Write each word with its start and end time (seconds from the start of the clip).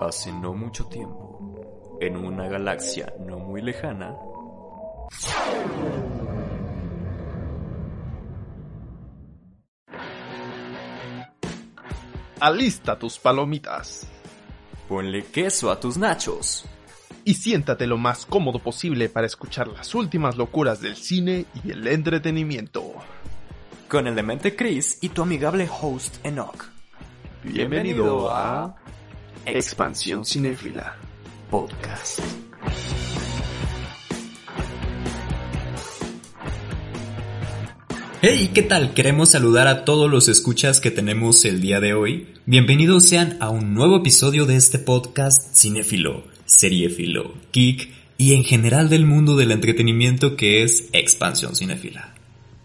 Hace 0.00 0.32
no 0.32 0.54
mucho 0.54 0.86
tiempo, 0.86 1.96
en 2.00 2.16
una 2.16 2.48
galaxia 2.48 3.12
no 3.20 3.38
muy 3.38 3.62
lejana, 3.62 4.16
Alista 12.40 12.96
tus 12.96 13.18
palomitas 13.18 14.06
ponle 14.88 15.24
queso 15.24 15.70
a 15.70 15.78
tus 15.78 15.98
nachos. 15.98 16.64
y 17.24 17.34
siéntate 17.34 17.86
lo 17.86 17.98
más 17.98 18.24
cómodo 18.24 18.58
posible 18.58 19.10
para 19.10 19.26
escuchar 19.26 19.68
las 19.68 19.94
últimas 19.94 20.38
locuras 20.38 20.80
del 20.80 20.96
cine 20.96 21.44
y 21.62 21.72
el 21.72 21.86
entretenimiento. 21.86 22.94
Con 23.86 24.06
el 24.06 24.14
demente 24.14 24.56
Chris 24.56 24.96
y 25.02 25.10
tu 25.10 25.20
amigable 25.22 25.68
host 25.68 26.24
Enoch. 26.24 26.70
Bienvenido 27.44 28.30
a 28.30 28.76
Expansión 29.46 30.24
Cinéfila. 30.24 30.96
Podcast. 31.50 32.20
Hey, 38.20 38.50
¿qué 38.52 38.62
tal? 38.62 38.94
Queremos 38.94 39.30
saludar 39.30 39.68
a 39.68 39.84
todos 39.84 40.10
los 40.10 40.28
escuchas 40.28 40.80
que 40.80 40.90
tenemos 40.90 41.44
el 41.44 41.60
día 41.60 41.80
de 41.80 41.94
hoy. 41.94 42.28
Bienvenidos 42.46 43.04
sean 43.04 43.36
a 43.40 43.48
un 43.50 43.74
nuevo 43.74 43.98
episodio 43.98 44.44
de 44.44 44.56
este 44.56 44.78
podcast 44.78 45.54
cinéfilo, 45.54 46.24
seriéfilo, 46.44 47.34
geek 47.52 47.90
y 48.16 48.34
en 48.34 48.44
general 48.44 48.88
del 48.88 49.06
mundo 49.06 49.36
del 49.36 49.52
entretenimiento 49.52 50.36
que 50.36 50.62
es 50.62 50.88
Expansión 50.92 51.54
Cinéfila. 51.54 52.14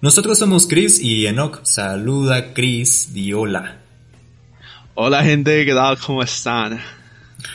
Nosotros 0.01 0.39
somos 0.39 0.67
Chris 0.67 0.99
y 0.99 1.27
Enoch. 1.27 1.63
Saluda 1.63 2.53
Chris, 2.53 3.13
di 3.13 3.31
hola. 3.31 3.82
Hola 4.95 5.23
gente, 5.23 5.65
¿qué 5.65 5.73
tal? 5.73 5.97
¿Cómo 5.97 6.21
están? 6.21 6.79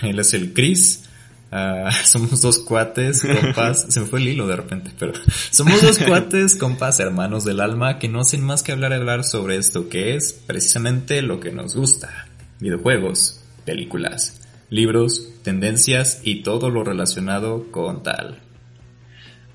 Él 0.02 0.18
es 0.18 0.34
el 0.34 0.52
Chris. 0.52 1.04
Ah, 1.52 1.88
somos 2.04 2.42
dos 2.42 2.58
cuates, 2.58 3.22
compas. 3.22 3.86
Se 3.90 4.00
me 4.00 4.06
fue 4.06 4.18
el 4.18 4.26
hilo 4.26 4.48
de 4.48 4.56
repente, 4.56 4.90
pero 4.98 5.12
somos 5.50 5.80
dos 5.80 6.00
cuates, 6.00 6.56
compas, 6.56 6.98
hermanos 6.98 7.44
del 7.44 7.60
alma 7.60 8.00
que 8.00 8.08
no 8.08 8.22
hacen 8.22 8.42
más 8.42 8.64
que 8.64 8.72
hablar 8.72 8.90
y 8.90 8.96
hablar 8.96 9.22
sobre 9.22 9.56
esto 9.56 9.88
que 9.88 10.16
es 10.16 10.32
precisamente 10.32 11.22
lo 11.22 11.38
que 11.38 11.52
nos 11.52 11.76
gusta: 11.76 12.26
videojuegos, 12.58 13.40
películas, 13.64 14.40
libros, 14.68 15.28
tendencias 15.44 16.22
y 16.24 16.42
todo 16.42 16.70
lo 16.70 16.82
relacionado 16.82 17.70
con 17.70 18.02
tal. 18.02 18.40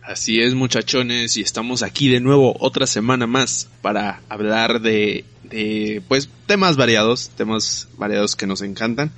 Así 0.06 0.42
es 0.42 0.54
muchachones 0.54 1.38
y 1.38 1.42
estamos 1.42 1.82
aquí 1.82 2.09
de 2.09 2.20
nuevo 2.20 2.58
otra 2.59 2.88
semana 2.88 3.26
más 3.26 3.70
para 3.82 4.22
hablar 4.28 4.82
de, 4.82 5.23
de 5.44 6.02
pues 6.09 6.30
temas 6.46 6.76
variados, 6.76 7.30
temas 7.38 7.88
variados 7.98 8.36
que 8.36 8.46
nos 8.46 8.62
encantan. 8.62 9.12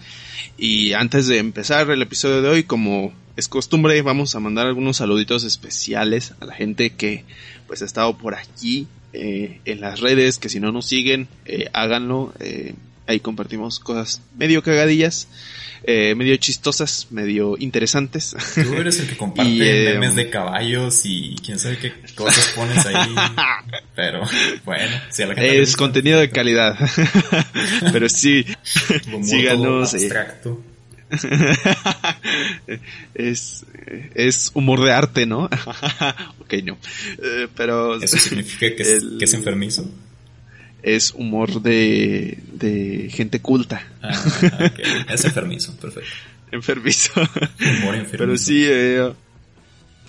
Y 0.59 0.94
antes 0.94 1.25
de 1.25 1.39
empezar 1.39 1.89
el 1.89 2.03
episodio 2.03 2.44
de 2.44 2.50
hoy, 2.50 2.63
como 2.63 3.13
es 3.36 3.47
costumbre, 3.47 4.00
vamos 4.03 4.36
a 4.36 4.39
mandar 4.39 4.67
algunos 4.67 4.97
saluditos 4.97 5.44
especiales 5.44 6.33
a 6.39 6.45
la 6.45 6.53
gente 6.53 6.91
que 6.91 7.25
pues 7.66 7.81
ha 7.81 7.86
estado 7.86 8.16
por 8.17 8.36
aquí 8.36 8.88
eh, 9.11 9.61
en 9.66 9.81
las 9.81 10.02
redes, 10.02 10.38
que 10.38 10.50
si 10.50 10.59
no 10.59 10.72
nos 10.72 10.86
siguen, 10.86 11.28
eh, 11.45 11.67
háganlo. 11.73 12.31
eh, 12.39 12.75
ahí 13.08 13.20
compartimos 13.20 13.80
cosas 13.80 14.22
medio 14.38 14.61
cagadillas, 14.64 15.28
eh, 15.84 16.16
medio 16.16 16.36
chistosas, 16.38 17.08
medio 17.12 17.56
interesantes. 17.59 18.36
Tú 18.56 18.73
eres 18.73 19.00
el 19.00 19.08
que 19.08 19.17
comparte 19.17 19.52
Y, 19.52 19.62
eh, 19.62 19.89
memes 19.94 20.16
de 20.16 20.30
caballos 20.30 21.02
y 21.06 21.36
quién 21.45 21.59
sabe 21.59 21.78
qué 21.78 21.94
cosas 22.16 22.53
pones 22.56 22.86
ahí. 22.86 23.14
Pero 23.95 24.22
bueno, 24.66 24.95
si 25.12 25.23
a 25.23 25.28
la 25.28 25.36
gente 25.36 25.62
es 25.62 25.75
contenido 25.78 26.20
de 26.20 26.30
calidad. 26.31 26.78
Pero 27.94 28.09
sí, 28.09 28.45
síganos. 29.23 29.94
eh. 29.94 29.97
abstracto. 29.97 30.62
es, 33.14 33.66
es 34.16 34.52
humor 34.56 34.84
de 34.84 34.92
arte, 34.92 35.25
¿no? 35.25 35.44
ok, 36.40 36.53
no. 36.64 36.78
Eh, 37.22 37.47
pero 37.56 37.96
Eso 38.02 38.18
significa 38.18 38.75
que 38.75 38.81
es, 38.81 38.91
el- 39.03 39.18
que 39.19 39.25
es 39.25 39.34
enfermizo. 39.35 39.90
Es 40.85 41.13
humor 41.16 41.63
de, 41.63 42.38
de 42.53 43.09
gente 43.12 43.41
culta. 43.41 43.81
Ah, 44.03 44.22
ok. 44.72 44.79
Es 45.09 45.25
enfermizo, 45.25 45.75
perfecto. 45.78 46.12
Enfermizo. 46.51 47.12
Humor 47.18 47.96
enfermizo. 47.96 48.18
Pero 48.18 48.38
sí, 48.38 48.63
eh, 48.68 49.12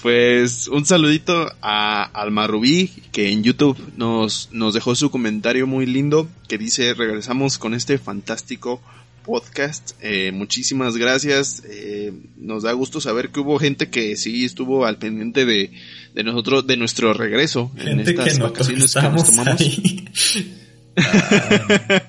pues 0.03 0.69
un 0.69 0.85
saludito 0.85 1.51
a 1.63 2.03
Alma 2.05 2.47
Rubí, 2.47 2.89
que 3.11 3.33
en 3.33 3.43
YouTube 3.43 3.79
nos, 3.97 4.51
nos 4.53 4.75
dejó 4.75 4.95
su 4.95 5.11
comentario 5.11 5.67
muy 5.67 5.87
lindo, 5.87 6.29
que 6.47 6.59
dice, 6.59 6.93
regresamos 6.93 7.57
con 7.57 7.73
este 7.73 7.97
fantástico 7.97 8.83
podcast. 9.25 9.93
Eh, 10.03 10.31
muchísimas 10.31 10.99
gracias. 10.99 11.63
Eh, 11.71 12.13
nos 12.37 12.65
da 12.65 12.73
gusto 12.73 13.01
saber 13.01 13.31
que 13.31 13.41
hubo 13.41 13.59
gente 13.59 13.89
que 13.89 14.15
sí 14.17 14.45
estuvo 14.45 14.85
al 14.85 14.99
pendiente 14.99 15.47
de, 15.47 15.73
de 16.15 16.23
nosotros, 16.23 16.67
de 16.67 16.77
nuestro 16.77 17.15
regreso 17.15 17.73
en 17.79 18.01
estas 18.01 18.35
que 18.35 18.43
vacaciones 18.43 18.93
que 18.95 19.01
nos 19.01 19.25
tomamos. 19.25 19.61
ahí. 19.61 20.05
Ah, 20.97 22.03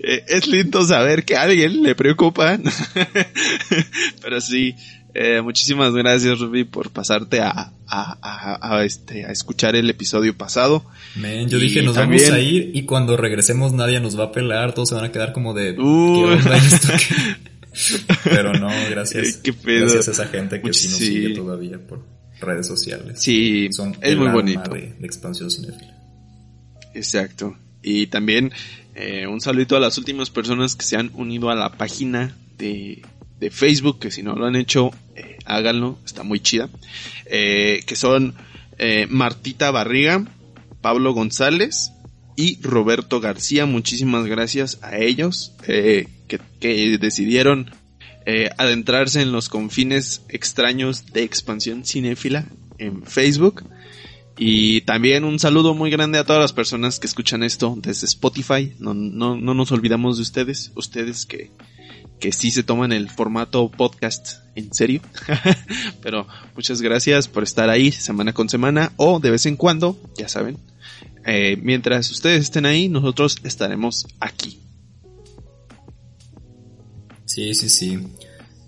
es 0.28 0.46
lindo 0.46 0.82
saber 0.84 1.24
que 1.24 1.36
a 1.36 1.42
alguien 1.42 1.82
le 1.82 1.94
preocupa. 1.94 2.58
Pero 4.22 4.40
sí, 4.40 4.74
eh, 5.14 5.40
muchísimas 5.42 5.92
gracias 5.94 6.38
Ruby 6.38 6.64
por 6.64 6.90
pasarte 6.90 7.40
a, 7.40 7.50
a, 7.50 7.72
a, 7.88 8.76
a, 8.76 8.84
este, 8.84 9.24
a 9.24 9.30
escuchar 9.32 9.74
el 9.76 9.88
episodio 9.90 10.36
pasado. 10.36 10.84
yo 11.16 11.58
Y 11.58 11.60
dije, 11.60 11.82
nos 11.82 11.94
también- 11.94 12.22
vamos 12.24 12.36
a 12.36 12.40
ir 12.40 12.70
y 12.74 12.82
cuando 12.84 13.16
regresemos 13.16 13.72
nadie 13.72 14.00
nos 14.00 14.18
va 14.18 14.24
a 14.24 14.32
pelar, 14.32 14.74
todos 14.74 14.90
se 14.90 14.94
van 14.94 15.04
a 15.04 15.12
quedar 15.12 15.32
como 15.32 15.54
de... 15.54 15.72
Uh. 15.78 16.26
¿Qué 16.28 16.32
onda 16.34 16.56
esto? 16.56 16.88
Pero 18.24 18.52
no, 18.54 18.68
gracias. 18.90 19.26
Eh, 19.36 19.40
qué 19.44 19.52
pedo. 19.52 19.82
Gracias 19.92 20.08
a 20.08 20.10
esa 20.22 20.26
gente 20.26 20.60
que 20.60 20.72
sí 20.72 20.88
nos 20.88 20.96
sigue 20.98 21.34
todavía 21.34 21.78
por 21.78 22.04
redes 22.40 22.66
sociales. 22.66 23.22
Sí, 23.22 23.68
Son 23.70 23.90
es 23.92 23.98
el 24.02 24.18
muy 24.18 24.28
bonito. 24.28 24.70
De, 24.74 24.94
de 24.98 25.06
expansión 25.06 25.50
cinéfila. 25.50 25.96
Exacto. 26.94 27.56
Y 27.82 28.06
también 28.08 28.52
eh, 28.94 29.26
un 29.26 29.40
saludito 29.40 29.76
a 29.76 29.80
las 29.80 29.96
últimas 29.98 30.30
personas 30.30 30.76
que 30.76 30.84
se 30.84 30.96
han 30.96 31.10
unido 31.14 31.50
a 31.50 31.54
la 31.54 31.72
página 31.72 32.36
de, 32.58 33.02
de 33.38 33.50
Facebook, 33.50 33.98
que 33.98 34.10
si 34.10 34.22
no 34.22 34.34
lo 34.34 34.46
han 34.46 34.56
hecho, 34.56 34.90
eh, 35.14 35.38
háganlo, 35.46 35.98
está 36.04 36.22
muy 36.22 36.40
chida. 36.40 36.68
Eh, 37.26 37.82
que 37.86 37.96
son 37.96 38.34
Martita 39.10 39.70
Barriga, 39.70 40.24
Pablo 40.80 41.12
González 41.12 41.92
y 42.34 42.58
Roberto 42.62 43.20
García. 43.20 43.66
Muchísimas 43.66 44.24
gracias 44.24 44.78
a 44.80 44.96
ellos 44.96 45.52
que, 45.62 46.08
que 46.28 46.96
decidieron 46.98 47.70
adentrarse 48.56 49.20
en 49.20 49.32
los 49.32 49.50
confines 49.50 50.22
extraños 50.30 51.12
de 51.12 51.24
expansión 51.24 51.84
cinéfila 51.84 52.46
en 52.78 53.02
Facebook. 53.02 53.64
Y 54.42 54.80
también 54.80 55.24
un 55.24 55.38
saludo 55.38 55.74
muy 55.74 55.90
grande 55.90 56.18
a 56.18 56.24
todas 56.24 56.40
las 56.40 56.54
personas 56.54 56.98
que 56.98 57.06
escuchan 57.06 57.42
esto 57.42 57.76
desde 57.76 58.06
Spotify. 58.06 58.72
No, 58.78 58.94
no, 58.94 59.36
no 59.36 59.52
nos 59.52 59.70
olvidamos 59.70 60.16
de 60.16 60.22
ustedes. 60.22 60.72
Ustedes 60.76 61.26
que, 61.26 61.50
que 62.18 62.32
sí 62.32 62.50
se 62.50 62.62
toman 62.62 62.90
el 62.92 63.10
formato 63.10 63.70
podcast 63.70 64.38
en 64.54 64.72
serio. 64.72 65.02
Pero 66.02 66.26
muchas 66.56 66.80
gracias 66.80 67.28
por 67.28 67.42
estar 67.42 67.68
ahí 67.68 67.92
semana 67.92 68.32
con 68.32 68.48
semana 68.48 68.92
o 68.96 69.20
de 69.20 69.30
vez 69.30 69.44
en 69.44 69.56
cuando, 69.56 70.00
ya 70.16 70.26
saben. 70.26 70.56
Eh, 71.26 71.58
mientras 71.60 72.10
ustedes 72.10 72.44
estén 72.44 72.64
ahí, 72.64 72.88
nosotros 72.88 73.36
estaremos 73.44 74.06
aquí. 74.20 74.58
Sí, 77.26 77.54
sí, 77.54 77.68
sí. 77.68 77.98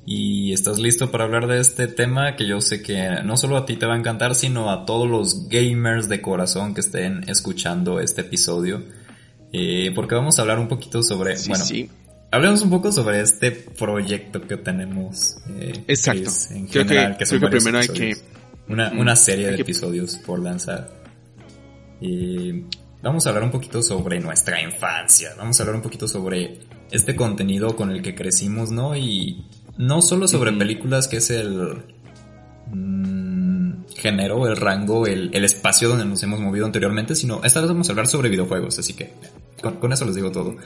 ¿Y 0.05 0.53
estás 0.53 0.79
listo 0.79 1.11
para 1.13 1.25
hablar 1.25 1.47
de 1.47 1.61
este 1.61 1.87
tema 1.87 2.35
que 2.35 2.47
yo 2.47 2.61
sé 2.61 2.83
que 2.83 3.21
no 3.25 3.37
solo 3.37 3.57
a 3.57 3.65
ti 3.67 3.77
te 3.77 3.87
va 3.87 3.95
a 3.95 3.99
encantar, 3.99 4.35
sino 4.35 4.71
a 4.71 4.85
todos 4.85 5.09
los 5.09 5.49
gamers 5.49 6.09
de 6.09 6.21
corazón 6.21 6.75
que 6.75 6.81
estén 6.81 7.23
escuchando 7.29 8.01
este 8.01 8.23
episodio? 8.23 8.83
Eh, 9.53 9.93
porque 9.95 10.15
vamos 10.17 10.39
a 10.39 10.43
hablar 10.43 10.59
un 10.59 10.67
poquito 10.69 11.03
sobre, 11.05 11.37
Sí, 11.37 11.51
bueno, 11.51 11.65
sí. 11.65 11.91
hablemos 12.33 12.63
un 12.63 12.71
poco 12.71 12.91
sobre 12.91 13.21
este 13.21 13.53
proyecto 13.53 14.41
que 14.47 14.57
tenemos. 14.57 15.37
eh, 15.51 15.85
Exacto. 15.87 16.23
que 16.23 16.29
es 16.29 16.51
en 16.51 16.67
Creo 16.67 16.83
que- 16.85 16.89
general, 16.89 17.13
son 17.27 17.39
creo 17.39 17.51
que 17.51 17.79
hay 17.79 17.89
que- 17.89 18.17
Una, 18.69 18.91
Mm, 18.91 18.99
una 19.01 19.17
serie 19.17 19.49
de 19.51 19.57
que- 19.57 19.63
episodios 19.63 20.17
por 20.17 20.41
lanzar. 20.41 20.89
Y 22.01 22.65
vamos 23.03 23.27
a 23.27 23.29
hablar 23.31 23.45
un 23.45 23.51
poquito 23.51 23.83
sobre 23.83 24.19
nuestra 24.21 24.61
infancia. 24.63 25.31
Vamos 25.37 25.59
a 25.59 25.63
hablar 25.63 25.77
un 25.77 25.83
poquito 25.83 26.09
sobre 26.09 26.59
este 26.91 27.15
contenido 27.15 27.75
con 27.77 27.91
el 27.91 28.03
que 28.03 28.15
crecimos, 28.15 28.71
¿no? 28.71 28.97
Y 28.97 29.45
no 29.77 30.03
solo 30.03 30.29
sobre 30.29 30.53
películas, 30.53 31.09
que 31.09 31.19
es 31.19 31.31
el 31.31 31.83
mm, 32.73 33.85
género, 33.97 34.47
el 34.47 34.57
rango, 34.57 35.07
el, 35.07 35.31
el 35.33 35.45
espacio 35.45 35.89
donde 35.89 36.05
nos 36.05 36.23
hemos 36.23 36.41
movido 36.41 36.67
anteriormente, 36.67 37.15
sino 37.15 37.43
esta 37.45 37.61
vez 37.61 37.69
vamos 37.69 37.89
a 37.89 37.93
hablar 37.93 38.07
sobre 38.07 38.29
videojuegos, 38.29 38.79
así 38.79 38.95
que 38.95 39.13
con, 39.63 39.77
con 39.77 39.93
eso 39.93 40.05
les 40.05 40.15
digo 40.15 40.31
todo. 40.31 40.57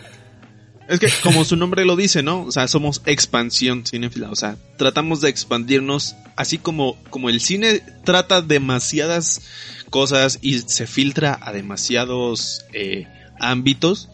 Es 0.88 1.00
que 1.00 1.08
como 1.22 1.44
su 1.44 1.56
nombre 1.56 1.84
lo 1.84 1.96
dice, 1.96 2.22
¿no? 2.22 2.42
O 2.42 2.52
sea, 2.52 2.68
somos 2.68 3.02
expansión 3.06 3.84
cinéfila. 3.84 4.30
O 4.30 4.36
sea, 4.36 4.56
tratamos 4.76 5.20
de 5.20 5.28
expandirnos 5.28 6.16
así 6.36 6.58
como, 6.58 6.96
como 7.10 7.28
el 7.28 7.40
cine 7.40 7.82
trata 8.04 8.42
demasiadas 8.42 9.42
cosas 9.90 10.38
y 10.42 10.58
se 10.60 10.86
filtra 10.86 11.38
a 11.40 11.52
demasiados 11.52 12.64
eh, 12.72 13.06
ámbitos. 13.40 14.08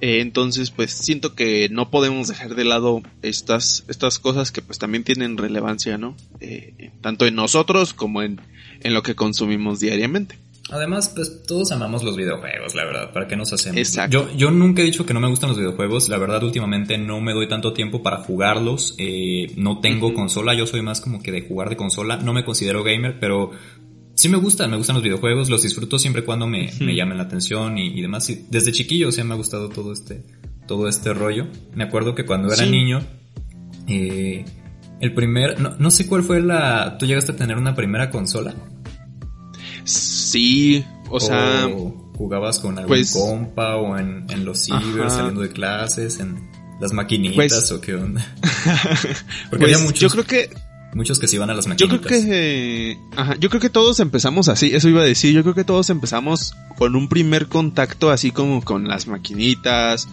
Eh, 0.00 0.20
entonces, 0.20 0.70
pues 0.70 0.92
siento 0.92 1.34
que 1.34 1.68
no 1.70 1.90
podemos 1.90 2.28
dejar 2.28 2.54
de 2.54 2.64
lado 2.64 3.02
estas, 3.22 3.84
estas 3.88 4.18
cosas 4.18 4.52
que 4.52 4.62
pues 4.62 4.78
también 4.78 5.04
tienen 5.04 5.36
relevancia, 5.36 5.98
¿no? 5.98 6.16
Eh, 6.40 6.92
tanto 7.00 7.26
en 7.26 7.34
nosotros 7.34 7.94
como 7.94 8.22
en, 8.22 8.40
en 8.80 8.94
lo 8.94 9.02
que 9.02 9.14
consumimos 9.14 9.80
diariamente. 9.80 10.38
Además, 10.70 11.12
pues 11.14 11.44
todos 11.46 11.72
amamos 11.72 12.02
los 12.02 12.16
videojuegos, 12.16 12.74
la 12.74 12.84
verdad, 12.84 13.12
¿para 13.12 13.26
qué 13.26 13.36
nos 13.36 13.52
hacemos? 13.52 13.78
Exacto. 13.78 14.28
Yo, 14.28 14.36
yo 14.36 14.50
nunca 14.50 14.82
he 14.82 14.84
dicho 14.84 15.06
que 15.06 15.14
no 15.14 15.20
me 15.20 15.28
gustan 15.28 15.48
los 15.48 15.58
videojuegos, 15.58 16.10
la 16.10 16.18
verdad 16.18 16.42
últimamente 16.42 16.98
no 16.98 17.22
me 17.22 17.32
doy 17.32 17.48
tanto 17.48 17.72
tiempo 17.72 18.02
para 18.02 18.18
jugarlos, 18.18 18.94
eh, 18.98 19.50
no 19.56 19.80
tengo 19.80 20.12
consola, 20.12 20.52
yo 20.52 20.66
soy 20.66 20.82
más 20.82 21.00
como 21.00 21.22
que 21.22 21.32
de 21.32 21.40
jugar 21.40 21.70
de 21.70 21.76
consola, 21.76 22.18
no 22.18 22.34
me 22.34 22.44
considero 22.44 22.84
gamer, 22.84 23.18
pero 23.18 23.52
sí 24.18 24.28
me 24.28 24.36
gustan, 24.36 24.68
me 24.72 24.76
gustan 24.76 24.94
los 24.94 25.04
videojuegos, 25.04 25.48
los 25.48 25.62
disfruto 25.62 25.96
siempre 25.96 26.24
cuando 26.24 26.48
me, 26.48 26.72
me 26.80 26.96
llamen 26.96 27.18
la 27.18 27.24
atención 27.24 27.78
y, 27.78 28.02
demás. 28.02 28.28
desde 28.50 28.72
chiquillo, 28.72 29.10
o 29.10 29.12
sea, 29.12 29.22
me 29.22 29.34
ha 29.34 29.36
gustado 29.36 29.68
todo 29.68 29.92
este, 29.92 30.24
todo 30.66 30.88
este 30.88 31.14
rollo. 31.14 31.46
Me 31.74 31.84
acuerdo 31.84 32.16
que 32.16 32.26
cuando 32.26 32.52
era 32.52 32.66
niño, 32.66 33.00
eh, 33.86 34.44
el 35.00 35.14
primer, 35.14 35.60
no, 35.60 35.76
no 35.78 35.90
sé 35.92 36.08
cuál 36.08 36.24
fue 36.24 36.42
la, 36.42 36.98
¿tú 36.98 37.06
llegaste 37.06 37.30
a 37.30 37.36
tener 37.36 37.56
una 37.56 37.76
primera 37.76 38.10
consola? 38.10 38.56
Sí, 39.84 40.84
o, 41.10 41.20
sea. 41.20 41.70
jugabas 42.16 42.58
con 42.58 42.76
algún 42.76 42.88
pues, 42.88 43.12
compa 43.12 43.76
o 43.76 43.96
en, 43.96 44.26
en 44.30 44.44
los 44.44 44.64
ciber 44.64 45.10
saliendo 45.10 45.42
de 45.42 45.50
clases, 45.50 46.18
en 46.18 46.50
las 46.80 46.92
maquinitas 46.92 47.36
pues, 47.36 47.70
o 47.70 47.80
qué 47.80 47.94
onda. 47.94 48.26
Porque 49.48 49.66
había 49.66 49.76
pues, 49.76 49.86
muchos. 49.86 50.00
Yo 50.00 50.10
creo 50.10 50.24
que. 50.24 50.67
Muchos 50.94 51.18
que 51.18 51.28
se 51.28 51.36
iban 51.36 51.50
a 51.50 51.54
las 51.54 51.66
maquinitas. 51.66 52.00
Yo 52.00 52.02
creo 52.02 52.22
que. 52.22 52.98
ajá, 53.16 53.36
yo 53.38 53.50
creo 53.50 53.60
que 53.60 53.70
todos 53.70 54.00
empezamos 54.00 54.48
así, 54.48 54.74
eso 54.74 54.88
iba 54.88 55.02
a 55.02 55.04
decir. 55.04 55.34
Yo 55.34 55.42
creo 55.42 55.54
que 55.54 55.64
todos 55.64 55.90
empezamos 55.90 56.54
con 56.76 56.96
un 56.96 57.08
primer 57.08 57.46
contacto 57.46 58.10
así 58.10 58.30
como 58.30 58.64
con 58.64 58.88
las 58.88 59.06
maquinitas 59.06 60.08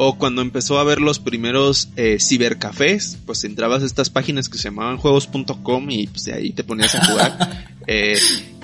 o 0.00 0.16
cuando 0.16 0.42
empezó 0.42 0.78
a 0.78 0.84
ver 0.84 1.00
los 1.00 1.18
primeros 1.18 1.88
eh, 1.96 2.18
cibercafés, 2.20 3.18
pues 3.26 3.42
entrabas 3.42 3.82
a 3.82 3.86
estas 3.86 4.10
páginas 4.10 4.48
que 4.48 4.56
se 4.56 4.64
llamaban 4.64 4.96
juegos.com 4.96 5.90
y 5.90 6.06
pues 6.06 6.24
de 6.24 6.34
ahí 6.34 6.52
te 6.52 6.62
ponías 6.62 6.94
a 6.94 7.04
jugar. 7.04 7.66
eh, 7.88 8.16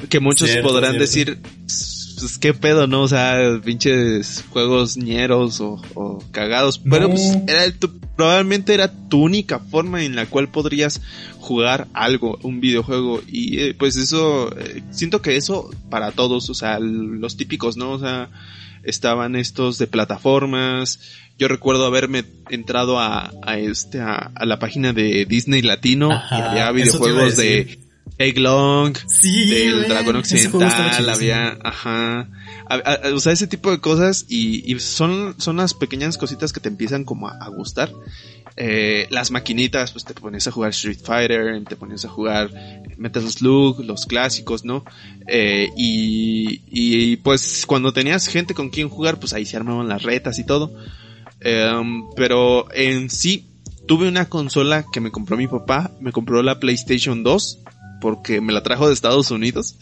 que 0.08 0.20
muchos 0.20 0.48
podrán 0.58 0.96
decir, 0.96 1.40
pues 2.18 2.38
qué 2.38 2.54
pedo, 2.54 2.86
¿no? 2.86 3.02
O 3.02 3.08
sea, 3.08 3.60
pinches 3.64 4.44
juegos 4.50 4.96
ñeros 4.96 5.60
o, 5.60 6.22
cagados. 6.30 6.78
Pero 6.78 7.08
pues 7.08 7.36
era 7.46 7.72
probablemente 8.16 8.74
era 8.74 8.92
tu 9.08 9.22
única 9.22 9.58
forma 9.58 10.04
en 10.04 10.14
la 10.14 10.26
cual 10.26 10.48
podrías 10.48 11.00
jugar 11.38 11.88
algo, 11.92 12.38
un 12.42 12.60
videojuego. 12.60 13.22
Y 13.26 13.58
eh, 13.60 13.74
pues 13.74 13.96
eso, 13.96 14.56
eh, 14.58 14.82
siento 14.90 15.22
que 15.22 15.36
eso 15.36 15.70
para 15.90 16.12
todos, 16.12 16.48
o 16.50 16.54
sea, 16.54 16.78
los 16.80 17.36
típicos, 17.36 17.76
¿no? 17.76 17.92
O 17.92 17.98
sea, 17.98 18.30
estaban 18.82 19.36
estos 19.36 19.78
de 19.78 19.86
plataformas, 19.86 21.00
yo 21.38 21.48
recuerdo 21.48 21.86
haberme 21.86 22.24
entrado 22.50 23.00
a, 23.00 23.32
a 23.42 23.58
este, 23.58 24.00
a, 24.00 24.30
la 24.44 24.58
página 24.58 24.92
de 24.92 25.24
Disney 25.24 25.62
Latino 25.62 26.10
y 26.30 26.34
había 26.34 26.70
videojuegos 26.70 27.36
de 27.36 27.83
Egglong, 28.18 28.96
sí, 29.06 29.50
del 29.50 29.88
Dragón 29.88 30.16
Occidental, 30.16 31.08
había, 31.10 31.58
ajá, 31.62 32.28
o 33.12 33.18
sea, 33.18 33.32
ese 33.32 33.46
tipo 33.46 33.70
de 33.70 33.80
cosas 33.80 34.26
y, 34.28 34.72
y, 34.72 34.78
son, 34.78 35.34
son 35.38 35.56
las 35.56 35.74
pequeñas 35.74 36.16
cositas 36.16 36.52
que 36.52 36.60
te 36.60 36.68
empiezan 36.68 37.04
como 37.04 37.28
a, 37.28 37.48
gustar. 37.48 37.92
Eh, 38.56 39.08
las 39.10 39.32
maquinitas, 39.32 39.90
pues 39.90 40.04
te 40.04 40.14
ponías 40.14 40.46
a 40.46 40.52
jugar 40.52 40.70
Street 40.70 41.00
Fighter, 41.02 41.64
te 41.64 41.74
ponías 41.74 42.04
a 42.04 42.08
jugar 42.08 42.50
Metal 42.96 43.28
Slug, 43.28 43.84
los 43.84 44.06
clásicos, 44.06 44.64
¿no? 44.64 44.84
Eh, 45.26 45.70
y, 45.76 46.62
y 46.66 47.16
pues 47.16 47.64
cuando 47.66 47.92
tenías 47.92 48.28
gente 48.28 48.54
con 48.54 48.70
quien 48.70 48.88
jugar, 48.88 49.18
pues 49.18 49.32
ahí 49.32 49.44
se 49.44 49.56
armaban 49.56 49.88
las 49.88 50.04
retas 50.04 50.38
y 50.38 50.46
todo. 50.46 50.72
Em, 51.40 52.04
pero 52.16 52.72
en 52.72 53.10
sí, 53.10 53.46
tuve 53.86 54.08
una 54.08 54.28
consola 54.28 54.86
que 54.90 55.00
me 55.00 55.10
compró 55.10 55.36
mi 55.36 55.46
papá, 55.46 55.90
me 56.00 56.12
compró 56.12 56.42
la 56.42 56.58
PlayStation 56.58 57.22
2, 57.22 57.63
porque 58.00 58.40
me 58.40 58.52
la 58.52 58.62
trajo 58.62 58.88
de 58.88 58.94
Estados 58.94 59.30
Unidos. 59.30 59.76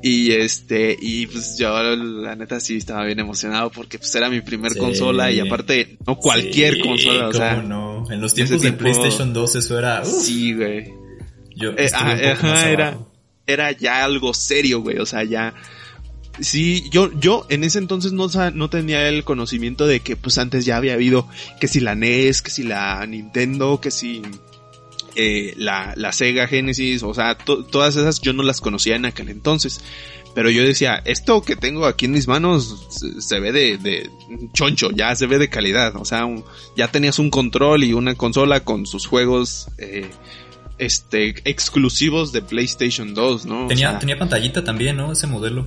Y 0.00 0.30
este, 0.32 0.96
y 1.00 1.26
pues 1.26 1.58
yo 1.58 1.70
la 1.76 2.36
neta 2.36 2.60
sí 2.60 2.76
estaba 2.76 3.04
bien 3.04 3.18
emocionado 3.18 3.70
porque 3.70 3.98
pues 3.98 4.14
era 4.14 4.30
mi 4.30 4.40
primer 4.40 4.76
consola 4.76 5.32
y 5.32 5.40
aparte 5.40 5.98
no 6.06 6.16
cualquier 6.16 6.78
consola, 6.80 7.28
o 7.28 7.32
sea. 7.32 7.62
no? 7.62 8.04
En 8.08 8.20
los 8.20 8.32
tiempos 8.32 8.62
de 8.62 8.72
PlayStation 8.72 9.32
2 9.32 9.56
eso 9.56 9.78
era. 9.78 10.04
Sí, 10.04 10.54
güey. 10.54 10.92
Yo 11.56 11.70
eh, 11.70 11.90
ajá, 11.92 12.70
era, 12.70 12.98
era 13.44 13.72
ya 13.72 14.04
algo 14.04 14.32
serio, 14.34 14.82
güey. 14.82 14.98
O 14.98 15.06
sea, 15.06 15.24
ya 15.24 15.52
Sí, 16.40 16.88
yo, 16.90 17.10
yo 17.18 17.46
en 17.48 17.64
ese 17.64 17.78
entonces 17.78 18.12
no, 18.12 18.28
no 18.54 18.70
tenía 18.70 19.08
el 19.08 19.24
conocimiento 19.24 19.86
de 19.86 20.00
que 20.00 20.16
pues 20.16 20.38
antes 20.38 20.64
ya 20.64 20.76
había 20.76 20.94
habido 20.94 21.28
que 21.60 21.68
si 21.68 21.80
la 21.80 21.94
NES, 21.94 22.42
que 22.42 22.50
si 22.50 22.62
la 22.62 23.04
Nintendo, 23.06 23.80
que 23.80 23.90
si 23.90 24.22
eh, 25.20 25.52
la, 25.56 25.94
la 25.96 26.12
Sega 26.12 26.46
Genesis, 26.46 27.02
o 27.02 27.12
sea, 27.12 27.36
todas 27.36 27.96
esas 27.96 28.20
yo 28.20 28.32
no 28.32 28.44
las 28.44 28.60
conocía 28.60 28.94
en 28.94 29.04
aquel 29.04 29.30
entonces. 29.30 29.80
Pero 30.32 30.48
yo 30.48 30.62
decía, 30.62 31.02
esto 31.04 31.42
que 31.42 31.56
tengo 31.56 31.86
aquí 31.86 32.04
en 32.04 32.12
mis 32.12 32.28
manos 32.28 32.86
se, 33.18 33.40
ve 33.40 33.50
de, 33.50 33.78
de, 33.78 34.08
choncho, 34.52 34.92
ya 34.92 35.12
se 35.16 35.26
ve 35.26 35.38
de 35.38 35.48
calidad. 35.48 35.96
O 35.96 36.04
sea, 36.04 36.24
ya 36.76 36.86
tenías 36.92 37.18
un 37.18 37.30
control 37.30 37.82
y 37.82 37.94
una 37.94 38.14
consola 38.14 38.60
con 38.60 38.86
sus 38.86 39.06
juegos 39.06 39.66
eh, 39.78 40.08
este 40.78 41.30
exclusivos 41.50 42.30
de 42.30 42.40
PlayStation 42.42 43.12
2, 43.12 43.46
¿no? 43.46 43.66
Tenía, 43.66 43.98
tenía 43.98 44.16
pantallita 44.16 44.62
también, 44.62 44.96
¿no? 44.98 45.10
Ese 45.10 45.26
modelo. 45.26 45.66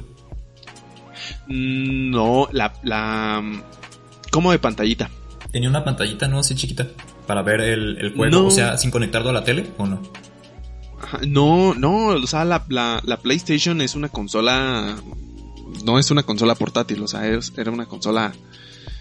No, 1.48 2.48
la, 2.54 2.74
la, 2.84 3.44
¿cómo 4.32 4.54
de 4.54 4.60
pantallita? 4.60 5.10
Tenía 5.52 5.68
una 5.68 5.84
pantallita, 5.84 6.30
¿no? 6.30 6.40
Así 6.40 6.56
chiquita, 6.56 6.88
para 7.28 7.42
ver 7.42 7.62
el, 7.62 7.98
el 7.98 8.16
juego, 8.16 8.48
o 8.48 8.52
sea, 8.52 8.78
sin 8.78 8.92
conectarlo 8.92 9.30
a 9.30 9.34
la 9.34 9.44
tele, 9.44 9.68
¿o 9.78 9.86
no? 9.86 10.02
No, 11.28 11.74
no, 11.74 12.08
o 12.08 12.28
sea, 12.28 12.46
la, 12.46 12.64
la, 12.70 13.18
PlayStation 13.22 13.82
es 13.82 13.96
una 13.96 14.10
consola, 14.10 14.96
no 15.84 16.00
es 16.00 16.12
una 16.12 16.24
consola 16.24 16.56
portátil, 16.56 17.02
o 17.02 17.08
sea, 17.08 17.26
era 17.26 17.72
una 17.72 17.86
consola... 17.86 18.34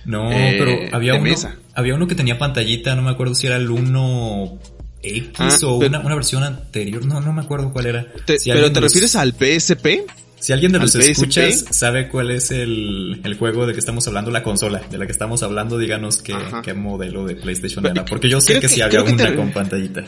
No, 0.06 0.32
eh, 0.32 0.56
pero 0.58 0.96
había 0.96 1.14
uno, 1.14 1.34
había 1.74 1.94
uno 1.94 2.06
que 2.08 2.14
tenía 2.14 2.38
pantallita, 2.38 2.94
no 2.96 3.02
me 3.02 3.10
acuerdo 3.10 3.34
si 3.34 3.46
era 3.46 3.56
el 3.56 3.70
1 3.70 4.58
X 5.02 5.32
ah, 5.38 5.56
o 5.64 5.76
una, 5.76 6.00
una, 6.00 6.14
versión 6.14 6.42
anterior, 6.42 7.04
no, 7.04 7.20
no 7.20 7.32
me 7.32 7.42
acuerdo 7.42 7.72
cuál 7.72 7.86
era. 7.86 8.06
¿Pero 8.26 8.72
te 8.72 8.80
refieres 8.80 9.14
al 9.16 9.32
PSP? 9.32 10.06
Si 10.40 10.52
alguien 10.52 10.72
de 10.72 10.78
los 10.78 10.94
escuchas 10.94 11.66
sabe 11.70 12.08
cuál 12.08 12.30
es 12.30 12.50
el, 12.50 13.20
el, 13.22 13.36
juego 13.36 13.66
de 13.66 13.74
que 13.74 13.78
estamos 13.78 14.06
hablando, 14.08 14.30
la 14.30 14.42
consola 14.42 14.80
de 14.90 14.98
la 14.98 15.06
que 15.06 15.12
estamos 15.12 15.42
hablando, 15.42 15.78
díganos 15.78 16.22
qué, 16.22 16.34
qué 16.62 16.74
modelo 16.74 17.26
de 17.26 17.36
PlayStation 17.36 17.84
era. 17.86 18.04
Porque 18.04 18.28
yo 18.28 18.40
sé 18.40 18.58
que, 18.58 18.68
si 18.68 18.80
había 18.80 19.02
una 19.02 19.36
con 19.36 19.52
pantallita. 19.52 20.04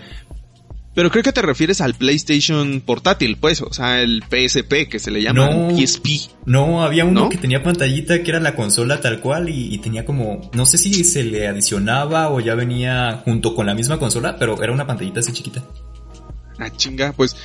Pero 0.94 1.10
creo 1.10 1.22
que 1.22 1.32
te 1.32 1.40
refieres 1.40 1.80
al 1.80 1.94
PlayStation 1.94 2.82
portátil, 2.84 3.38
pues, 3.38 3.62
o 3.62 3.72
sea, 3.72 4.02
el 4.02 4.22
PSP 4.22 4.88
que 4.90 4.98
se 4.98 5.10
le 5.10 5.22
llama 5.22 5.48
no, 5.48 5.70
PSP. 5.70 6.30
No, 6.44 6.82
había 6.82 7.06
uno 7.06 7.30
que 7.30 7.38
tenía 7.38 7.62
pantallita 7.62 8.22
que 8.22 8.30
era 8.30 8.40
la 8.40 8.54
consola 8.54 9.00
tal 9.00 9.20
cual 9.20 9.48
y, 9.48 9.74
y, 9.74 9.78
tenía 9.78 10.04
como, 10.04 10.50
no 10.52 10.66
sé 10.66 10.76
si 10.76 11.04
se 11.04 11.24
le 11.24 11.48
adicionaba 11.48 12.30
o 12.30 12.40
ya 12.40 12.54
venía 12.54 13.22
junto 13.24 13.54
con 13.54 13.66
la 13.66 13.74
misma 13.74 13.98
consola, 13.98 14.36
pero 14.38 14.62
era 14.62 14.72
una 14.72 14.86
pantallita 14.86 15.20
así 15.20 15.32
chiquita. 15.32 15.62
Ah, 16.62 16.70
chinga, 16.76 17.12
pues 17.12 17.36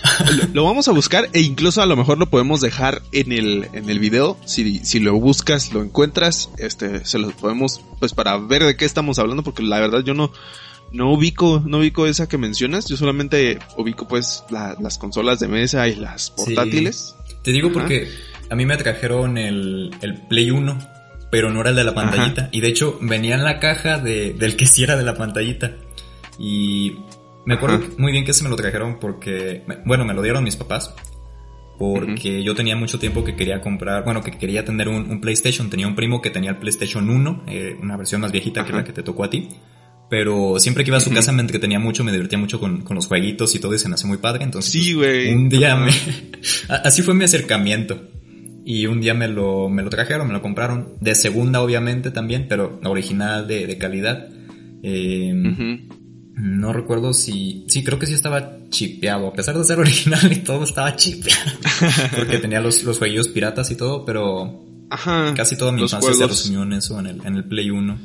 lo, 0.54 0.64
vamos 0.64 0.88
a 0.88 0.92
buscar 0.92 1.30
e 1.34 1.42
incluso 1.42 1.82
a 1.82 1.86
lo 1.86 1.96
mejor 1.96 2.20
lo 2.20 2.30
podemos 2.30 2.62
dejar 2.62 3.02
en 3.12 3.32
el, 3.32 3.68
en 3.74 3.90
el 3.90 4.00
video. 4.00 4.38
Si, 4.46 4.80
si 4.86 5.00
lo 5.00 5.20
buscas, 5.20 5.74
lo 5.74 5.82
encuentras, 5.82 6.50
este, 6.58 7.04
se 7.04 7.18
lo 7.18 7.32
podemos, 7.32 7.82
pues 8.00 8.14
para 8.14 8.38
ver 8.38 8.64
de 8.64 8.76
qué 8.76 8.86
estamos 8.86 9.18
hablando, 9.18 9.44
porque 9.44 9.64
la 9.64 9.80
verdad 9.80 10.04
yo 10.04 10.14
no, 10.14 10.32
no 10.92 11.12
ubico, 11.12 11.64
no 11.66 11.80
ubico 11.80 12.06
esa 12.06 12.28
que 12.28 12.38
mencionas, 12.38 12.88
yo 12.88 12.96
solamente 12.96 13.58
ubico 13.76 14.08
pues 14.08 14.44
las 14.50 14.98
consolas 14.98 15.40
de 15.40 15.48
mesa 15.48 15.88
y 15.88 15.96
las 15.96 16.30
portátiles. 16.32 17.16
Te 17.42 17.52
digo 17.52 17.72
porque 17.72 18.10
a 18.50 18.56
mí 18.56 18.66
me 18.66 18.78
trajeron 18.78 19.38
el, 19.38 19.96
el 20.02 20.16
Play 20.28 20.52
1, 20.52 20.78
pero 21.32 21.52
no 21.52 21.62
era 21.62 21.72
el 21.72 21.76
de 21.76 21.84
la 21.84 21.94
pantallita. 21.94 22.50
Y 22.52 22.62
de 22.62 22.68
hecho 22.68 23.00
venía 23.02 23.36
en 23.36 23.44
la 23.44 23.60
caja 23.60 23.98
de, 23.98 24.34
del 24.34 24.56
que 24.56 24.66
sí 24.66 24.84
era 24.84 24.96
de 24.96 25.04
la 25.04 25.16
pantallita. 25.16 25.72
Y 26.40 26.98
me 27.48 27.54
acuerdo 27.54 27.80
muy 27.98 28.12
bien 28.12 28.25
que 28.25 28.34
se 28.34 28.44
me 28.44 28.50
lo 28.50 28.58
trajeron 28.58 29.00
porque, 29.00 29.63
bueno, 29.86 30.04
me 30.04 30.13
lo 30.13 30.22
dieron 30.22 30.44
mis 30.44 30.58
papás. 30.58 30.94
Porque 31.80 32.44
yo 32.44 32.56
tenía 32.56 32.75
mucho 32.75 33.00
tiempo 33.00 33.24
que 33.24 33.38
quería 33.38 33.62
comprar, 33.62 34.04
bueno, 34.04 34.22
que 34.22 34.32
quería 34.32 34.66
tener 34.66 34.89
un, 34.89 35.22
PlayStation. 35.22 35.70
Tenía 35.70 35.88
un 35.88 35.96
primo 35.96 36.22
que 36.22 36.30
tenía 36.30 36.50
el 36.50 36.58
PlayStation 36.58 37.10
1, 37.10 37.44
eh, 37.48 37.77
una 37.82 37.96
versión 37.96 38.20
más 38.20 38.34
viejita 38.34 38.66
que 38.66 38.74
la 38.74 38.84
que 38.84 38.92
te 38.92 39.01
tocó 39.01 39.24
a 39.24 39.30
ti. 39.30 39.48
Pero 40.10 40.60
siempre 40.60 40.84
que 40.84 40.89
iba 40.89 40.98
a 40.98 41.01
su 41.01 41.10
casa 41.12 41.32
me 41.32 41.39
entretenía 41.39 41.80
mucho, 41.80 42.04
me 42.04 42.12
divertía 42.12 42.38
mucho 42.38 42.60
con, 42.60 42.82
con, 42.82 42.96
los 42.96 43.08
jueguitos 43.08 43.56
y 43.56 43.60
todo 43.60 43.74
y 43.74 43.80
se 43.80 43.88
me 43.88 43.96
hace 43.96 44.08
muy 44.08 44.18
padre. 44.18 44.44
Entonces, 44.44 44.70
sí, 44.70 44.94
güey. 44.94 45.34
un 45.34 45.48
día 45.48 45.77
me... 45.77 45.92
Así 46.84 47.01
fue 47.01 47.13
mi 47.13 47.24
acercamiento. 47.24 48.10
Y 48.66 48.88
un 48.88 49.00
día 49.00 49.13
me 49.13 49.30
lo, 49.30 49.70
me 49.70 49.84
lo 49.84 49.89
trajeron, 49.89 50.27
me 50.27 50.34
lo 50.34 50.42
compraron. 50.42 50.96
De 51.00 51.16
segunda, 51.16 51.62
obviamente, 51.62 52.12
también, 52.12 52.48
pero 52.50 52.82
original 52.84 53.48
de, 53.48 53.68
de 53.68 53.77
calidad. 53.77 54.27
Eh, 54.84 55.88
no 56.38 56.72
recuerdo 56.72 57.13
si... 57.13 57.65
Sí, 57.67 57.84
creo 57.84 57.98
que 58.00 58.06
sí 58.06 58.13
estaba 58.13 58.58
chipeado. 58.70 59.27
A 59.27 59.34
pesar 59.34 59.58
de 59.58 59.63
ser 59.63 59.79
original 59.79 60.32
y 60.32 60.38
todo 60.38 60.63
estaba 60.63 60.96
chipeado. 60.96 61.51
Porque 62.15 62.38
tenía 62.38 62.60
los, 62.62 62.84
los 62.84 62.98
jueguillos 63.00 63.27
piratas 63.29 63.72
y 63.72 63.75
todo, 63.75 64.06
pero... 64.06 64.63
Ajá. 64.89 65.34
Casi 65.36 65.58
toda 65.58 65.72
mi 65.72 65.82
infancia 65.82 66.13
se 66.13 66.27
resumió 66.27 66.63
en 66.63 66.74
eso, 66.74 67.00
en 67.00 67.08
el, 67.08 67.25
en 67.25 67.36
el 67.36 67.44
Play 67.44 67.70
1. 67.72 68.00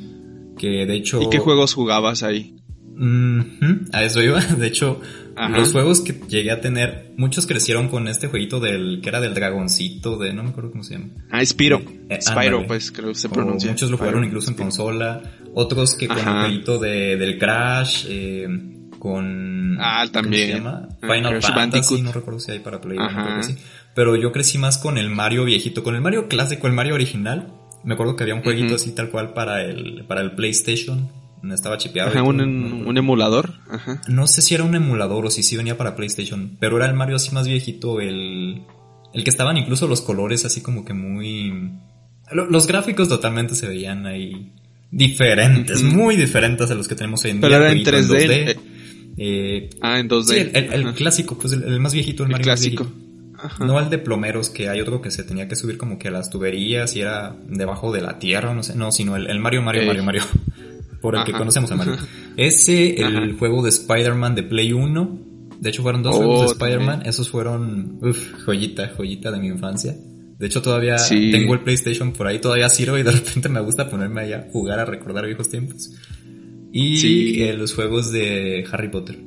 Que 0.57 0.85
de 0.85 0.95
hecho... 0.95 1.21
¿Y 1.21 1.29
qué 1.29 1.39
juegos 1.39 1.73
jugabas 1.73 2.23
ahí? 2.23 2.55
Mhm, 2.95 3.87
a 3.91 4.03
eso 4.03 4.21
iba. 4.21 4.39
De 4.57 4.67
hecho, 4.67 4.99
Ajá. 5.35 5.57
los 5.57 5.71
juegos 5.71 6.01
que 6.01 6.13
llegué 6.27 6.51
a 6.51 6.61
tener, 6.61 7.13
muchos 7.17 7.47
crecieron 7.47 7.87
con 7.89 8.07
este 8.07 8.27
jueguito 8.27 8.59
del, 8.59 8.99
que 9.01 9.09
era 9.09 9.19
del 9.19 9.33
dragoncito, 9.33 10.17
de, 10.17 10.33
no 10.33 10.43
me 10.43 10.49
acuerdo 10.49 10.71
cómo 10.71 10.83
se 10.83 10.93
llama. 10.95 11.07
Ah, 11.31 11.43
Spyro. 11.43 11.81
Eh, 12.09 12.19
Spyro, 12.21 12.41
ándale. 12.41 12.65
pues 12.67 12.91
creo 12.91 13.09
que 13.09 13.15
se 13.15 13.27
O 13.27 13.31
pronuncia. 13.31 13.71
muchos 13.71 13.89
lo 13.89 13.97
jugaron 13.97 14.19
Spyro. 14.21 14.27
incluso 14.27 14.51
en 14.51 14.57
consola, 14.57 15.21
otros 15.53 15.95
que 15.95 16.07
con 16.07 16.17
el 16.19 16.23
jueguito 16.25 16.79
de, 16.79 17.17
del 17.17 17.37
Crash, 17.37 18.05
eh, 18.09 18.47
con... 18.99 19.77
Ah, 19.79 20.05
también. 20.11 20.59
¿Cómo 20.59 20.69
se 20.69 20.75
llama? 20.77 20.89
Ah, 21.01 21.13
Final 21.13 21.39
Crash 21.39 21.53
Fantasy, 21.53 22.01
no 22.01 22.11
recuerdo 22.11 22.39
si 22.39 22.51
hay 22.51 22.59
para 22.59 22.79
Play 22.81 22.97
creo 22.97 23.37
que 23.37 23.43
sí. 23.43 23.55
Pero 23.95 24.15
yo 24.15 24.31
crecí 24.31 24.57
más 24.57 24.77
con 24.77 24.97
el 24.97 25.09
Mario 25.09 25.45
viejito, 25.45 25.83
con 25.83 25.95
el 25.95 26.01
Mario 26.01 26.27
clásico, 26.27 26.67
el 26.67 26.73
Mario 26.73 26.95
original. 26.95 27.53
Me 27.83 27.93
acuerdo 27.95 28.15
que 28.15 28.23
había 28.23 28.35
un 28.35 28.41
jueguito 28.43 28.75
así 28.75 28.93
tal 28.95 29.09
cual 29.09 29.33
para 29.33 29.61
el, 29.61 30.05
para 30.07 30.21
el 30.21 30.31
PlayStation, 30.31 31.09
no 31.41 31.53
estaba 31.53 31.77
chipeado. 31.77 32.09
Ajá, 32.09 32.23
un, 32.23 32.37
no 32.37 32.45
me 32.47 32.67
acuerdo. 32.67 32.89
un 32.89 32.97
emulador. 32.97 33.53
Ajá. 33.69 34.01
No 34.07 34.25
sé 34.27 34.41
si 34.41 34.55
era 34.55 34.63
un 34.63 34.73
emulador 34.73 35.25
o 35.25 35.29
si 35.29 35.43
sí 35.43 35.57
venía 35.57 35.77
para 35.77 35.95
PlayStation, 35.95 36.55
pero 36.59 36.77
era 36.77 36.85
el 36.87 36.93
Mario 36.93 37.17
así 37.17 37.31
más 37.35 37.45
viejito, 37.47 37.99
el, 37.99 38.63
el 39.13 39.23
que 39.23 39.29
estaban 39.29 39.57
incluso 39.57 39.87
los 39.87 40.01
colores 40.01 40.45
así 40.45 40.61
como 40.61 40.85
que 40.85 40.93
muy... 40.93 41.71
lo- 42.31 42.45
Los 42.49 42.65
gráficos 42.67 43.09
totalmente 43.09 43.53
se 43.53 43.67
veían 43.67 44.05
ahí 44.05 44.53
diferentes, 44.97 45.81
muy 45.83 46.15
diferentes 46.15 46.69
a 46.71 46.75
los 46.75 46.87
que 46.87 46.95
tenemos 46.95 47.23
hoy 47.25 47.31
en 47.31 47.41
Pero 47.41 47.49
día. 47.49 47.57
era 47.57 47.65
en 47.71 47.83
jueguito 47.83 47.91
3D, 47.91 48.27
2D. 48.27 48.51
eh. 48.51 48.55
Eh, 49.17 49.69
Ah, 49.81 49.99
en 49.99 50.07
2D. 50.07 50.23
sí, 50.33 50.39
el, 50.39 50.55
el- 50.55 50.73
el 50.73 50.83
Ajá. 50.87 50.93
clásico, 50.93 51.37
pues 51.37 51.53
el, 51.53 51.63
el 51.63 51.79
más 51.79 51.93
viejito, 51.93 52.23
el, 52.23 52.29
Mario 52.29 52.43
clásico. 52.45 52.87
Ajá. 53.37 53.65
No 53.65 53.79
el 53.79 53.89
de 53.89 53.97
plomeros, 53.97 54.49
que 54.49 54.69
hay 54.69 54.79
otro 54.81 55.01
que 55.01 55.11
se 55.11 55.23
tenía 55.23 55.47
que 55.47 55.55
subir 55.55 55.77
como 55.77 55.99
que 55.99 56.07
a 56.07 56.11
las 56.11 56.29
tuberías 56.29 56.95
y 56.95 57.01
era 57.01 57.35
debajo 57.49 57.91
de 57.91 58.01
la 58.01 58.17
tierra, 58.17 58.53
no 58.53 58.63
sé, 58.63 58.75
no, 58.75 58.91
sino 58.91 59.15
el, 59.15 59.39
Mario, 59.39 59.61
Mario. 59.61 59.85
Mario, 59.85 60.03
Mario. 60.03 60.21
Por 61.01 61.17
el 61.17 61.23
que 61.25 61.33
conocemos 61.33 61.69
a 61.71 61.75
Mario. 61.75 61.97
Ese, 62.37 62.95
el 63.01 63.17
Ajá. 63.17 63.27
juego 63.37 63.61
de 63.61 63.69
Spider-Man 63.69 64.35
de 64.35 64.43
Play 64.43 64.71
1. 64.73 65.19
De 65.59 65.69
hecho, 65.69 65.81
fueron 65.83 66.01
dos 66.03 66.15
Oh, 66.15 66.19
juegos 66.19 66.41
de 66.41 66.45
Spider-Man. 66.53 66.87
también. 66.87 67.09
Esos 67.09 67.29
fueron, 67.29 67.99
uff, 68.01 68.33
joyita, 68.45 68.91
joyita 68.95 69.31
de 69.31 69.39
mi 69.39 69.47
infancia. 69.47 69.95
De 70.43 70.47
hecho, 70.47 70.61
todavía 70.61 70.97
Sí. 70.97 71.31
tengo 71.31 71.53
el 71.53 71.61
PlayStation 71.61 72.11
por 72.11 72.27
ahí, 72.27 72.39
todavía 72.39 72.67
sirve 72.67 72.99
y 72.99 73.03
de 73.03 73.11
repente 73.13 73.47
me 73.47 73.61
gusta 73.61 73.89
ponerme 73.89 74.19
allá 74.23 74.39
a 74.39 74.51
jugar, 74.51 74.77
a 74.77 74.83
recordar 74.83 75.25
viejos 75.25 75.47
tiempos. 75.47 75.91
Y 76.73 76.97
Sí. 76.97 77.43
eh, 77.43 77.53
los 77.53 77.73
juegos 77.73 78.11
de 78.11 78.65
Harry 78.69 78.89
Potter. 78.89 79.17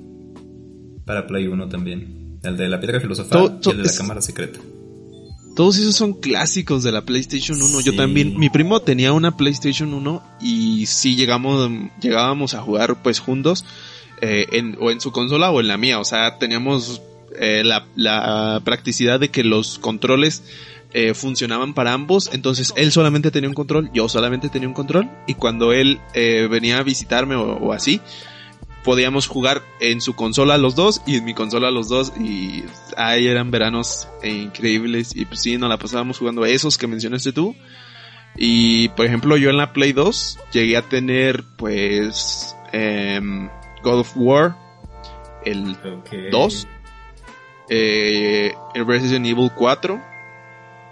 Para 1.06 1.26
Play 1.26 1.46
1 1.46 1.70
también. 1.70 2.38
El 2.42 2.58
de 2.58 2.68
la 2.68 2.78
piedra 2.78 3.00
filosofal 3.00 3.58
y 3.64 3.70
el 3.70 3.76
de 3.78 3.82
la 3.84 3.88
es- 3.90 3.96
cámara 3.96 4.20
secreta. 4.20 4.58
Todos 5.56 5.78
esos 5.78 5.96
son 5.96 6.12
clásicos 6.20 6.82
de 6.82 6.92
la 6.92 7.06
PlayStation 7.06 7.56
1. 7.62 7.80
Yo 7.80 7.96
también, 7.96 8.38
mi 8.38 8.50
primo 8.50 8.80
tenía 8.80 9.14
una 9.14 9.38
PlayStation 9.38 9.94
1 9.94 10.22
y 10.42 10.84
sí 10.84 11.16
llegamos, 11.16 11.70
llegábamos 12.02 12.52
a 12.52 12.60
jugar 12.60 13.02
pues 13.02 13.20
juntos, 13.20 13.64
eh, 14.20 14.44
en, 14.52 14.76
o 14.80 14.90
en 14.90 15.00
su 15.00 15.12
consola 15.12 15.50
o 15.50 15.60
en 15.62 15.68
la 15.68 15.78
mía. 15.78 15.98
O 15.98 16.04
sea, 16.04 16.36
teníamos 16.38 17.00
eh, 17.40 17.62
la, 17.64 17.86
la 17.96 18.60
practicidad 18.64 19.18
de 19.18 19.30
que 19.30 19.44
los 19.44 19.78
controles 19.78 20.42
eh, 20.92 21.14
funcionaban 21.14 21.74
para 21.74 21.92
ambos. 21.92 22.30
Entonces 22.32 22.72
él 22.76 22.92
solamente 22.92 23.30
tenía 23.30 23.48
un 23.48 23.54
control, 23.54 23.90
yo 23.92 24.08
solamente 24.08 24.48
tenía 24.48 24.68
un 24.68 24.74
control. 24.74 25.10
Y 25.26 25.34
cuando 25.34 25.72
él 25.72 26.00
eh, 26.14 26.48
venía 26.50 26.78
a 26.78 26.82
visitarme 26.82 27.34
o, 27.36 27.56
o 27.56 27.72
así, 27.72 28.00
podíamos 28.86 29.26
jugar 29.26 29.62
en 29.80 30.00
su 30.00 30.14
consola 30.14 30.58
los 30.58 30.76
dos 30.76 31.02
y 31.06 31.16
en 31.16 31.24
mi 31.24 31.34
consola 31.34 31.72
los 31.72 31.88
dos 31.88 32.12
y 32.20 32.62
ahí 32.96 33.26
eran 33.26 33.50
veranos 33.50 34.06
eh, 34.22 34.30
increíbles 34.30 35.14
y 35.16 35.24
pues 35.24 35.42
sí, 35.42 35.58
nos 35.58 35.68
la 35.68 35.76
pasábamos 35.76 36.18
jugando 36.18 36.44
a 36.44 36.48
esos 36.48 36.78
que 36.78 36.86
mencionaste 36.86 37.32
tú 37.32 37.56
y 38.36 38.88
por 38.90 39.06
ejemplo 39.06 39.36
yo 39.36 39.50
en 39.50 39.56
la 39.56 39.72
Play 39.72 39.92
2 39.92 40.38
llegué 40.52 40.76
a 40.76 40.82
tener 40.82 41.42
pues 41.56 42.54
em, 42.70 43.48
God 43.82 43.98
of 43.98 44.12
War 44.14 44.56
el 45.44 45.72
Ok. 45.72 46.30
2 46.30 46.68
eh, 47.70 48.54
el 48.76 48.86
Resident 48.86 49.26
Evil 49.26 49.50
4 49.56 50.00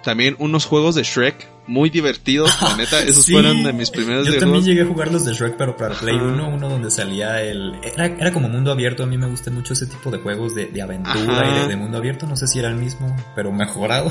también 0.05 0.37
unos 0.39 0.65
juegos 0.67 0.95
de 0.95 1.03
Shrek 1.03 1.49
muy 1.67 1.89
divertidos 1.91 2.51
la 2.61 2.77
neta 2.77 3.01
esos 3.03 3.25
Sí. 3.25 3.33
fueron 3.33 3.63
de 3.63 3.73
mis 3.73 3.91
primeros 3.91 4.27
Yo 4.27 4.39
también 4.39 4.65
llegué 4.65 4.83
a 4.83 4.87
jugar 4.87 5.11
los 5.11 5.25
de 5.25 5.33
Shrek, 5.33 5.57
pero 5.57 5.77
para 5.77 5.95
Play 5.95 6.15
Ajá. 6.17 6.25
1, 6.27 6.49
uno 6.49 6.69
donde 6.69 6.91
salía 6.91 7.41
el... 7.43 7.75
Era, 7.83 8.07
era 8.07 8.33
como 8.33 8.49
mundo 8.49 8.71
abierto, 8.71 9.03
a 9.03 9.07
mí 9.07 9.17
me 9.19 9.27
gusta 9.27 9.51
mucho 9.51 9.73
ese 9.73 9.87
tipo 9.87 10.11
de 10.11 10.19
juegos 10.19 10.55
de, 10.55 10.67
de 10.67 10.83
aventura 10.83 11.41
Ajá. 11.41 11.57
y 11.57 11.63
de, 11.63 11.69
de 11.69 11.77
mundo 11.77 11.97
abierto, 11.99 12.27
no 12.27 12.37
sé 12.37 12.47
si 12.47 12.59
era 12.59 12.69
el 12.69 12.77
mismo, 12.77 13.15
pero 13.35 13.51
mejorado. 13.51 14.11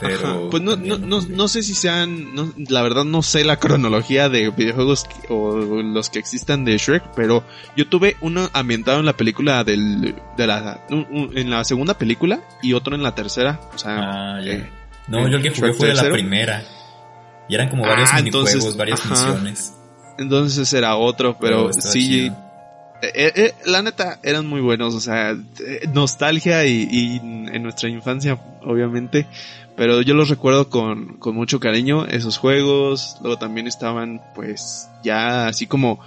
Pero 0.00 0.14
Ajá, 0.14 0.36
Pues 0.50 0.62
no, 0.62 0.76
no, 0.76 0.96
no, 0.96 1.20
no 1.22 1.48
sé 1.48 1.62
si 1.64 1.74
sean, 1.74 2.32
no- 2.32 2.52
la 2.68 2.82
verdad 2.82 3.04
no 3.04 3.20
sé 3.22 3.42
la 3.44 3.56
cronología 3.58 4.28
de 4.28 4.50
videojuegos 4.50 5.04
que- 5.04 5.32
o 5.32 5.56
los 5.82 6.08
que 6.08 6.20
existan 6.20 6.64
de 6.64 6.78
Shrek, 6.78 7.02
pero 7.16 7.42
yo 7.76 7.88
tuve 7.88 8.16
uno 8.20 8.48
ambientado 8.52 9.00
en 9.00 9.06
la 9.06 9.16
película 9.16 9.64
del, 9.64 10.14
de 10.36 10.46
la, 10.46 10.84
un- 10.90 11.06
un- 11.10 11.36
en 11.36 11.50
la 11.50 11.64
segunda 11.64 11.98
película 11.98 12.40
y 12.62 12.74
otro 12.74 12.94
en 12.94 13.02
la 13.02 13.16
tercera, 13.16 13.60
o 13.74 13.78
sea, 13.78 14.36
Ah, 14.36 14.40
eh, 14.44 14.70
No, 15.08 15.26
yo 15.28 15.36
el 15.38 15.42
que 15.42 15.50
jugué 15.50 15.72
fue 15.72 15.88
de 15.88 15.94
la 15.94 16.10
primera. 16.10 16.62
Y 17.48 17.54
eran 17.54 17.68
como 17.70 17.82
varios 17.82 18.10
Ah, 18.12 18.16
minijuegos, 18.16 18.52
entonces, 18.52 18.76
varias 18.76 19.00
ajá. 19.00 19.14
misiones. 19.32 19.74
entonces 20.18 20.72
era 20.74 20.96
otro, 20.96 21.38
pero 21.40 21.72
sí, 21.72 22.26
eh, 23.00 23.12
eh, 23.14 23.32
eh, 23.34 23.54
la 23.64 23.80
neta 23.82 24.18
eran 24.22 24.46
muy 24.46 24.60
buenos, 24.60 24.94
o 24.94 25.00
sea, 25.00 25.30
eh, 25.30 25.88
nostalgia 25.92 26.66
y, 26.66 26.88
y 26.90 27.16
en 27.16 27.62
nuestra 27.62 27.88
infancia, 27.88 28.38
obviamente, 28.62 29.26
pero 29.76 30.02
yo 30.02 30.14
los 30.14 30.28
recuerdo 30.28 30.68
con, 30.68 31.18
con 31.18 31.34
mucho 31.36 31.60
cariño, 31.60 32.04
esos 32.04 32.36
juegos, 32.36 33.16
luego 33.22 33.38
también 33.38 33.66
estaban, 33.66 34.20
pues, 34.34 34.88
ya 35.04 35.46
así 35.46 35.66
como, 35.66 36.00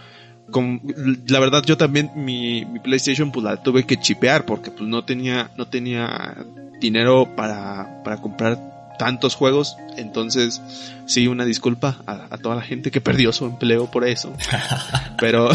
con, 0.52 0.82
la 1.28 1.40
verdad 1.40 1.64
yo 1.64 1.78
también 1.78 2.12
mi, 2.16 2.66
mi 2.66 2.80
PlayStation 2.80 3.32
pues 3.32 3.46
la 3.46 3.64
tuve 3.64 3.86
que 3.86 3.98
chipear 3.98 4.46
porque 4.46 4.70
pues 4.70 4.88
no 4.90 5.06
tenía, 5.06 5.50
no 5.56 5.68
tenía 5.70 6.36
dinero 6.82 7.30
para, 7.38 8.04
para 8.04 8.18
comprar 8.18 8.60
tantos 9.02 9.34
juegos, 9.34 9.78
entonces 9.98 10.62
sí 11.08 11.26
una 11.26 11.44
disculpa 11.44 12.04
a, 12.06 12.28
a 12.30 12.38
toda 12.38 12.56
la 12.56 12.62
gente 12.62 12.92
que 12.92 13.02
perdió 13.02 13.34
su 13.34 13.46
empleo 13.46 13.90
por 13.90 14.08
eso, 14.08 14.32
pero 15.20 15.50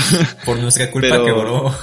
Por 0.44 0.58
nuestra 0.58 0.90
culpa 0.90 1.10
Pero- 1.10 1.24
quebró. 1.24 1.74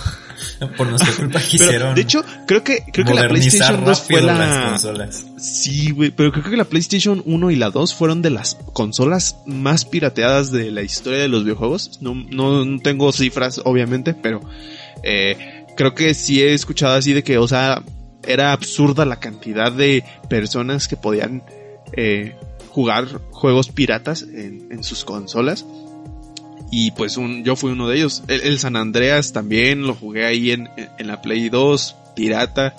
Por 0.75 0.88
nuestra 0.88 1.13
culpa 1.17 1.39
quisieron 1.39 1.96
de 1.96 2.01
hecho, 2.01 2.22
creo 2.46 2.65
que, 2.65 2.84
creo 2.91 3.05
que 3.05 3.13
la 3.13 3.29
PlayStation 3.29 3.86
2 3.86 4.01
fue 4.01 4.22
las 4.22 4.38
la... 4.38 4.70
consolas. 4.72 5.25
Sí, 5.38 5.91
güey, 5.91 6.12
pero 6.12 6.34
creo 6.34 6.43
que 6.43 6.58
la 6.58 6.65
PlayStation 6.65 7.24
1 7.25 7.51
y 7.51 7.55
la 7.55 7.70
2 7.70 7.93
fueron 7.93 8.22
de 8.22 8.29
las 8.29 8.55
consolas 8.74 9.38
más 9.46 9.86
pirateadas 9.86 10.51
de 10.51 10.70
la 10.72 10.82
historia 10.82 11.20
de 11.20 11.29
los 11.29 11.46
videojuegos. 11.46 12.00
No, 12.01 12.13
no, 12.29 12.65
no 12.65 12.79
tengo 12.82 13.13
cifras, 13.13 13.62
obviamente, 13.63 14.13
pero 14.13 14.41
eh, 15.01 15.65
creo 15.77 15.96
que 15.96 16.13
sí 16.13 16.41
he 16.41 16.53
escuchado 16.53 16.96
así 16.96 17.13
de 17.13 17.24
que, 17.24 17.38
o 17.38 17.48
sea, 17.48 17.82
era 18.27 18.51
absurda 18.51 19.06
la 19.06 19.20
cantidad 19.20 19.72
de 19.72 20.03
personas 20.30 20.88
que 20.88 20.98
podían 20.98 21.44
eh, 21.94 22.36
jugar 22.70 23.08
juegos 23.32 23.70
piratas 23.70 24.24
en, 24.24 24.84
sus 24.84 25.06
consolas. 25.06 25.65
Y 26.72 26.92
pues 26.92 27.18
yo 27.44 27.56
fui 27.56 27.72
uno 27.72 27.88
de 27.88 27.98
ellos. 27.98 28.24
El, 28.27 28.58
San 28.58 28.75
Andreas 28.75 29.32
también 29.32 29.84
lo 29.84 29.94
jugué 29.94 30.25
ahí 30.25 30.51
en, 30.51 30.70
en 30.75 31.08
la 31.08 31.22
Play 31.22 31.50
2, 31.50 31.96
pirata. 32.15 32.75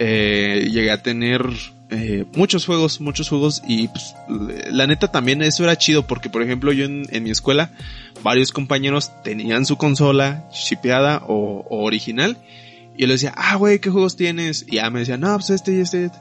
Eh, 0.00 0.68
llegué 0.72 0.90
a 0.90 1.02
tener 1.02 1.42
eh, 1.90 2.24
muchos 2.34 2.66
juegos, 2.66 3.00
muchos 3.00 3.28
juegos 3.28 3.62
y 3.66 3.88
pues, 3.88 4.14
la 4.70 4.86
neta 4.86 5.10
también 5.10 5.40
eso 5.40 5.64
era 5.64 5.78
chido 5.78 6.06
porque 6.06 6.28
por 6.28 6.42
ejemplo 6.42 6.70
yo 6.70 6.84
en, 6.84 7.22
mi 7.22 7.30
escuela 7.30 7.70
varios 8.22 8.52
compañeros 8.52 9.10
tenían 9.24 9.64
su 9.64 9.78
consola 9.78 10.44
shipeada 10.52 11.22
o, 11.26 11.64
o 11.68 11.84
original 11.84 12.36
y 12.98 13.02
yo 13.02 13.06
les 13.06 13.22
decía, 13.22 13.32
ah 13.36 13.56
güey, 13.56 13.78
¿qué 13.78 13.88
juegos 13.88 14.16
tienes? 14.16 14.66
Y 14.68 14.76
ya 14.76 14.90
me 14.90 14.98
decían, 15.00 15.20
no, 15.20 15.34
pues 15.36 15.48
este 15.50 15.72
y 15.74 15.80
este. 15.80 16.04
este". 16.06 16.18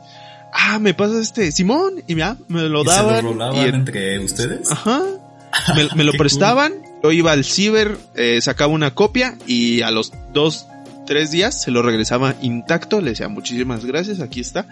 Ah, 0.53 0.79
me 0.79 0.93
pasas 0.93 1.17
este, 1.23 1.51
Simón, 1.51 1.95
y 2.07 2.15
ya, 2.15 2.37
me 2.47 2.61
lo 2.69 2.83
¿Y 2.83 2.85
se 2.85 2.91
daban. 2.91 3.25
lo 3.25 3.31
rolaban 3.33 3.55
y 3.57 3.59
en- 3.67 3.75
entre 3.75 4.19
ustedes? 4.19 4.71
Ajá. 4.71 5.01
Me, 5.75 5.87
me 5.95 6.03
lo 6.03 6.11
prestaban, 6.13 6.73
yo 7.03 7.11
iba 7.11 7.31
al 7.31 7.43
ciber, 7.43 7.97
eh, 8.15 8.39
sacaba 8.41 8.71
una 8.71 8.93
copia 8.93 9.37
y 9.47 9.81
a 9.81 9.91
los 9.91 10.11
dos, 10.33 10.67
tres 11.07 11.31
días 11.31 11.59
se 11.63 11.71
lo 11.71 11.81
regresaba 11.81 12.35
intacto, 12.41 13.01
le 13.01 13.11
decía 13.11 13.27
muchísimas 13.29 13.83
gracias, 13.85 14.19
aquí 14.19 14.39
está. 14.41 14.65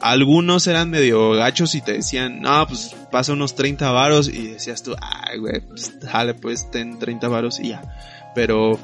Algunos 0.00 0.66
eran 0.66 0.90
medio 0.90 1.30
gachos 1.32 1.74
y 1.74 1.80
te 1.80 1.92
decían, 1.94 2.40
no, 2.42 2.66
pues 2.66 2.94
pasa 3.10 3.32
unos 3.32 3.54
30 3.54 3.90
varos 3.92 4.28
y 4.28 4.48
decías 4.48 4.82
tú, 4.82 4.94
ay 5.00 5.38
güey, 5.38 5.60
pues 5.60 5.98
dale 6.00 6.34
pues 6.34 6.70
ten 6.70 6.98
30 6.98 7.28
varos 7.28 7.58
y 7.60 7.68
ya. 7.68 7.82
Pero, 8.34 8.78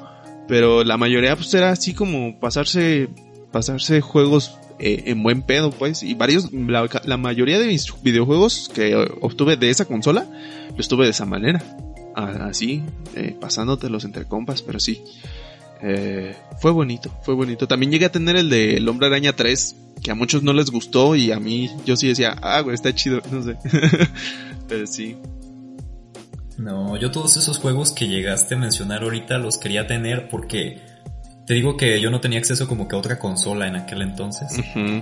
pero 0.48 0.84
la 0.84 0.96
mayoría 0.96 1.36
pues 1.36 1.52
era 1.54 1.70
así 1.70 1.94
como 1.94 2.38
pasarse, 2.38 3.08
pasarse 3.50 4.00
juegos 4.00 4.56
eh, 4.78 5.04
en 5.06 5.22
buen 5.22 5.42
pedo 5.42 5.70
pues 5.70 6.02
y 6.02 6.14
varios, 6.14 6.52
la, 6.52 6.88
la 7.04 7.16
mayoría 7.16 7.58
de 7.58 7.66
mis 7.66 7.92
videojuegos 8.02 8.70
que 8.74 8.96
obtuve 9.20 9.56
de 9.56 9.70
esa 9.70 9.84
consola, 9.84 10.26
lo 10.70 10.80
estuve 10.80 11.04
de 11.04 11.10
esa 11.10 11.26
manera. 11.26 11.62
Así, 12.14 12.82
eh, 13.14 13.34
pasándotelos 13.40 14.04
entre 14.04 14.24
compas, 14.26 14.62
pero 14.62 14.78
sí. 14.78 15.02
Eh, 15.82 16.36
fue 16.60 16.70
bonito, 16.70 17.10
fue 17.22 17.34
bonito. 17.34 17.66
También 17.66 17.90
llegué 17.90 18.06
a 18.06 18.12
tener 18.12 18.36
el 18.36 18.50
de 18.50 18.76
El 18.76 18.88
Hombre 18.88 19.06
Araña 19.08 19.34
3, 19.34 19.76
que 20.02 20.10
a 20.10 20.14
muchos 20.14 20.42
no 20.42 20.52
les 20.52 20.70
gustó 20.70 21.16
y 21.16 21.32
a 21.32 21.40
mí 21.40 21.70
yo 21.84 21.96
sí 21.96 22.08
decía, 22.08 22.36
ah, 22.42 22.60
güey, 22.60 22.74
está 22.74 22.94
chido, 22.94 23.20
no 23.32 23.42
sé. 23.42 23.56
Pero 24.68 24.86
sí. 24.86 25.16
No, 26.62 26.96
yo 26.96 27.10
todos 27.10 27.36
esos 27.36 27.58
juegos 27.58 27.90
que 27.90 28.06
llegaste 28.06 28.54
a 28.54 28.58
mencionar 28.58 29.02
ahorita 29.02 29.38
los 29.38 29.58
quería 29.58 29.88
tener 29.88 30.28
porque 30.28 30.80
te 31.44 31.54
digo 31.54 31.76
que 31.76 32.00
yo 32.00 32.08
no 32.10 32.20
tenía 32.20 32.38
acceso 32.38 32.68
como 32.68 32.86
que 32.86 32.94
a 32.94 32.98
otra 33.00 33.18
consola 33.18 33.66
en 33.66 33.74
aquel 33.74 34.02
entonces. 34.02 34.48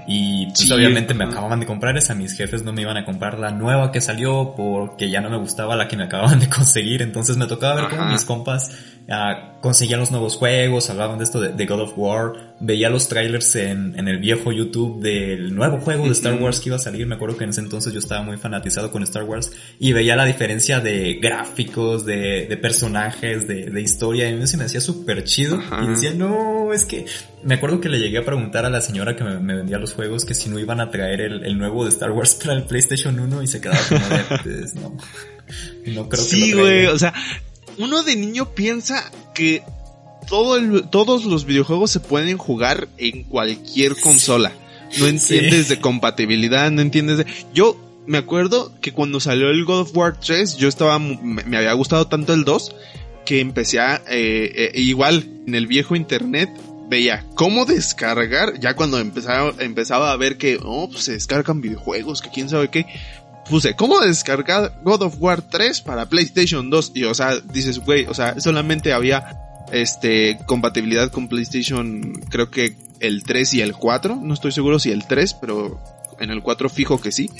Y 0.06 0.46
pues 0.46 0.70
obviamente 0.72 1.12
me 1.12 1.24
acababan 1.24 1.60
de 1.60 1.66
comprar 1.66 1.96
esa, 1.98 2.14
mis 2.14 2.32
jefes 2.32 2.64
no 2.64 2.72
me 2.72 2.80
iban 2.80 2.96
a 2.96 3.04
comprar 3.04 3.38
la 3.38 3.50
nueva 3.50 3.92
que 3.92 4.00
salió 4.00 4.54
porque 4.56 5.10
ya 5.10 5.20
no 5.20 5.28
me 5.28 5.36
gustaba 5.36 5.76
la 5.76 5.86
que 5.86 5.98
me 5.98 6.04
acababan 6.04 6.40
de 6.40 6.48
conseguir. 6.48 7.02
Entonces 7.02 7.36
me 7.36 7.46
tocaba 7.46 7.82
ver 7.82 7.90
cómo 7.90 8.06
mis 8.06 8.24
compas 8.24 8.70
uh, 9.08 9.60
conseguían 9.60 10.00
los 10.00 10.10
nuevos 10.10 10.36
juegos, 10.36 10.88
hablaban 10.88 11.18
de 11.18 11.24
esto 11.24 11.40
de, 11.40 11.66
God 11.66 11.80
of 11.82 11.92
War, 11.96 12.49
veía 12.60 12.90
los 12.90 13.08
trailers 13.08 13.56
en, 13.56 13.98
en, 13.98 14.06
el 14.06 14.18
viejo 14.18 14.52
YouTube 14.52 15.00
del 15.00 15.54
nuevo 15.54 15.80
juego 15.80 16.04
de 16.04 16.12
Star 16.12 16.34
Wars 16.34 16.60
que 16.60 16.68
iba 16.68 16.76
a 16.76 16.80
salir. 16.80 17.06
Me 17.06 17.14
acuerdo 17.14 17.36
que 17.36 17.44
en 17.44 17.50
ese 17.50 17.60
entonces 17.60 17.92
yo 17.92 17.98
estaba 17.98 18.22
muy 18.22 18.36
fanatizado 18.36 18.90
con 18.90 19.02
Star 19.02 19.24
Wars 19.24 19.50
y 19.78 19.92
veía 19.92 20.14
la 20.14 20.26
diferencia 20.26 20.80
de 20.80 21.14
gráficos, 21.14 22.04
de, 22.04 22.46
de 22.48 22.56
personajes, 22.56 23.48
de, 23.48 23.66
de 23.66 23.80
historia. 23.80 24.28
Y 24.28 24.34
a 24.34 24.36
mí 24.36 24.46
se 24.46 24.56
me 24.56 24.64
hacía 24.64 24.80
súper 24.80 25.24
chido. 25.24 25.58
Y 25.82 25.88
decía, 25.88 26.12
no, 26.14 26.72
es 26.72 26.84
que 26.84 27.06
me 27.42 27.54
acuerdo 27.54 27.80
que 27.80 27.88
le 27.88 27.98
llegué 27.98 28.18
a 28.18 28.24
preguntar 28.24 28.64
a 28.66 28.70
la 28.70 28.80
señora 28.80 29.16
que 29.16 29.24
me, 29.24 29.54
vendía 29.54 29.78
los 29.78 29.94
juegos 29.94 30.24
que 30.24 30.34
si 30.34 30.50
no 30.50 30.58
iban 30.58 30.80
a 30.80 30.90
traer 30.90 31.20
el, 31.20 31.58
nuevo 31.58 31.84
de 31.84 31.90
Star 31.90 32.10
Wars 32.10 32.34
para 32.42 32.54
el 32.54 32.64
PlayStation 32.64 33.18
1 33.18 33.42
y 33.42 33.46
se 33.46 33.60
quedaba 33.60 33.80
como 33.88 34.06
de, 34.44 34.66
no, 34.74 34.96
no 35.86 36.08
creo 36.08 36.22
sí, 36.22 36.52
güey, 36.52 36.86
o 36.86 36.98
sea, 36.98 37.14
uno 37.78 38.02
de 38.02 38.16
niño 38.16 38.54
piensa 38.54 39.10
que 39.34 39.62
todo 40.30 40.56
el, 40.56 40.88
todos 40.88 41.24
los 41.26 41.44
videojuegos 41.44 41.90
se 41.90 42.00
pueden 42.00 42.38
jugar 42.38 42.88
en 42.96 43.24
cualquier 43.24 43.96
consola. 43.96 44.52
No 44.98 45.06
entiendes 45.06 45.68
de 45.68 45.80
compatibilidad, 45.80 46.70
no 46.70 46.80
entiendes 46.80 47.18
de... 47.18 47.26
Yo 47.52 47.76
me 48.06 48.18
acuerdo 48.18 48.72
que 48.80 48.92
cuando 48.92 49.20
salió 49.20 49.50
el 49.50 49.64
God 49.64 49.80
of 49.80 49.96
War 49.96 50.18
3, 50.18 50.56
yo 50.56 50.68
estaba, 50.68 50.98
me, 50.98 51.44
me 51.44 51.56
había 51.56 51.72
gustado 51.74 52.06
tanto 52.06 52.32
el 52.32 52.44
2 52.44 52.74
que 53.24 53.40
empecé 53.40 53.80
a, 53.80 53.96
eh, 54.08 54.70
eh, 54.74 54.80
igual 54.80 55.28
en 55.46 55.54
el 55.54 55.66
viejo 55.66 55.94
internet, 55.94 56.48
veía 56.88 57.24
cómo 57.34 57.64
descargar, 57.64 58.58
ya 58.58 58.74
cuando 58.74 58.98
empezaba, 58.98 59.52
empezaba 59.58 60.12
a 60.12 60.16
ver 60.16 60.38
que, 60.38 60.58
oh, 60.62 60.88
pues 60.90 61.04
se 61.04 61.12
descargan 61.12 61.60
videojuegos, 61.60 62.22
que 62.22 62.30
quién 62.30 62.48
sabe 62.48 62.68
qué, 62.68 62.86
puse, 63.48 63.74
¿cómo 63.76 64.00
descargar 64.00 64.80
God 64.82 65.02
of 65.02 65.16
War 65.18 65.42
3 65.42 65.80
para 65.82 66.08
PlayStation 66.08 66.70
2? 66.70 66.92
Y, 66.94 67.04
o 67.04 67.14
sea, 67.14 67.38
dices, 67.40 67.78
güey, 67.78 68.06
o 68.06 68.14
sea, 68.14 68.40
solamente 68.40 68.92
había, 68.92 69.38
este, 69.72 70.38
compatibilidad 70.46 71.10
con 71.10 71.28
PlayStation, 71.28 72.12
creo 72.28 72.50
que 72.50 72.76
el 73.00 73.22
3 73.24 73.54
y 73.54 73.60
el 73.62 73.74
4, 73.74 74.20
no 74.22 74.34
estoy 74.34 74.52
seguro 74.52 74.78
si 74.78 74.90
el 74.90 75.06
3, 75.06 75.34
pero 75.34 75.80
en 76.20 76.30
el 76.30 76.42
4 76.42 76.68
fijo 76.68 77.00
que 77.00 77.12
sí. 77.12 77.30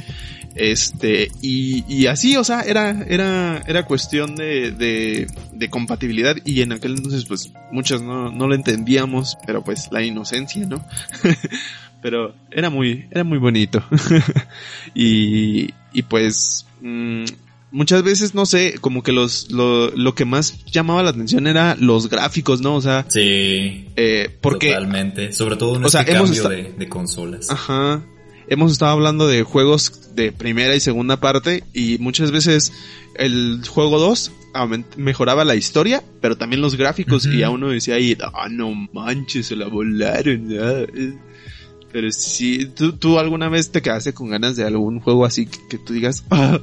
Este, 0.55 1.31
y, 1.41 1.85
y 1.87 2.07
así, 2.07 2.37
o 2.37 2.43
sea, 2.43 2.63
era, 2.63 3.05
era, 3.07 3.63
era 3.67 3.85
cuestión 3.85 4.35
de, 4.35 4.73
de, 4.73 5.29
de 5.53 5.71
compatibilidad 5.71 6.37
y 6.45 6.63
en 6.63 6.73
aquel 6.73 6.97
entonces 6.97 7.25
pues 7.25 7.53
muchos 7.71 8.03
no, 8.03 8.33
no 8.33 8.49
lo 8.49 8.55
entendíamos, 8.55 9.39
pero 9.47 9.63
pues 9.63 9.91
la 9.93 10.03
inocencia, 10.03 10.67
¿no? 10.67 10.85
pero 12.03 12.35
era 12.51 12.71
muy, 12.71 13.07
era 13.11 13.23
muy 13.23 13.39
bonito. 13.39 13.83
y, 14.95 15.71
y 15.93 16.03
pues, 16.03 16.67
mmm, 16.81 17.25
muchas 17.71 18.03
veces, 18.03 18.35
no 18.35 18.47
sé, 18.47 18.75
como 18.81 19.03
que 19.03 19.13
los, 19.13 19.51
lo, 19.51 19.91
lo 19.91 20.15
que 20.15 20.25
más 20.25 20.65
llamaba 20.67 21.03
la 21.03 21.11
atención 21.11 21.47
era 21.47 21.77
los 21.79 22.09
gráficos, 22.09 22.61
¿no? 22.61 22.75
O 22.77 22.81
sea. 22.81 23.07
Sí. 23.09 23.89
Eh, 23.97 24.37
porque. 24.41 24.69
Totalmente. 24.69 25.33
Sobre 25.33 25.57
todo 25.57 25.77
en 25.77 25.85
este 25.85 26.05
cambio 26.05 26.49
de, 26.49 26.75
de, 26.77 26.89
consolas. 26.89 27.51
Ajá 27.51 28.03
hemos 28.51 28.73
estado 28.73 28.91
hablando 28.91 29.29
de 29.29 29.45
juegos 29.45 30.15
de 30.15 30.33
primera 30.33 30.75
y 30.75 30.81
segunda 30.81 31.21
parte 31.21 31.63
y 31.73 31.99
muchas 31.99 32.33
veces 32.33 32.73
el 33.15 33.63
juego 33.67 33.99
2 33.99 34.33
mejoraba 34.97 35.45
la 35.45 35.55
historia, 35.55 36.03
pero 36.21 36.37
también 36.37 36.61
los 36.61 36.77
gráficos 36.77 37.27
y 37.27 37.43
a 37.43 37.51
uno 37.51 37.69
decía 37.69 37.95
ahí, 37.95 38.19
ah, 38.21 38.49
no 38.51 38.75
manches, 38.93 39.47
se 39.47 39.57
la 39.57 39.69
volaron. 39.69 40.49
Pero 41.93 42.11
si 42.13 42.67
¿tú, 42.67 42.93
¿tú, 42.93 43.19
alguna 43.19 43.49
vez 43.49 43.71
te 43.71 43.83
quedaste 43.83 44.13
con 44.13 44.31
ganas 44.31 44.57
de 44.57 44.65
algún 44.65 45.01
juego 45.01 45.25
así 45.25 45.47
que, 45.47 45.79
tú 45.79 45.93
digas, 45.93 46.25
ah, 46.31 46.61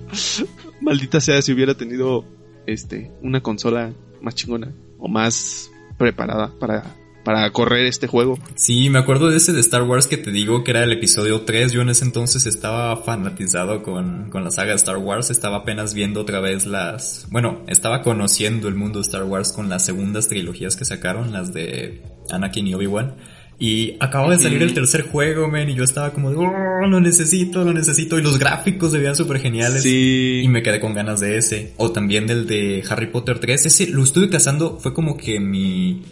maldita 0.81 1.19
sea 1.21 1.41
si 1.41 1.53
hubiera 1.53 1.75
tenido 1.75 2.25
este 2.65 3.11
una 3.21 3.41
consola 3.41 3.93
más 4.21 4.35
chingona 4.35 4.73
o 4.99 5.07
más 5.07 5.71
preparada 5.97 6.53
para 6.59 6.95
para 7.27 7.51
correr 7.51 7.87
este 7.87 8.07
juego. 8.07 8.39
Sí, 8.55 8.89
me 8.89 8.99
acuerdo 8.99 9.29
de 9.29 9.35
ese 9.35 9.51
de 9.51 9.59
Star 9.59 9.83
Wars 9.83 10.07
que 10.07 10.15
te 10.15 10.31
digo 10.31 10.63
que 10.63 10.71
era 10.71 10.85
el 10.85 10.93
episodio 10.93 11.41
3. 11.41 11.73
Yo 11.73 11.81
en 11.81 11.89
ese 11.89 12.05
entonces 12.05 12.45
estaba 12.45 12.95
fanatizado 13.03 13.83
con, 13.83 14.29
con 14.29 14.45
la 14.45 14.51
saga 14.51 14.69
de 14.69 14.77
Star 14.77 14.95
Wars. 14.95 15.29
Estaba 15.29 15.57
apenas 15.57 15.93
viendo 15.93 16.21
otra 16.21 16.39
vez 16.39 16.65
las... 16.65 17.27
Bueno, 17.29 17.65
estaba 17.67 18.01
conociendo 18.01 18.69
el 18.69 18.75
mundo 18.75 18.99
de 18.99 19.03
Star 19.03 19.25
Wars 19.25 19.51
con 19.51 19.67
las 19.67 19.83
segundas 19.83 20.29
trilogías 20.29 20.77
que 20.77 20.85
sacaron, 20.85 21.33
las 21.33 21.51
de 21.51 22.01
Anakin 22.29 22.65
y 22.65 22.75
Obi-Wan. 22.75 23.17
Y 23.59 23.95
acababa 23.99 24.33
de 24.33 24.43
salir 24.43 24.61
el 24.61 24.73
tercer 24.75 25.01
juego, 25.01 25.47
men, 25.47 25.69
y 25.69 25.73
yo 25.73 25.83
estaba 25.83 26.13
como 26.13 26.29
de, 26.29 26.37
oh, 26.37 26.87
lo 26.87 26.99
necesito, 26.99 27.63
lo 27.63 27.73
necesito. 27.73 28.19
Y 28.19 28.21
los 28.21 28.37
gráficos 28.37 28.91
se 28.91 28.99
veían 28.99 29.15
súper 29.15 29.39
geniales. 29.39 29.81
Sí. 29.81 30.41
Y 30.43 30.47
me 30.47 30.61
quedé 30.61 30.79
con 30.79 30.93
ganas 30.93 31.19
de 31.19 31.37
ese. 31.37 31.73
O 31.77 31.91
también 31.91 32.27
del 32.27 32.45
de 32.45 32.83
Harry 32.87 33.07
Potter 33.07 33.39
3. 33.39 33.65
Ese 33.65 33.87
lo 33.87 34.03
estuve 34.03 34.29
cazando, 34.29 34.77
fue 34.79 34.93
como 34.93 35.17
que 35.17 35.39
mi, 35.39 36.03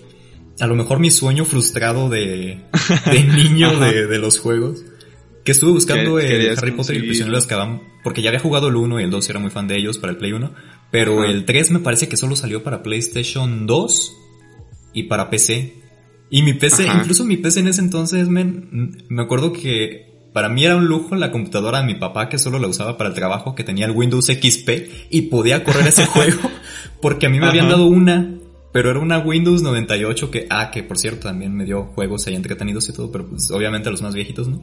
a 0.60 0.65
lo 0.65 0.75
mejor 0.75 0.99
mi 0.99 1.12
sueño 1.12 1.45
frustrado 1.45 2.10
de, 2.10 2.62
de 3.12 3.23
niño 3.36 3.79
de, 3.79 4.08
de, 4.08 4.19
los 4.19 4.39
juegos. 4.39 4.84
Que 5.43 5.51
estuve 5.51 5.71
buscando 5.71 6.17
el 6.17 6.58
Harry 6.58 6.71
Potter 6.71 6.95
y 6.95 6.99
el 6.99 7.05
prisionero 7.05 7.38
de 7.38 7.43
Azkaban, 7.43 7.81
porque 8.03 8.23
ya 8.23 8.29
había 8.29 8.39
jugado 8.39 8.69
el 8.69 8.75
1 8.75 8.99
y 8.99 9.03
el 9.03 9.12
2 9.12 9.29
era 9.29 9.38
muy 9.38 9.51
fan 9.51 9.67
de 9.67 9.77
ellos 9.77 9.99
para 9.99 10.12
el 10.12 10.17
Play 10.17 10.31
1, 10.31 10.51
pero 10.89 11.23
el 11.23 11.45
3 11.45 11.69
me 11.69 11.79
parece 11.79 12.08
que 12.08 12.17
solo 12.17 12.36
salió 12.36 12.63
para 12.63 12.81
PlayStation 12.81 13.67
2 13.67 14.13
y 14.93 15.03
para 15.03 15.29
PC. 15.29 15.85
Y 16.29 16.41
mi 16.43 16.53
PC, 16.53 16.88
incluso 16.88 17.23
mi 17.23 17.38
PC 17.38 17.59
en 17.61 17.67
ese 17.67 17.81
entonces, 17.81 18.27
me 18.27 19.21
acuerdo 19.21 19.53
que 19.53 20.15
para 20.33 20.49
mí 20.49 20.65
era 20.65 20.75
un 20.75 20.85
lujo 20.85 21.15
la 21.15 21.31
computadora 21.31 21.79
de 21.79 21.85
mi 21.85 21.95
papá 21.95 22.27
que 22.27 22.38
solo 22.38 22.59
la 22.59 22.67
usaba 22.67 22.97
para 22.97 23.09
el 23.09 23.15
trabajo, 23.15 23.55
que 23.55 23.63
tenía 23.63 23.85
el 23.85 23.91
Windows 23.91 24.25
XP 24.25 24.69
y 25.09 25.23
podía 25.23 25.63
correr 25.63 25.88
ese 25.88 26.05
juego, 26.07 26.49
porque 27.01 27.27
a 27.27 27.29
mí 27.29 27.39
me 27.39 27.47
habían 27.47 27.69
dado 27.69 27.85
una 27.85 28.35
pero 28.75 28.89
era 28.89 28.99
una 28.99 29.19
Windows 29.19 29.61
98 29.61 30.29
que, 30.31 30.47
ah, 30.49 30.69
que 30.69 30.83
por 30.83 30.97
cierto 30.97 31.29
también 31.29 31.55
me 31.55 31.63
dio 31.63 31.83
juegos 31.83 32.27
ahí 32.27 32.35
entretenidos 32.35 32.89
y 32.89 32.93
todo, 32.93 33.09
pero 33.09 33.25
pues 33.25 33.49
obviamente 33.51 33.89
los 33.89 34.01
más 34.01 34.13
viejitos, 34.13 34.49
¿no? 34.49 34.61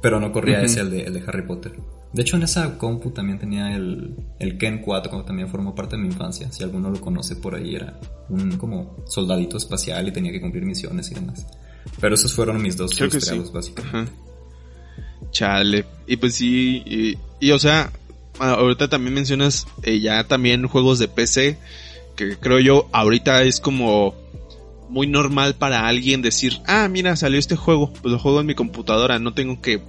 Pero 0.00 0.18
no 0.18 0.32
corría 0.32 0.62
ese, 0.62 0.80
el 0.80 0.90
de, 0.90 1.02
el 1.02 1.12
de 1.12 1.22
Harry 1.26 1.42
Potter. 1.42 1.72
De 2.12 2.22
hecho 2.22 2.36
en 2.36 2.42
esa 2.42 2.76
compu 2.76 3.10
también 3.10 3.38
tenía 3.38 3.74
el, 3.74 4.16
el 4.38 4.58
Ken 4.58 4.82
4, 4.82 5.22
también 5.24 5.48
formó 5.48 5.74
parte 5.74 5.96
de 5.96 6.02
mi 6.02 6.08
infancia. 6.08 6.50
Si 6.50 6.64
alguno 6.64 6.90
lo 6.90 7.00
conoce 7.00 7.36
por 7.36 7.54
ahí, 7.54 7.76
era 7.76 8.00
un 8.28 8.56
como 8.56 8.96
soldadito 9.06 9.56
espacial 9.56 10.08
y 10.08 10.12
tenía 10.12 10.32
que 10.32 10.40
cumplir 10.40 10.64
misiones 10.64 11.10
y 11.12 11.14
demás. 11.14 11.46
Pero 12.00 12.14
esos 12.14 12.34
fueron 12.34 12.60
mis 12.60 12.76
dos 12.76 12.96
juegos 12.96 13.52
básicamente. 13.52 14.12
Chale. 15.30 15.84
Y 16.06 16.16
pues 16.16 16.34
sí, 16.34 16.82
y, 16.84 17.18
y, 17.38 17.52
o 17.52 17.58
sea, 17.58 17.92
ahorita 18.40 18.88
también 18.88 19.14
mencionas 19.14 19.66
eh, 19.82 20.00
ya 20.00 20.24
también 20.24 20.66
juegos 20.66 20.98
de 20.98 21.06
PC 21.06 21.58
que 22.16 22.36
creo 22.36 22.58
yo 22.58 22.88
ahorita 22.92 23.42
es 23.44 23.60
como 23.60 24.14
muy 24.88 25.06
normal 25.06 25.54
para 25.54 25.86
alguien 25.86 26.20
decir, 26.20 26.58
ah, 26.66 26.88
mira, 26.88 27.16
salió 27.16 27.38
este 27.38 27.56
juego, 27.56 27.92
pues 27.92 28.12
lo 28.12 28.18
juego 28.18 28.40
en 28.40 28.46
mi 28.46 28.54
computadora, 28.54 29.18
no 29.18 29.32
tengo 29.32 29.62
que 29.62 29.80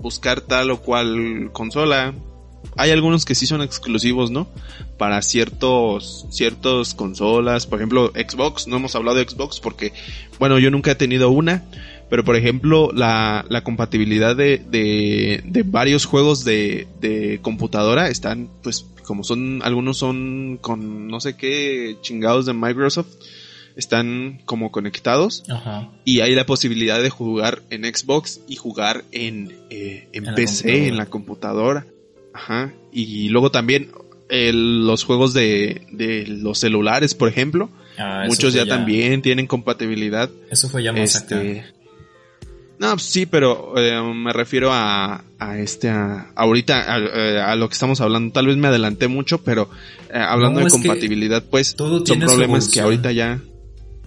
buscar 0.00 0.40
tal 0.40 0.70
o 0.70 0.80
cual 0.80 1.50
consola. 1.52 2.14
Hay 2.76 2.90
algunos 2.90 3.24
que 3.24 3.34
sí 3.34 3.46
son 3.46 3.62
exclusivos, 3.62 4.30
¿no? 4.30 4.48
Para 4.98 5.22
ciertos, 5.22 6.26
ciertos 6.30 6.94
consolas, 6.94 7.66
por 7.66 7.78
ejemplo, 7.78 8.12
Xbox, 8.14 8.66
no 8.66 8.76
hemos 8.76 8.94
hablado 8.96 9.16
de 9.16 9.28
Xbox 9.28 9.60
porque, 9.60 9.92
bueno, 10.38 10.58
yo 10.58 10.70
nunca 10.70 10.90
he 10.90 10.94
tenido 10.96 11.30
una, 11.30 11.64
pero 12.10 12.24
por 12.24 12.36
ejemplo, 12.36 12.90
la, 12.92 13.44
la 13.48 13.62
compatibilidad 13.64 14.36
de, 14.36 14.58
de, 14.58 15.42
de 15.44 15.62
varios 15.62 16.04
juegos 16.04 16.44
de, 16.44 16.86
de 17.00 17.38
computadora 17.40 18.08
están, 18.08 18.50
pues, 18.62 18.86
como 19.04 19.24
son, 19.24 19.60
algunos 19.62 19.96
son 19.96 20.58
con 20.60 21.08
no 21.08 21.20
sé 21.20 21.36
qué 21.36 21.96
chingados 22.02 22.44
de 22.46 22.52
Microsoft, 22.52 23.08
están 23.76 24.40
como 24.44 24.72
conectados 24.72 25.44
y 26.04 26.20
hay 26.20 26.34
la 26.34 26.46
posibilidad 26.46 27.02
de 27.02 27.10
jugar 27.10 27.62
en 27.70 27.84
Xbox 27.84 28.40
y 28.48 28.56
jugar 28.56 29.04
en, 29.12 29.54
eh, 29.70 30.08
en, 30.12 30.34
PC, 30.34 30.88
en 30.88 30.96
la 30.96 31.06
computadora. 31.06 31.86
Ajá. 32.32 32.72
Y 32.92 33.28
luego 33.28 33.50
también 33.50 33.90
los 34.28 35.04
juegos 35.04 35.32
de, 35.34 35.86
de, 35.92 36.26
los 36.26 36.58
celulares, 36.58 37.14
por 37.14 37.28
ejemplo. 37.28 37.70
Ah, 37.98 38.24
muchos 38.26 38.52
ya, 38.52 38.66
también 38.66 39.22
tienen 39.22 39.46
compatibilidad. 39.46 40.30
Eso 40.50 40.68
fue 40.68 40.82
ya 40.82 40.92
más 40.92 41.14
este, 41.14 41.64
no, 42.78 42.90
pues 42.90 43.04
sí, 43.04 43.24
pero 43.24 43.72
eh, 43.76 44.00
me 44.14 44.32
refiero 44.32 44.70
a, 44.72 45.24
a 45.38 45.58
este, 45.58 45.88
a, 45.88 46.30
ahorita, 46.34 46.98
eh, 46.98 47.40
a, 47.40 47.56
lo 47.56 47.68
que 47.68 47.72
estamos 47.72 48.00
hablando. 48.00 48.32
Tal 48.32 48.46
vez 48.46 48.56
me 48.56 48.68
adelanté 48.68 49.08
mucho, 49.08 49.38
pero 49.38 49.70
eh, 50.12 50.18
hablando 50.18 50.60
de 50.60 50.68
compatibilidad, 50.68 51.42
pues 51.42 51.74
todo 51.74 52.04
son 52.04 52.18
problemas 52.20 52.68
que 52.68 52.80
ahorita 52.80 53.12
ya. 53.12 53.40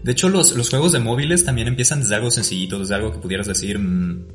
De 0.03 0.11
hecho, 0.13 0.29
los, 0.29 0.55
los 0.55 0.69
juegos 0.69 0.91
de 0.91 0.99
móviles 0.99 1.43
también 1.43 1.67
empiezan 1.67 1.99
desde 1.99 2.15
algo 2.15 2.31
sencillito, 2.31 2.79
desde 2.79 2.95
algo 2.95 3.11
que 3.11 3.17
pudieras 3.19 3.47
decir, 3.47 3.77
mmm, 3.79 4.27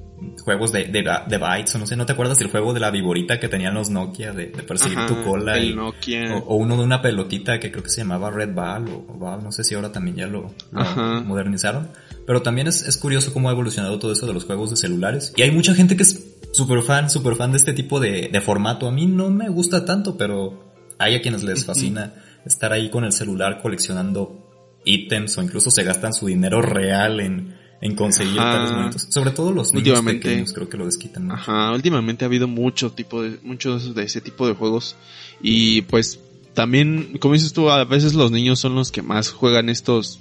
juegos 0.45 0.73
de, 0.73 0.85
de, 0.85 1.03
de, 1.03 1.39
bytes, 1.39 1.75
o 1.75 1.79
no 1.79 1.87
sé, 1.87 1.97
¿no 1.97 2.07
te 2.07 2.13
acuerdas 2.13 2.39
del 2.39 2.49
juego 2.49 2.75
de 2.75 2.81
la 2.81 2.91
viborita 2.91 3.41
que 3.41 3.49
tenían 3.49 3.75
los 3.75 3.89
Nokia 3.91 4.33
de, 4.33 4.47
de 4.47 4.63
perseguir 4.63 4.99
Ajá, 4.99 5.07
tu 5.07 5.23
cola? 5.23 5.57
el 5.57 5.71
y, 5.71 5.75
Nokia. 5.75 6.37
O, 6.37 6.55
o 6.55 6.57
uno 6.57 6.77
de 6.77 6.83
una 6.83 7.01
pelotita 7.01 7.59
que 7.59 7.71
creo 7.71 7.83
que 7.83 7.91
se 7.91 8.03
llamaba 8.03 8.31
Red 8.31 8.55
Ball 8.55 8.89
o, 8.89 9.07
o 9.09 9.15
Ball, 9.19 9.43
no 9.43 9.53
sé 9.53 9.65
si 9.65 9.75
ahora 9.75 9.91
también 9.91 10.17
ya 10.17 10.27
lo, 10.27 10.55
lo 10.73 10.85
modernizaron. 11.25 11.89
Pero 12.27 12.43
también 12.43 12.67
es, 12.67 12.83
es 12.87 12.97
curioso 12.97 13.33
cómo 13.33 13.49
ha 13.49 13.53
evolucionado 13.53 13.99
todo 13.99 14.13
eso 14.13 14.27
de 14.27 14.33
los 14.33 14.45
juegos 14.45 14.71
de 14.71 14.77
celulares. 14.77 15.33
Y 15.37 15.43
hay 15.43 15.51
mucha 15.51 15.75
gente 15.75 15.97
que 15.97 16.05
es 16.05 16.25
súper 16.53 16.83
fan, 16.83 17.11
súper 17.11 17.37
fan 17.37 17.53
de 17.53 17.59
este 17.59 17.73
tipo 17.75 18.01
de, 18.01 18.29
de 18.33 18.41
formato. 18.41 18.87
A 18.87 18.93
mí 18.93 19.07
no 19.07 19.31
me 19.31 19.49
gusta 19.51 19.85
tanto, 19.85 20.17
pero 20.17 20.73
hay 20.99 21.17
a 21.17 21.21
quienes 21.23 21.43
les 21.43 21.65
fascina 21.65 22.15
estar 22.47 22.73
ahí 22.73 22.89
con 22.89 23.05
el 23.05 23.13
celular 23.13 23.61
coleccionando 23.61 24.44
ítems 24.85 25.37
o 25.39 25.43
incluso 25.43 25.71
se 25.71 25.83
gastan 25.85 26.13
su 26.13 26.27
dinero 26.27 26.63
real 26.63 27.21
en, 27.21 27.55
en 27.81 27.95
conseguir 27.95 28.39
Ajá. 28.39 28.53
tales 28.53 28.73
momentos. 28.73 29.07
Sobre 29.11 29.31
todo 29.31 29.53
los 29.53 29.73
niños 29.73 30.01
pequeños 30.03 30.53
creo 30.53 30.69
que 30.69 30.77
lo 30.77 30.87
desquitan 30.87 31.25
mucho. 31.25 31.35
Ajá, 31.35 31.73
últimamente 31.73 32.25
ha 32.25 32.29
habido 32.29 32.49
mucho 32.49 32.93
tipo 32.93 33.23
de, 33.23 33.39
muchos 33.43 33.95
de 33.95 34.03
ese 34.05 34.21
tipo 34.21 34.47
de 34.47 34.55
juegos. 34.55 34.97
Y 35.43 35.83
pues 35.83 36.21
también, 36.55 37.19
como 37.19 37.35
dices 37.35 37.53
tú, 37.53 37.69
a 37.69 37.85
veces 37.85 38.15
los 38.15 38.31
niños 38.31 38.61
son 38.61 38.75
los 38.75 38.91
que 38.91 39.03
más 39.03 39.31
juegan 39.31 39.69
estos, 39.69 40.19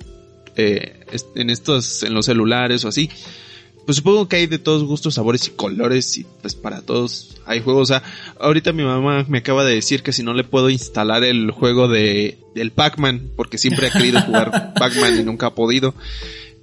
eh, 0.56 1.06
en 1.36 1.50
estos, 1.50 2.04
en 2.04 2.14
los 2.14 2.26
celulares 2.26 2.84
o 2.86 2.90
así. 2.90 3.10
Pues 3.86 3.98
supongo 3.98 4.30
que 4.30 4.38
hay 4.38 4.48
de 4.48 4.60
todos 4.60 4.84
gustos, 4.84 5.16
sabores 5.16 5.48
y 5.48 5.52
colores 5.52 6.18
y 6.18 6.26
pues 6.42 6.56
para 6.56 6.82
todos 6.82 7.36
hay 7.46 7.60
juegos. 7.62 7.82
O 7.90 7.94
sea, 7.94 8.04
ahorita 8.40 8.72
mi 8.72 8.84
mamá 8.84 9.26
me 9.28 9.40
acaba 9.40 9.66
de 9.66 9.76
decir 9.76 10.04
que 10.04 10.14
si 10.14 10.24
no 10.24 10.34
le 10.34 10.46
puedo 10.46 10.70
instalar 10.70 11.24
el 11.26 11.52
juego 11.52 11.90
de, 11.90 12.38
del 12.56 12.72
Pac-Man, 12.72 13.32
porque 13.36 13.58
siempre 13.58 13.88
ha 13.88 13.92
querido 13.92 14.22
jugar 14.22 14.74
Pac-Man 14.80 15.20
y 15.20 15.24
nunca 15.24 15.48
ha 15.48 15.56
podido. 15.56 15.94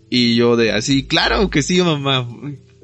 Y 0.09 0.35
yo 0.35 0.57
de 0.57 0.73
así, 0.73 1.05
claro 1.07 1.51
que 1.51 1.63
sí, 1.63 1.83
mamá. 1.83 2.27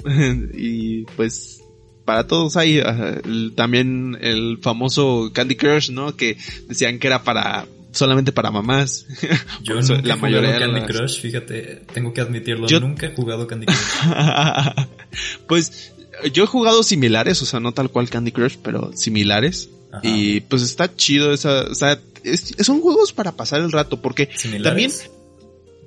y 0.55 1.05
pues 1.17 1.63
para 2.05 2.27
todos 2.27 2.57
hay 2.57 2.79
el- 2.79 3.53
también 3.57 4.17
el 4.21 4.59
famoso 4.61 5.31
Candy 5.33 5.57
Crush, 5.57 5.91
¿no? 5.91 6.15
Que 6.15 6.37
decían 6.69 6.99
que 6.99 7.07
era 7.07 7.25
para 7.25 7.67
solamente 7.97 8.33
para 8.33 8.51
mamás. 8.51 9.07
Yo 9.63 9.75
nunca 9.81 10.01
la 10.03 10.15
he 10.15 10.17
mayoría 10.17 10.51
jugado 10.51 10.53
de 10.53 10.59
Candy 10.61 10.81
las- 10.81 10.91
Crush, 10.99 11.21
fíjate, 11.21 11.83
tengo 11.93 12.13
que 12.13 12.21
admitirlo, 12.21 12.67
Yo- 12.69 12.81
nunca 12.81 13.07
he 13.07 13.15
jugado 13.15 13.47
Candy 13.47 13.67
Crush. 13.67 13.77
pues 15.49 15.93
yo 16.33 16.45
he 16.45 16.47
jugado 16.47 16.83
similares, 16.83 17.43
o 17.43 17.47
sea, 17.47 17.61
no 17.61 17.73
tal 17.73 17.91
cual 17.91 18.09
Candy 18.09 18.33
Crush, 18.33 18.57
pero 18.63 18.91
similares. 18.95 19.69
Ajá. 19.93 20.01
Y 20.03 20.41
pues 20.41 20.63
está 20.63 20.95
chido 20.95 21.33
esa, 21.33 21.63
o 21.63 21.75
sea, 21.75 21.99
es- 22.25 22.55
son 22.61 22.81
juegos 22.81 23.13
para 23.13 23.33
pasar 23.33 23.61
el 23.61 23.71
rato, 23.73 24.01
porque 24.01 24.27
también, 24.27 24.91
¿Similares? 24.91 25.11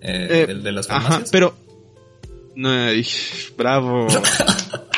Eh, 0.01 0.27
Eh, 0.31 0.45
¿El 0.49 0.63
de 0.63 0.71
las 0.71 0.89
ajá, 0.89 1.01
farmacias? 1.01 1.29
pero, 1.31 1.55
no, 2.55 2.69
bravo. 3.57 4.07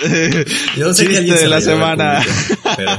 Yo 0.77 0.93
sé 0.93 1.07
que 1.07 1.17
Chiste 1.19 1.37
se 1.37 1.43
de 1.43 1.49
la 1.49 1.61
semana. 1.61 2.21
público, 2.23 2.69
pero 2.77 2.91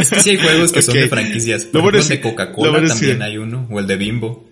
es 0.00 0.10
que 0.10 0.20
sí 0.20 0.30
hay 0.30 0.36
juegos 0.38 0.72
que 0.72 0.82
son 0.82 0.94
de 0.94 1.08
franquicias. 1.08 1.64
Por 1.64 1.80
ejemplo, 1.80 2.00
es 2.00 2.10
el 2.10 2.16
de 2.16 2.20
que- 2.22 2.28
Coca-Cola 2.30 2.86
también 2.88 3.18
que- 3.18 3.24
hay 3.24 3.38
uno, 3.38 3.66
o 3.70 3.78
el 3.80 3.86
de 3.86 3.96
Bimbo. 3.96 4.48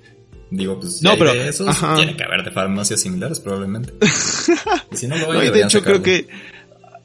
Digo, 0.51 0.79
pues 0.81 1.03
No, 1.03 1.17
pero- 1.19 1.33
de 1.35 1.49
esos, 1.49 1.67
ajá. 1.69 1.97
tiene 1.97 2.17
que 2.17 2.23
haber 2.25 2.45
de 2.45 2.51
farmacias 2.53 3.01
similares 3.01 3.41
probablemente. 3.41 3.93
Y 4.93 4.97
si 4.97 5.07
no 5.09 5.17
lo 5.17 5.33
No, 5.33 5.43
y 5.43 5.51
de 5.51 5.63
hecho 5.63 5.83
creo 5.83 6.03
que, 6.03 6.29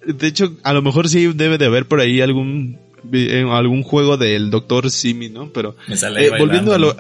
de 0.06 0.28
hecho, 0.28 0.56
a 0.64 0.74
lo 0.74 0.82
mejor 0.82 1.10
sí 1.10 1.32
debe 1.34 1.58
de 1.58 1.66
haber 1.66 1.88
por 1.88 2.00
ahí 2.00 2.22
algún, 2.22 2.80
eh, 3.12 3.44
algún 3.50 3.82
juego 3.84 4.18
del 4.18 4.50
Doctor 4.52 4.90
Simi, 4.92 5.30
¿no? 5.30 5.52
Pero, 5.52 5.76
Me 5.88 5.98
sale 5.98 6.20
ahí 6.20 6.26
eh, 6.28 6.34
volviendo 6.38 6.74
a 6.74 6.78
lo, 6.78 6.96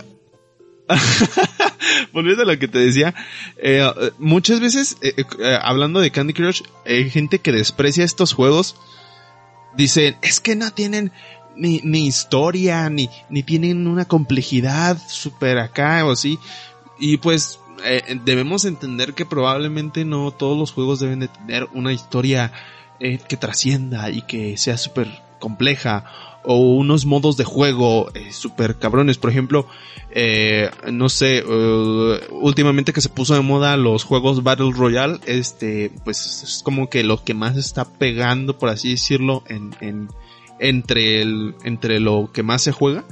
volviendo 2.13 2.43
a 2.43 2.45
lo 2.45 2.57
que 2.57 2.67
te 2.67 2.79
decía, 2.79 3.13
eh, 3.57 3.89
muchas 4.17 4.59
veces, 4.59 4.97
eh, 5.01 5.13
eh, 5.17 5.57
hablando 5.61 5.99
de 5.99 6.11
Candy 6.11 6.33
Crush, 6.33 6.61
hay 6.85 7.09
gente 7.09 7.39
que 7.39 7.51
desprecia 7.51 8.03
estos 8.03 8.33
juegos, 8.33 8.75
dicen, 9.75 10.17
es 10.21 10.39
que 10.39 10.55
no 10.55 10.71
tienen 10.71 11.11
ni, 11.55 11.81
ni 11.83 12.07
historia, 12.07 12.89
ni, 12.89 13.09
ni 13.29 13.43
tienen 13.43 13.87
una 13.87 14.05
complejidad 14.05 14.97
super 15.07 15.59
acá 15.59 16.05
o 16.05 16.11
así, 16.11 16.39
y 16.99 17.17
pues, 17.17 17.59
debemos 18.23 18.65
entender 18.65 19.15
que 19.15 19.25
probablemente 19.25 20.05
no 20.05 20.29
todos 20.29 20.55
los 20.57 20.71
juegos 20.71 20.99
deben 20.99 21.19
de 21.19 21.29
tener 21.29 21.67
una 21.73 21.91
historia 21.91 22.51
que 22.99 23.37
trascienda 23.37 24.11
y 24.11 24.21
que 24.21 24.55
sea 24.57 24.77
súper 24.77 25.07
compleja 25.39 26.05
o 26.43 26.57
unos 26.57 27.05
modos 27.05 27.37
de 27.37 27.43
juego 27.43 28.11
eh, 28.13 28.31
súper 28.31 28.77
cabrones. 28.77 29.17
Por 29.17 29.29
ejemplo, 29.29 29.67
eh, 30.11 30.69
no 30.91 31.09
sé, 31.09 31.43
eh, 31.47 32.19
últimamente 32.31 32.93
que 32.93 33.01
se 33.01 33.09
puso 33.09 33.33
de 33.33 33.41
moda 33.41 33.77
los 33.77 34.03
juegos 34.03 34.43
Battle 34.43 34.71
Royale, 34.71 35.19
este, 35.25 35.91
pues 36.03 36.43
es 36.43 36.61
como 36.63 36.89
que 36.89 37.03
lo 37.03 37.23
que 37.23 37.33
más 37.33 37.57
está 37.57 37.85
pegando, 37.85 38.57
por 38.57 38.69
así 38.69 38.91
decirlo, 38.91 39.43
en, 39.47 39.75
en, 39.81 40.09
entre 40.59 41.21
el, 41.21 41.55
entre 41.63 41.99
lo 41.99 42.31
que 42.31 42.43
más 42.43 42.61
se 42.61 42.71
juega. 42.71 43.05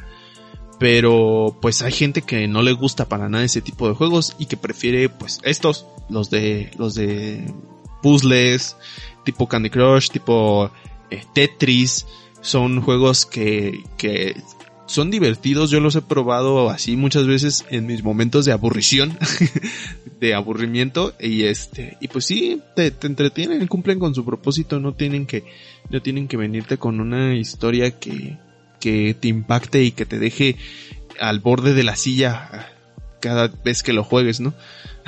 Pero 0.80 1.58
pues 1.62 1.82
hay 1.82 1.92
gente 1.92 2.22
que 2.22 2.48
no 2.48 2.62
le 2.64 2.72
gusta 2.72 3.10
para 3.10 3.28
nada 3.28 3.44
ese 3.44 3.62
tipo 3.62 3.90
de 3.90 3.96
juegos 3.96 4.36
y 4.40 4.46
que 4.46 4.56
prefiere 4.56 5.10
pues 5.10 5.42
estos, 5.44 5.86
los 6.10 6.30
de, 6.30 6.72
los 6.78 6.96
de 6.96 7.54
puzzles, 8.02 8.78
tipo 9.26 9.48
Candy 9.48 9.70
Crush, 9.70 10.10
tipo 10.10 10.72
eh, 11.10 11.24
Tetris, 11.34 12.08
son 12.42 12.82
juegos 12.82 13.26
que, 13.26 13.84
que 13.98 14.36
son 14.86 15.12
divertidos, 15.12 15.70
yo 15.70 15.80
los 15.80 15.96
he 15.96 16.02
probado 16.02 16.70
así 16.70 16.96
muchas 16.96 17.28
veces 17.28 17.66
en 17.70 17.86
mis 17.86 18.04
momentos 18.04 18.46
de 18.46 18.52
aburrición, 18.52 19.18
de 20.20 20.34
aburrimiento, 20.34 21.14
y 21.20 21.44
este, 21.44 21.98
y 22.02 22.08
pues 22.08 22.26
sí, 22.26 22.62
te, 22.76 22.90
te 22.92 23.08
entretienen, 23.08 23.68
cumplen 23.68 24.00
con 24.00 24.16
su 24.16 24.26
propósito, 24.26 24.80
no 24.80 24.94
tienen 24.94 25.28
que, 25.28 25.44
no 25.90 26.02
tienen 26.02 26.28
que 26.28 26.38
venirte 26.38 26.78
con 26.78 27.00
una 27.00 27.36
historia 27.36 28.00
que, 28.00 28.38
que 28.80 29.14
te 29.14 29.28
impacte 29.28 29.84
y 29.84 29.92
que 29.92 30.06
te 30.06 30.18
deje 30.18 30.56
al 31.20 31.40
borde 31.40 31.74
de 31.74 31.84
la 31.84 31.96
silla 31.96 32.74
cada 33.20 33.48
vez 33.48 33.84
que 33.84 33.94
lo 33.94 34.04
juegues, 34.04 34.40
¿no? 34.40 34.54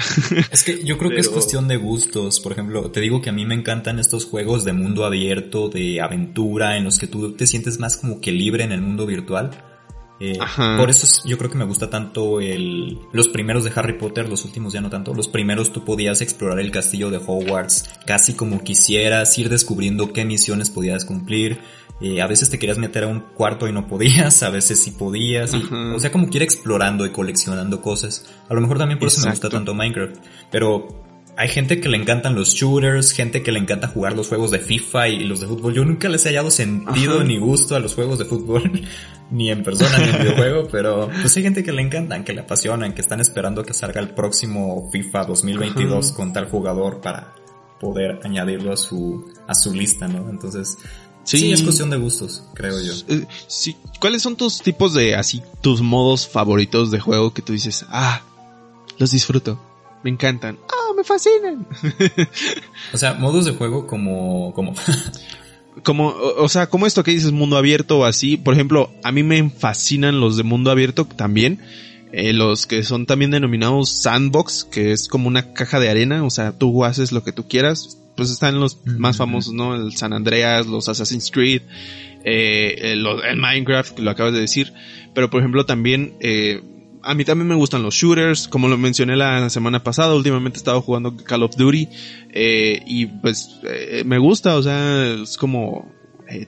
Es 0.51 0.63
que 0.63 0.83
yo 0.83 0.97
creo 0.97 1.09
que 1.11 1.19
es 1.19 1.27
cuestión 1.33 1.67
de 1.67 1.77
gustos. 1.77 2.39
Por 2.39 2.51
ejemplo, 2.51 2.89
te 2.91 2.99
digo 3.01 3.21
que 3.21 3.29
a 3.29 3.33
mí 3.33 3.45
me 3.45 3.55
encantan 3.55 3.99
estos 3.99 4.25
juegos 4.25 4.63
de 4.65 4.73
mundo 4.73 5.05
abierto, 5.05 5.69
de 5.69 6.01
aventura, 6.01 6.77
en 6.77 6.83
los 6.83 6.99
que 6.99 7.07
tú 7.07 7.33
te 7.33 7.47
sientes 7.47 7.79
más 7.79 7.97
como 7.97 8.19
que 8.21 8.31
libre 8.31 8.63
en 8.63 8.71
el 8.71 8.81
mundo 8.81 9.05
virtual. 9.05 9.51
Eh, 10.23 10.37
por 10.77 10.91
eso 10.91 11.07
es- 11.07 11.23
yo 11.25 11.35
creo 11.39 11.49
que 11.49 11.57
me 11.57 11.65
gusta 11.65 11.89
tanto 11.89 12.39
el, 12.41 12.99
los 13.11 13.27
primeros 13.27 13.63
de 13.63 13.71
Harry 13.75 13.97
Potter, 13.97 14.29
los 14.29 14.45
últimos 14.45 14.71
ya 14.71 14.79
no 14.79 14.91
tanto. 14.91 15.15
Los 15.15 15.27
primeros 15.27 15.73
tú 15.73 15.83
podías 15.83 16.21
explorar 16.21 16.59
el 16.59 16.69
castillo 16.69 17.09
de 17.09 17.17
Hogwarts 17.17 17.85
casi 18.05 18.33
como 18.33 18.63
quisieras, 18.63 19.35
ir 19.39 19.49
descubriendo 19.49 20.13
qué 20.13 20.23
misiones 20.23 20.69
podías 20.69 21.05
cumplir. 21.05 21.59
Eh, 22.01 22.19
a 22.21 22.27
veces 22.27 22.49
te 22.49 22.57
querías 22.57 22.77
meter 22.79 23.03
a 23.03 23.07
un 23.07 23.19
cuarto 23.19 23.67
y 23.67 23.71
no 23.71 23.87
podías, 23.87 24.41
a 24.43 24.49
veces 24.49 24.81
sí 24.83 24.91
podías. 24.91 25.53
y- 25.53 25.63
o 25.95 25.99
sea, 25.99 26.11
como 26.11 26.29
que 26.29 26.37
ir 26.37 26.43
explorando 26.43 27.05
y 27.05 27.11
coleccionando 27.11 27.81
cosas. 27.81 28.25
A 28.49 28.53
lo 28.55 28.61
mejor 28.61 28.77
también 28.79 28.97
por 28.99 29.07
eso 29.09 29.21
me 29.23 29.29
gusta 29.29 29.49
tanto 29.49 29.73
Minecraft. 29.75 30.15
Pero 30.51 30.87
hay 31.37 31.47
gente 31.47 31.79
que 31.79 31.89
le 31.89 31.97
encantan 31.97 32.35
los 32.35 32.49
shooters, 32.55 33.11
gente 33.13 33.43
que 33.43 33.51
le 33.51 33.59
encanta 33.59 33.87
jugar 33.87 34.13
los 34.15 34.27
juegos 34.27 34.51
de 34.51 34.59
FIFA 34.59 35.09
y 35.09 35.23
los 35.25 35.39
de 35.41 35.47
fútbol. 35.47 35.73
Yo 35.73 35.85
nunca 35.85 36.09
les 36.09 36.25
he 36.25 36.29
hallado 36.29 36.49
sentido 36.51 37.15
Ajá. 37.17 37.23
ni 37.23 37.37
gusto 37.37 37.75
a 37.75 37.79
los 37.79 37.93
juegos 37.95 38.17
de 38.19 38.25
fútbol, 38.25 38.63
ni 39.31 39.49
en 39.51 39.63
persona 39.63 39.97
ni 39.99 40.09
en 40.09 40.19
videojuego, 40.23 40.67
pero 40.71 41.07
pues 41.21 41.37
hay 41.37 41.43
gente 41.43 41.63
que 41.63 41.71
le 41.71 41.81
encantan, 41.83 42.23
que 42.23 42.33
le 42.33 42.41
apasionan, 42.41 42.93
que 42.93 43.01
están 43.01 43.21
esperando 43.21 43.63
que 43.63 43.73
salga 43.73 44.01
el 44.01 44.09
próximo 44.09 44.89
FIFA 44.91 45.25
2022 45.25 46.07
Ajá. 46.07 46.15
con 46.15 46.33
tal 46.33 46.49
jugador 46.49 46.99
para 46.99 47.33
poder 47.79 48.19
añadirlo 48.23 48.73
a 48.73 48.77
su 48.77 49.31
a 49.47 49.55
su 49.55 49.73
lista, 49.73 50.07
¿no? 50.07 50.29
Entonces, 50.29 50.77
sí, 51.37 51.45
Sí. 51.47 51.51
es 51.53 51.61
cuestión 51.61 51.89
de 51.89 51.97
gustos, 51.97 52.43
creo 52.53 52.79
yo. 52.81 52.93
Eh, 53.07 53.25
sí. 53.47 53.75
¿Cuáles 53.99 54.21
son 54.21 54.35
tus 54.35 54.59
tipos 54.61 54.93
de, 54.93 55.15
así, 55.15 55.41
tus 55.61 55.81
modos 55.81 56.27
favoritos 56.27 56.91
de 56.91 56.99
juego 56.99 57.33
que 57.33 57.41
tú 57.41 57.53
dices, 57.53 57.85
ah, 57.89 58.21
los 58.97 59.11
disfruto, 59.11 59.59
me 60.03 60.09
encantan, 60.09 60.57
ah, 60.69 60.93
me 60.95 61.03
fascinan? 61.03 61.67
O 62.93 62.97
sea, 62.97 63.13
modos 63.13 63.45
de 63.45 63.53
juego 63.53 63.87
como 63.87 64.53
como 64.53 64.73
Como, 65.83 66.09
o, 66.09 66.43
o 66.43 66.49
sea, 66.49 66.67
como 66.67 66.85
esto 66.85 67.01
que 67.03 67.11
dices 67.11 67.31
mundo 67.31 67.55
abierto 67.55 67.99
o 67.99 68.05
así, 68.05 68.35
por 68.35 68.53
ejemplo, 68.53 68.91
a 69.03 69.11
mí 69.13 69.23
me 69.23 69.49
fascinan 69.49 70.19
los 70.19 70.35
de 70.35 70.43
mundo 70.43 70.69
abierto 70.69 71.05
también, 71.05 71.61
eh, 72.13 72.33
los 72.33 72.67
que 72.67 72.83
son 72.83 73.05
también 73.05 73.31
denominados 73.31 73.89
sandbox, 73.89 74.65
que 74.65 74.91
es 74.91 75.07
como 75.07 75.27
una 75.27 75.53
caja 75.53 75.79
de 75.79 75.89
arena, 75.89 76.23
o 76.23 76.29
sea, 76.29 76.51
tú 76.57 76.83
haces 76.83 77.11
lo 77.11 77.23
que 77.23 77.31
tú 77.31 77.47
quieras, 77.47 77.97
pues 78.17 78.29
están 78.29 78.59
los 78.59 78.75
Ujú. 78.75 78.99
más 78.99 79.17
famosos, 79.17 79.53
¿no? 79.53 79.75
El 79.75 79.95
San 79.95 80.11
Andreas, 80.11 80.67
los 80.67 80.89
Assassin's 80.89 81.31
Creed, 81.31 81.61
eh, 82.25 82.75
el, 82.91 83.05
el 83.07 83.37
Minecraft, 83.37 83.95
que 83.95 84.01
lo 84.01 84.11
acabas 84.11 84.33
de 84.33 84.41
decir, 84.41 84.73
pero 85.13 85.29
por 85.29 85.39
ejemplo 85.39 85.65
también, 85.65 86.15
eh, 86.19 86.61
a 87.01 87.15
mí 87.15 87.23
también 87.23 87.47
me 87.47 87.55
gustan 87.55 87.81
los 87.81 87.95
shooters, 87.95 88.49
como 88.49 88.67
lo 88.67 88.77
mencioné 88.77 89.15
la 89.15 89.49
semana 89.49 89.81
pasada, 89.81 90.13
últimamente 90.13 90.57
he 90.57 90.59
estado 90.59 90.81
jugando 90.81 91.15
Call 91.15 91.43
of 91.43 91.55
Duty, 91.55 91.87
y 92.85 93.05
pues 93.07 93.59
me 94.05 94.19
gusta, 94.19 94.55
o 94.55 94.61
sea, 94.61 95.07
es 95.13 95.35
como, 95.37 95.91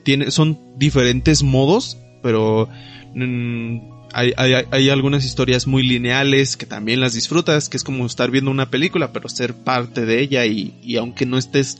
tiene, 0.04 0.30
son 0.30 0.58
diferentes 0.76 1.42
modos, 1.42 1.98
pero 2.22 2.68
mm, 3.14 3.93
hay, 4.14 4.32
hay, 4.70 4.90
algunas 4.90 5.24
historias 5.24 5.66
muy 5.66 5.82
lineales 5.82 6.56
que 6.56 6.66
también 6.66 7.00
las 7.00 7.14
disfrutas, 7.14 7.68
que 7.68 7.76
es 7.76 7.84
como 7.84 8.06
estar 8.06 8.30
viendo 8.30 8.50
una 8.50 8.70
película, 8.70 9.12
pero 9.12 9.28
ser 9.28 9.54
parte 9.54 10.06
de 10.06 10.20
ella 10.20 10.46
y, 10.46 10.74
y 10.82 10.96
aunque 10.96 11.26
no 11.26 11.36
estés, 11.36 11.78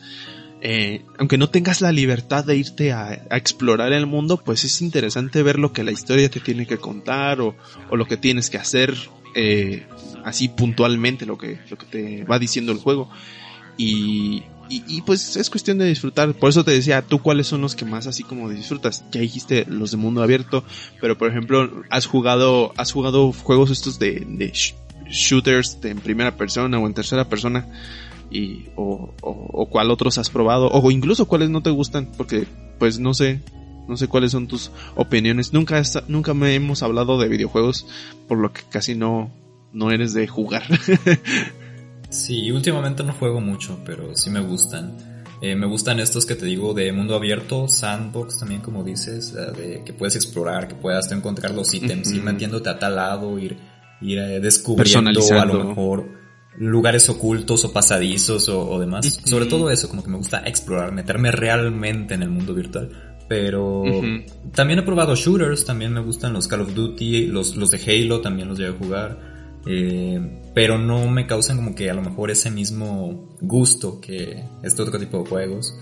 eh, 0.60 1.02
aunque 1.18 1.38
no 1.38 1.48
tengas 1.48 1.80
la 1.80 1.92
libertad 1.92 2.44
de 2.44 2.56
irte 2.56 2.92
a, 2.92 3.06
a, 3.30 3.36
explorar 3.36 3.92
el 3.92 4.06
mundo, 4.06 4.42
pues 4.44 4.64
es 4.64 4.82
interesante 4.82 5.42
ver 5.42 5.58
lo 5.58 5.72
que 5.72 5.84
la 5.84 5.92
historia 5.92 6.28
te 6.28 6.40
tiene 6.40 6.66
que 6.66 6.78
contar 6.78 7.40
o, 7.40 7.54
o 7.88 7.96
lo 7.96 8.06
que 8.06 8.16
tienes 8.16 8.50
que 8.50 8.58
hacer 8.58 8.94
eh, 9.34 9.86
así 10.24 10.48
puntualmente, 10.48 11.26
lo 11.26 11.36
que, 11.38 11.58
lo 11.68 11.76
que 11.76 11.86
te 11.86 12.24
va 12.24 12.38
diciendo 12.38 12.72
el 12.72 12.78
juego. 12.78 13.10
Y, 13.76 14.44
y, 14.68 14.82
y, 14.86 15.02
pues 15.02 15.36
es 15.36 15.50
cuestión 15.50 15.78
de 15.78 15.86
disfrutar. 15.86 16.32
Por 16.34 16.50
eso 16.50 16.64
te 16.64 16.70
decía, 16.70 17.02
tú 17.02 17.20
cuáles 17.20 17.46
son 17.46 17.60
los 17.60 17.74
que 17.74 17.84
más 17.84 18.06
así 18.06 18.22
como 18.22 18.48
disfrutas. 18.48 19.04
Ya 19.10 19.20
dijiste 19.20 19.66
los 19.68 19.90
de 19.90 19.96
mundo 19.96 20.22
abierto, 20.22 20.64
pero 21.00 21.18
por 21.18 21.30
ejemplo, 21.30 21.82
has 21.90 22.06
jugado, 22.06 22.72
has 22.76 22.92
jugado 22.92 23.32
juegos 23.32 23.70
estos 23.70 23.98
de, 23.98 24.24
de 24.26 24.52
shooters 25.08 25.80
de 25.80 25.90
en 25.90 25.98
primera 25.98 26.36
persona 26.36 26.78
o 26.78 26.86
en 26.86 26.94
tercera 26.94 27.28
persona 27.28 27.66
y 28.30 28.66
o, 28.74 29.14
o, 29.20 29.30
o 29.52 29.66
cuál 29.66 29.90
otros 29.90 30.18
has 30.18 30.30
probado 30.30 30.68
o 30.68 30.90
incluso 30.90 31.26
cuáles 31.26 31.50
no 31.50 31.62
te 31.62 31.70
gustan 31.70 32.10
porque 32.16 32.46
pues 32.78 32.98
no 32.98 33.12
sé 33.14 33.40
no 33.86 33.96
sé 33.96 34.08
cuáles 34.08 34.32
son 34.32 34.48
tus 34.48 34.70
opiniones. 34.94 35.52
Nunca 35.52 35.82
nunca 36.08 36.34
me 36.34 36.54
hemos 36.54 36.82
hablado 36.82 37.18
de 37.18 37.28
videojuegos 37.28 37.86
por 38.28 38.38
lo 38.38 38.52
que 38.52 38.62
casi 38.70 38.94
no 38.94 39.30
no 39.72 39.90
eres 39.90 40.14
de 40.14 40.26
jugar 40.26 40.62
Sí, 42.14 42.50
últimamente 42.52 43.02
no 43.02 43.12
juego 43.12 43.40
mucho, 43.40 43.80
pero 43.84 44.14
sí 44.14 44.30
me 44.30 44.40
gustan. 44.40 44.96
Eh, 45.42 45.56
me 45.56 45.66
gustan 45.66 45.98
estos 45.98 46.24
que 46.24 46.36
te 46.36 46.46
digo 46.46 46.72
de 46.72 46.92
mundo 46.92 47.16
abierto, 47.16 47.68
sandbox 47.68 48.38
también 48.38 48.60
como 48.60 48.84
dices, 48.84 49.34
de 49.34 49.82
que 49.84 49.92
puedes 49.92 50.14
explorar, 50.14 50.68
que 50.68 50.74
puedas 50.74 51.10
encontrar 51.12 51.52
los 51.52 51.74
ítems, 51.74 52.08
uh 52.08 52.12
-huh. 52.12 52.16
ir 52.16 52.22
metiéndote 52.22 52.70
a 52.70 52.78
tal 52.78 52.94
lado, 52.96 53.38
ir, 53.38 53.58
ir 54.00 54.18
eh, 54.18 54.40
descubriendo 54.40 55.20
a 55.32 55.44
lo 55.44 55.64
mejor 55.64 56.08
lugares 56.56 57.08
ocultos 57.08 57.64
o 57.64 57.72
pasadizos 57.72 58.48
o, 58.48 58.70
o 58.70 58.78
demás. 58.78 59.04
Uh 59.04 59.10
-huh. 59.10 59.28
Sobre 59.28 59.46
todo 59.46 59.70
eso, 59.70 59.88
como 59.88 60.02
que 60.04 60.10
me 60.10 60.16
gusta 60.16 60.38
explorar, 60.46 60.92
meterme 60.92 61.32
realmente 61.32 62.14
en 62.14 62.22
el 62.22 62.30
mundo 62.30 62.54
virtual. 62.54 62.88
Pero 63.28 63.80
uh 63.82 63.86
-huh. 63.86 64.24
también 64.52 64.78
he 64.78 64.82
probado 64.82 65.16
shooters, 65.16 65.64
también 65.64 65.92
me 65.92 66.00
gustan 66.00 66.32
los 66.32 66.46
Call 66.46 66.60
of 66.60 66.74
Duty, 66.74 67.26
los, 67.26 67.56
los 67.56 67.70
de 67.70 67.80
Halo 67.84 68.20
también 68.20 68.48
los 68.48 68.58
llevo 68.58 68.76
a 68.76 68.78
jugar. 68.78 69.18
Eh, 69.66 70.40
pero 70.54 70.78
no 70.78 71.08
me 71.10 71.26
causan 71.26 71.56
como 71.56 71.74
que 71.74 71.90
a 71.90 71.94
lo 71.94 72.02
mejor 72.02 72.30
ese 72.30 72.50
mismo 72.50 73.36
gusto 73.40 74.00
que 74.00 74.44
este 74.62 74.82
otro 74.82 74.98
tipo 74.98 75.18
de 75.18 75.28
juegos. 75.28 75.76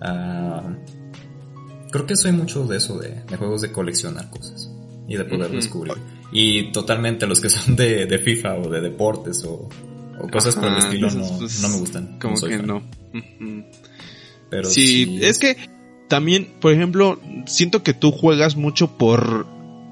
Uh, 0.00 0.76
creo 1.90 2.06
que 2.06 2.14
soy 2.14 2.32
mucho 2.32 2.66
de 2.66 2.76
eso, 2.76 2.98
de, 2.98 3.22
de, 3.28 3.36
juegos 3.36 3.62
de 3.62 3.72
coleccionar 3.72 4.30
cosas 4.30 4.70
y 5.08 5.16
de 5.16 5.24
poder 5.24 5.50
uh 5.50 5.54
-huh. 5.54 5.56
descubrir. 5.56 5.94
Y 6.30 6.70
totalmente 6.72 7.26
los 7.26 7.40
que 7.40 7.48
son 7.48 7.74
de, 7.74 8.06
de 8.06 8.18
FIFA 8.18 8.56
o 8.58 8.68
de 8.68 8.82
deportes 8.82 9.42
o, 9.44 9.68
o 10.20 10.28
cosas 10.30 10.56
Ajá, 10.56 10.66
por 10.66 10.72
el 10.72 10.78
estilo 10.78 11.10
no, 11.10 11.38
pues, 11.38 11.62
no, 11.62 11.68
me 11.70 11.78
gustan. 11.78 12.18
Como 12.20 12.34
no 12.34 12.46
que 12.46 12.56
fan. 12.58 12.66
no. 12.66 12.76
Uh 12.76 13.40
-huh. 13.40 13.66
Pero 14.50 14.68
sí, 14.68 15.04
sí, 15.04 15.18
es 15.22 15.38
que 15.38 15.56
también, 16.08 16.52
por 16.60 16.72
ejemplo, 16.72 17.20
siento 17.46 17.82
que 17.82 17.94
tú 17.94 18.12
juegas 18.12 18.56
mucho 18.56 18.96
por, 18.98 19.46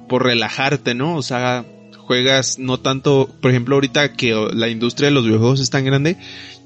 por 0.09 0.25
relajarte, 0.25 0.95
¿no? 0.95 1.17
O 1.17 1.23
sea, 1.23 1.65
juegas 2.07 2.59
no 2.59 2.79
tanto, 2.79 3.29
por 3.41 3.51
ejemplo, 3.51 3.75
ahorita 3.75 4.13
que 4.13 4.33
la 4.53 4.69
industria 4.69 5.09
de 5.09 5.15
los 5.15 5.25
videojuegos 5.25 5.61
es 5.61 5.71
tan 5.71 5.85
grande, 5.85 6.17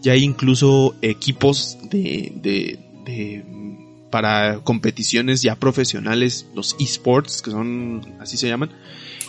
ya 0.02 0.12
hay 0.12 0.22
incluso 0.22 0.94
equipos 1.02 1.78
de, 1.90 2.32
de, 2.36 3.44
para 4.10 4.58
competiciones 4.58 5.42
ya 5.42 5.56
profesionales, 5.56 6.46
los 6.54 6.76
esports, 6.78 7.42
que 7.42 7.50
son, 7.50 8.16
así 8.20 8.36
se 8.36 8.48
llaman, 8.48 8.70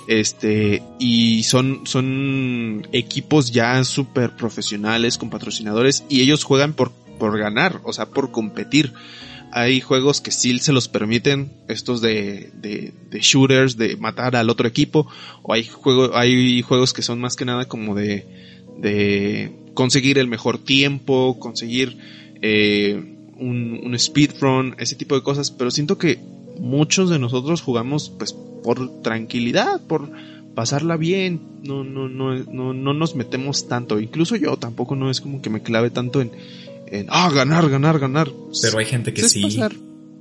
este, 0.08 0.84
y 1.00 1.44
son, 1.44 1.82
son 1.86 2.88
equipos 2.92 3.52
ya 3.52 3.84
súper 3.84 4.36
profesionales 4.36 5.18
con 5.18 5.30
patrocinadores 5.30 6.04
y 6.10 6.22
ellos 6.22 6.44
juegan 6.44 6.74
por, 6.74 6.92
por 7.20 7.38
ganar, 7.40 7.80
o 7.84 7.94
sea, 7.94 8.08
por 8.08 8.32
competir 8.32 8.94
hay 9.52 9.82
juegos 9.82 10.22
que 10.22 10.32
sí 10.32 10.58
se 10.60 10.74
los 10.74 10.88
permiten, 10.88 11.52
estos 11.68 12.02
de, 12.02 12.52
de, 12.54 12.94
de, 13.10 13.20
shooters, 13.20 13.78
de 13.78 13.98
matar 13.98 14.36
al 14.36 14.50
otro 14.50 14.68
equipo, 14.68 15.08
o 15.44 15.54
hay, 15.54 15.66
juego, 15.66 16.16
hay 16.16 16.62
juegos 16.62 16.94
que 16.94 17.02
son 17.02 17.20
más 17.20 17.36
que 17.36 17.46
nada 17.46 17.66
como 17.66 17.96
de, 17.96 18.26
de 18.78 19.52
conseguir 19.74 20.18
el 20.18 20.28
mejor 20.28 20.58
tiempo, 20.58 21.38
conseguir 21.40 21.98
eh, 22.42 23.18
un, 23.38 23.82
un 23.84 24.00
speedrun, 24.00 24.76
ese 24.80 24.96
tipo 24.96 25.16
de 25.16 25.24
cosas, 25.24 25.52
pero 25.52 25.72
siento 25.72 25.98
que 25.98 26.20
muchos 26.60 27.10
de 27.10 27.20
nosotros 27.20 27.62
jugamos 27.62 28.10
pues 28.18 28.34
por 28.34 29.02
tranquilidad, 29.02 29.82
por 29.82 30.12
pasarla 30.56 30.98
bien, 30.98 31.42
no, 31.64 31.84
no, 31.84 32.10
no, 32.10 32.36
no, 32.36 32.74
no 32.74 32.94
nos 32.94 33.16
metemos 33.16 33.68
tanto, 33.68 34.00
incluso 34.00 34.36
yo 34.36 34.58
tampoco 34.58 34.96
no 34.96 35.10
es 35.10 35.22
como 35.22 35.42
que 35.42 35.50
me 35.50 35.62
clave 35.62 35.90
tanto 35.90 36.22
en 36.22 36.32
en, 36.92 37.08
ah, 37.10 37.32
ganar, 37.34 37.70
ganar, 37.70 38.00
ganar. 38.00 38.30
Pero 38.62 38.78
hay 38.78 38.86
gente 38.86 39.14
que 39.14 39.28
sí. 39.28 39.42
Pasar. 39.42 39.74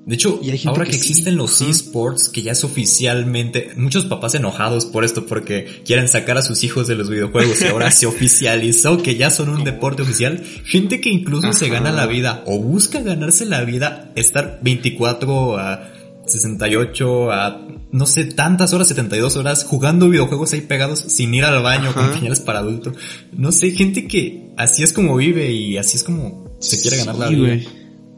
De 0.07 0.15
hecho, 0.15 0.41
ahora 0.67 0.85
que, 0.85 0.93
que 0.93 0.97
existen 0.97 1.35
sí. 1.35 1.39
los 1.39 1.61
esports, 1.61 2.31
que 2.31 2.43
ya 2.43 2.53
es 2.53 2.65
oficialmente, 2.65 3.73
muchos 3.77 4.07
papás 4.07 4.35
enojados 4.35 4.87
por 4.87 5.05
esto 5.05 5.27
porque 5.27 5.83
quieren 5.85 6.09
sacar 6.09 6.39
a 6.39 6.43
sus 6.43 6.65
hijos 6.65 6.87
de 6.87 6.95
los 6.95 7.11
videojuegos 7.11 7.61
y 7.61 7.67
ahora 7.67 7.91
se 7.91 8.07
oficializó 8.09 9.03
que 9.03 9.17
ya 9.17 9.31
son 9.31 9.51
un 9.51 9.63
deporte 9.63 10.03
oficial. 10.03 10.43
Gente 10.65 11.01
que 11.01 11.11
incluso 11.11 11.49
Ajá. 11.49 11.59
se 11.59 11.69
gana 11.69 11.93
la 11.93 12.07
vida 12.07 12.43
o 12.47 12.59
busca 12.59 13.01
ganarse 13.03 13.45
la 13.45 13.63
vida, 13.63 14.11
estar 14.17 14.61
24 14.63 15.59
a 15.59 15.93
68 16.27 17.33
a 17.33 17.67
no 17.93 18.07
sé, 18.07 18.25
tantas 18.25 18.73
horas, 18.73 18.89
72 18.89 19.37
horas 19.37 19.65
jugando 19.65 20.09
videojuegos 20.09 20.53
ahí 20.53 20.61
pegados 20.61 21.01
sin 21.01 21.35
ir 21.35 21.45
al 21.45 21.63
baño 21.63 21.91
Ajá. 21.91 22.01
con 22.01 22.11
pañales 22.15 22.41
para 22.41 22.61
adulto. 22.61 22.93
No 23.33 23.53
sé, 23.53 23.73
gente 23.73 24.07
que 24.07 24.51
así 24.57 24.83
es 24.83 24.93
como 24.93 25.17
vive 25.17 25.51
y 25.51 25.77
así 25.77 25.97
es 25.97 26.05
como 26.05 26.50
se 26.61 26.81
quiere 26.81 26.99
ganar 26.99 27.15
sí, 27.15 27.21
la 27.21 27.29
vida. 27.29 27.43
Wey. 27.43 27.69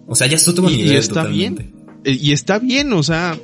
O 0.07 0.14
sea, 0.14 0.26
ya 0.26 0.37
es 0.37 0.46
otro 0.48 0.68
y, 0.68 0.76
nivel 0.76 0.92
y 0.92 0.96
está 0.96 1.22
totalmente. 1.22 1.62
bien. 2.05 2.18
Y 2.20 2.33
está 2.33 2.59
bien, 2.59 2.92
o 2.92 3.02
sea, 3.02 3.38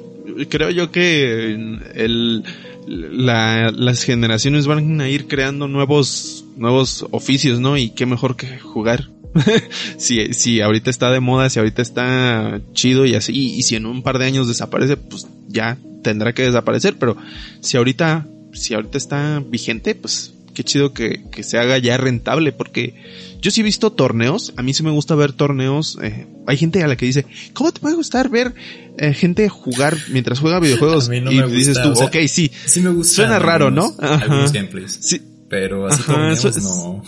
creo 0.49 0.71
yo 0.71 0.91
que 0.91 1.53
el, 1.95 2.45
la, 2.87 3.71
las 3.71 4.03
generaciones 4.03 4.67
van 4.67 5.01
a 5.01 5.09
ir 5.09 5.29
creando 5.29 5.69
nuevos, 5.69 6.45
nuevos 6.57 7.07
oficios, 7.11 7.61
¿no? 7.61 7.77
Y 7.77 7.91
qué 7.91 8.07
mejor 8.07 8.37
que 8.37 8.59
jugar. 8.59 9.09
si, 9.97 10.33
si 10.35 10.61
ahorita 10.61 10.91
está 10.91 11.11
de 11.11 11.21
moda, 11.21 11.49
si 11.51 11.59
ahorita 11.59 11.83
está 11.83 12.61
chido 12.73 13.07
y 13.07 13.15
así, 13.15 13.33
y, 13.33 13.55
y 13.55 13.63
si 13.63 13.77
en 13.77 13.87
un 13.87 14.03
par 14.03 14.19
de 14.19 14.27
años 14.27 14.49
desaparece, 14.49 14.97
pues 14.97 15.27
ya 15.49 15.79
tendrá 16.03 16.33
que 16.33 16.43
desaparecer, 16.43 16.97
pero 16.99 17.17
si 17.61 17.77
ahorita, 17.77 18.27
si 18.53 18.75
ahorita 18.75 18.99
está 18.99 19.43
vigente, 19.47 19.95
pues 19.95 20.33
qué 20.59 20.65
chido 20.65 20.93
que, 20.93 21.23
que 21.31 21.45
se 21.45 21.57
haga 21.57 21.79
ya 21.79 21.97
rentable, 21.99 22.51
porque 22.51 22.93
yo 23.41 23.53
sí 23.53 23.61
he 23.61 23.65
visto 23.65 23.93
torneos, 23.93 24.53
a 24.57 24.63
mí 24.65 24.75
sí 24.75 24.83
me 24.83 24.91
gusta 24.91 25.15
ver 25.15 25.33
torneos, 25.33 25.97
eh, 26.03 26.27
hay 26.49 26.57
gente 26.57 26.83
a 26.83 26.89
la 26.89 26.97
que 26.97 27.07
dice, 27.07 27.27
¿cómo 27.53 27.71
te 27.71 27.79
puede 27.79 27.95
gustar 27.95 28.29
ver 28.29 28.55
eh, 28.99 29.15
gente 29.15 29.49
jugar 29.49 29.97
mientras 30.11 30.41
juega 30.41 30.59
videojuegos? 30.59 31.09
no 31.23 31.31
y 31.31 31.41
gusta, 31.41 31.47
dices 31.47 31.81
tú, 31.81 31.91
o 31.91 31.95
sea, 31.95 32.07
ok, 32.07 32.17
sí, 32.27 32.51
sí 32.65 32.81
me 32.81 32.91
gusta, 32.91 33.15
suena 33.15 33.39
raro, 33.39 33.71
¿no? 33.71 33.95
Ajá. 34.01 34.25
Algunos 34.25 34.53
gameplays. 34.53 34.99
Sí. 35.01 35.23
Pero 35.49 35.87
así 35.87 36.03
Ajá, 36.03 36.13
torneos 36.15 36.63
no. 36.65 37.05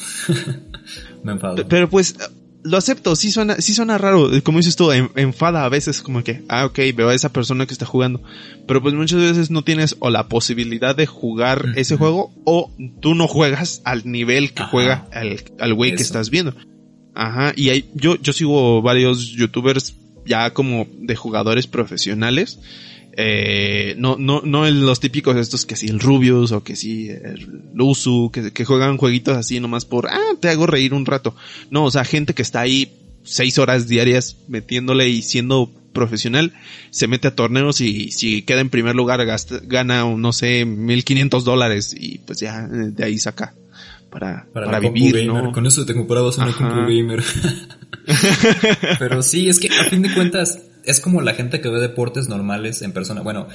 me 1.25 1.33
enfado. 1.33 1.67
Pero 1.69 1.91
pues, 1.91 2.15
lo 2.63 2.77
acepto, 2.77 3.17
sí 3.17 3.31
suena, 3.31 3.57
sí 3.57 3.75
suena 3.75 3.99
raro, 3.99 4.29
como 4.43 4.59
dices 4.59 4.77
tú, 4.77 4.91
enfada 4.93 5.65
a 5.65 5.69
veces 5.69 6.03
como 6.03 6.23
que, 6.23 6.43
ah, 6.49 6.67
ok, 6.67 6.79
veo 6.95 7.09
a 7.09 7.15
esa 7.15 7.33
persona 7.33 7.67
que 7.67 7.73
está 7.73 7.87
jugando, 7.87 8.23
pero 8.67 8.83
pues 8.83 8.95
muchas 8.95 9.21
veces 9.21 9.51
no 9.51 9.63
tienes 9.63 9.97
o 10.01 10.11
la 10.11 10.29
posibilidad 10.29 10.95
de 10.95 11.07
jugar 11.07 11.65
uh 11.65 11.69
-huh. 11.71 11.79
ese 11.79 11.97
juego 11.97 12.33
o 12.45 12.71
tú 13.01 13.15
no 13.15 13.29
juegas 13.29 13.81
al 13.85 14.03
nivel 14.05 14.53
que 14.53 14.63
Ajá. 14.63 14.71
juega 14.71 15.07
al, 15.13 15.43
al 15.59 15.75
güey 15.75 15.95
que 15.95 16.03
estás 16.03 16.31
viendo. 16.31 16.55
Ajá, 17.15 17.53
y 17.57 17.71
hay, 17.71 17.91
yo, 17.95 18.17
yo 18.17 18.33
sigo 18.33 18.83
varios 18.83 19.31
youtubers 19.31 19.95
ya 20.27 20.53
como 20.53 20.87
de 20.93 21.17
jugadores 21.17 21.67
profesionales, 21.67 22.61
eh, 23.17 23.95
no, 23.99 24.17
no, 24.19 24.43
no 24.45 24.69
los 24.71 25.01
típicos 25.01 25.37
estos 25.37 25.67
que 25.67 25.77
si 25.77 25.89
el 25.89 26.01
Rubius 26.01 26.53
o 26.53 26.63
que 26.63 26.77
si 26.77 27.09
el 27.09 27.71
Luzu, 27.75 28.31
que, 28.33 28.53
que 28.53 28.65
juegan 28.65 28.97
jueguitos 28.97 29.37
así 29.37 29.61
nomás 29.61 29.85
por, 29.85 30.09
ah, 30.09 30.35
te 30.41 30.49
hago 30.49 30.67
reír 30.67 30.95
un 30.95 31.07
rato. 31.07 31.35
No, 31.71 31.85
o 31.85 31.91
sea, 31.91 32.05
gente 32.05 32.35
que 32.35 32.43
está 32.43 32.61
ahí 32.61 32.93
seis 33.23 33.59
horas 33.59 33.89
diarias 33.89 34.37
metiéndole 34.49 35.09
y 35.09 35.23
siendo 35.23 35.71
profesional, 35.93 36.53
se 36.91 37.09
mete 37.09 37.29
a 37.29 37.35
torneos 37.35 37.81
y 37.81 38.11
si 38.13 38.43
queda 38.43 38.61
en 38.61 38.71
primer 38.71 38.95
lugar 38.95 39.25
gasta, 39.27 39.61
gana, 39.63 40.05
no 40.05 40.33
sé, 40.33 40.65
mil 40.65 41.05
quinientos 41.05 41.45
dólares 41.45 41.95
y 41.99 42.19
pues 42.19 42.41
ya 42.41 42.67
de 42.67 43.05
ahí 43.05 43.19
saca 43.19 43.55
para, 44.11 44.47
para, 44.53 44.67
para 44.67 44.81
vivir, 44.81 45.15
gamer. 45.27 45.45
¿no? 45.45 45.53
Con 45.53 45.67
eso 45.67 45.87
te 45.87 45.95
comprabas 45.95 46.39
una 46.39 46.53
compu 46.53 46.81
gamer. 46.81 47.23
Pero 48.99 49.23
sí, 49.23 49.49
es 49.49 49.59
que 49.59 49.69
a 49.69 49.85
fin 49.85 50.03
de 50.03 50.13
cuentas, 50.13 50.59
es 50.91 51.01
como 51.01 51.21
la 51.21 51.35
gente 51.35 51.61
que 51.61 51.69
ve 51.69 51.81
deportes 51.81 52.29
normales 52.29 52.83
en 52.83 52.93
persona. 52.93 53.23
Bueno, 53.23 53.47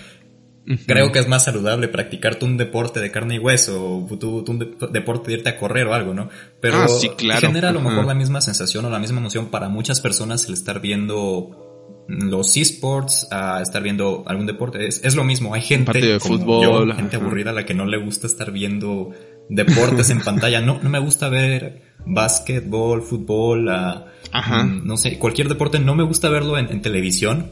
uh 0.67 0.71
-huh. 0.71 0.85
creo 0.85 1.11
que 1.11 1.19
es 1.19 1.27
más 1.27 1.43
saludable 1.43 1.87
practicarte 1.87 2.45
un 2.45 2.57
deporte 2.57 2.99
de 2.99 3.11
carne 3.11 3.35
y 3.35 3.39
hueso 3.39 3.97
o 3.97 4.17
tú, 4.17 4.43
tú 4.43 4.51
un 4.51 4.59
de 4.59 4.75
deporte 4.91 5.31
de 5.31 5.37
irte 5.37 5.49
a 5.49 5.57
correr 5.57 5.87
o 5.87 5.93
algo, 5.93 6.13
¿no? 6.13 6.29
Pero 6.61 6.77
ah, 6.77 6.87
sí, 6.87 7.09
claro. 7.17 7.47
genera 7.47 7.69
a 7.69 7.73
lo 7.73 7.81
mejor 7.81 7.99
uh 7.99 8.03
-huh. 8.03 8.07
la 8.07 8.15
misma 8.15 8.41
sensación 8.41 8.85
o 8.85 8.89
la 8.89 8.99
misma 8.99 9.19
emoción 9.19 9.47
para 9.47 9.69
muchas 9.69 10.01
personas 10.01 10.47
el 10.47 10.53
estar 10.53 10.81
viendo 10.81 11.65
los 12.07 12.55
esports, 12.55 13.27
a 13.31 13.61
estar 13.61 13.81
viendo 13.81 14.23
algún 14.27 14.45
deporte. 14.45 14.87
Es, 14.87 15.03
es 15.03 15.15
lo 15.15 15.23
mismo. 15.23 15.53
Hay 15.53 15.61
gente 15.61 15.99
de 15.99 16.19
como 16.19 16.37
fútbol, 16.37 16.89
yo, 16.89 16.95
gente 16.95 17.15
aburrida 17.15 17.49
a 17.49 17.53
la 17.53 17.65
que 17.65 17.73
no 17.73 17.85
le 17.85 17.97
gusta 17.97 18.27
estar 18.27 18.51
viendo 18.51 19.11
deportes 19.49 20.09
en 20.09 20.21
pantalla. 20.23 20.61
No, 20.61 20.79
no 20.81 20.89
me 20.89 20.99
gusta 20.99 21.29
ver 21.29 21.94
básquetbol, 22.05 23.01
fútbol, 23.01 23.69
mm, 23.69 24.85
no 24.85 24.97
sé, 24.97 25.17
cualquier 25.17 25.49
deporte. 25.49 25.79
No 25.79 25.95
me 25.95 26.03
gusta 26.03 26.29
verlo 26.29 26.57
en, 26.57 26.81
televisión. 26.81 27.51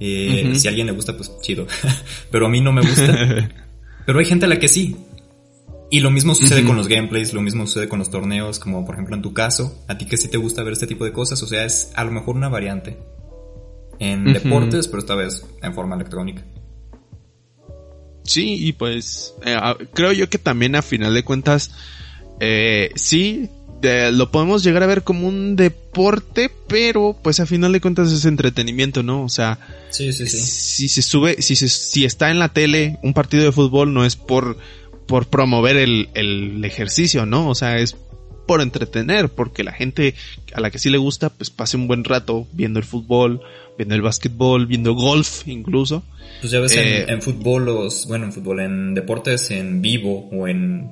Eh, 0.00 0.52
Si 0.54 0.66
a 0.66 0.70
alguien 0.70 0.86
le 0.86 0.92
gusta, 0.92 1.16
pues 1.16 1.32
chido. 1.40 1.66
Pero 2.30 2.46
a 2.46 2.48
mí 2.48 2.60
no 2.60 2.72
me 2.72 2.82
gusta. 2.82 3.50
Pero 4.06 4.18
hay 4.18 4.24
gente 4.24 4.46
a 4.46 4.48
la 4.48 4.58
que 4.58 4.68
sí. 4.68 4.96
Y 5.90 6.00
lo 6.00 6.10
mismo 6.10 6.34
sucede 6.34 6.64
con 6.64 6.76
los 6.76 6.88
gameplays, 6.88 7.32
lo 7.32 7.40
mismo 7.40 7.66
sucede 7.66 7.88
con 7.88 8.00
los 8.00 8.10
torneos, 8.10 8.58
como 8.58 8.84
por 8.84 8.96
ejemplo 8.96 9.14
en 9.14 9.22
tu 9.22 9.32
caso, 9.32 9.84
a 9.86 9.96
ti 9.96 10.06
que 10.06 10.16
sí 10.16 10.28
te 10.28 10.38
gusta 10.38 10.64
ver 10.64 10.72
este 10.72 10.88
tipo 10.88 11.04
de 11.04 11.12
cosas, 11.12 11.40
o 11.42 11.46
sea, 11.46 11.64
es 11.64 11.92
a 11.94 12.02
lo 12.04 12.10
mejor 12.10 12.34
una 12.34 12.48
variante 12.48 12.98
en 14.00 14.32
deportes, 14.32 14.88
pero 14.88 14.98
esta 14.98 15.14
vez 15.14 15.46
en 15.62 15.72
forma 15.72 15.94
electrónica. 15.94 16.42
Sí, 18.24 18.66
y 18.66 18.72
pues 18.72 19.34
eh, 19.44 19.56
creo 19.92 20.12
yo 20.12 20.28
que 20.28 20.38
también 20.38 20.74
a 20.74 20.82
final 20.82 21.14
de 21.14 21.22
cuentas, 21.22 21.70
eh, 22.40 22.90
sí, 22.96 23.50
lo 24.12 24.30
podemos 24.30 24.62
llegar 24.64 24.82
a 24.82 24.86
ver 24.86 25.02
como 25.02 25.28
un 25.28 25.56
deporte, 25.56 26.50
pero 26.68 27.16
pues 27.22 27.40
a 27.40 27.46
final 27.46 27.72
de 27.72 27.80
cuentas 27.80 28.10
es 28.12 28.24
entretenimiento, 28.24 29.02
¿no? 29.02 29.22
O 29.22 29.28
sea, 29.28 29.58
sí, 29.90 30.12
sí, 30.12 30.26
sí. 30.26 30.38
si 30.38 30.88
se 30.88 31.02
sube, 31.02 31.40
si, 31.40 31.56
se, 31.56 31.68
si 31.68 32.04
está 32.04 32.30
en 32.30 32.38
la 32.38 32.48
tele 32.48 32.98
un 33.02 33.14
partido 33.14 33.44
de 33.44 33.52
fútbol, 33.52 33.92
no 33.92 34.04
es 34.04 34.16
por 34.16 34.56
por 35.06 35.26
promover 35.26 35.76
el, 35.76 36.08
el 36.14 36.64
ejercicio, 36.64 37.26
¿no? 37.26 37.48
O 37.48 37.54
sea, 37.54 37.78
es 37.78 37.96
por 38.46 38.60
entretener, 38.60 39.28
porque 39.28 39.64
la 39.64 39.72
gente 39.72 40.14
a 40.52 40.60
la 40.60 40.70
que 40.70 40.78
sí 40.78 40.90
le 40.90 40.98
gusta, 40.98 41.30
pues 41.30 41.50
pase 41.50 41.76
un 41.76 41.86
buen 41.86 42.04
rato 42.04 42.46
viendo 42.52 42.78
el 42.78 42.84
fútbol, 42.84 43.40
viendo 43.76 43.94
el 43.94 44.02
básquetbol, 44.02 44.66
viendo 44.66 44.94
golf 44.94 45.46
incluso. 45.48 46.02
Pues 46.40 46.52
ya 46.52 46.60
ves 46.60 46.72
en, 46.72 46.86
eh, 46.86 47.04
en, 47.08 47.22
fútbol, 47.22 47.64
los, 47.64 48.06
bueno, 48.06 48.26
en 48.26 48.32
fútbol, 48.32 48.60
en 48.60 48.94
deportes 48.94 49.50
en 49.50 49.80
vivo 49.82 50.28
o 50.30 50.46
en 50.48 50.90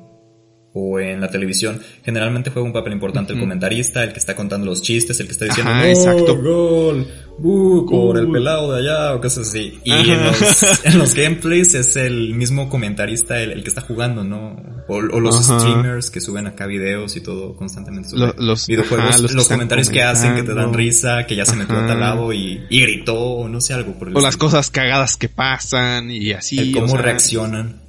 o 0.74 0.98
en 0.98 1.20
la 1.20 1.28
televisión, 1.28 1.82
generalmente 2.02 2.50
juega 2.50 2.66
un 2.66 2.72
papel 2.72 2.94
importante 2.94 3.35
el 3.35 3.40
comentarista, 3.40 4.02
el 4.04 4.12
que 4.12 4.18
está 4.18 4.35
contando 4.35 4.64
los 4.66 4.80
chistes, 4.80 5.20
el 5.20 5.26
que 5.26 5.32
está 5.32 5.44
diciendo 5.44 5.70
Ajá, 5.70 5.88
exacto. 5.88 6.40
gol, 6.40 7.06
por 7.38 8.16
el 8.16 8.30
pelado 8.30 8.72
de 8.72 8.80
allá 8.80 9.14
o 9.14 9.20
cosas 9.20 9.48
así. 9.48 9.78
Y 9.85 9.92
en 9.92 10.24
los, 10.24 10.62
en 10.85 10.98
los, 10.98 11.14
gameplays 11.14 11.74
es 11.74 11.96
el 11.96 12.35
mismo 12.35 12.70
comentarista 12.70 13.38
el, 13.40 13.62
que 13.62 13.68
está 13.68 13.82
jugando, 13.82 14.24
¿no? 14.24 14.56
O, 14.88 15.00
los 15.00 15.44
streamers 15.44 16.11
que 16.11 16.20
suben 16.20 16.46
acá 16.46 16.66
videos 16.66 17.16
y 17.16 17.20
todo 17.20 17.54
constantemente 17.54 18.11
los 18.38 18.66
videojuegos, 18.66 19.32
los, 19.32 19.48
comentarios 19.48 19.90
que 19.90 20.02
hacen 20.02 20.35
que 20.37 20.42
te 20.42 20.54
dan 20.54 20.72
risa, 20.72 21.26
que 21.26 21.37
ya 21.37 21.44
se 21.44 21.56
metió 21.56 21.76
a 21.76 21.87
tal 21.87 22.00
lado 22.00 22.32
y, 22.32 22.62
y, 22.70 22.80
gritó 22.80 23.14
o 23.14 23.48
no 23.48 23.61
sé 23.61 23.74
algo 23.74 23.92
por 23.92 24.08
el 24.08 24.16
O 24.16 24.20
las 24.20 24.37
cosas 24.38 24.70
cagadas 24.70 25.16
que 25.16 25.28
pasan 25.28 26.11
y 26.11 26.32
así. 26.32 26.58
El 26.58 26.72
cómo 26.72 26.96
reaccionan. 26.96 27.82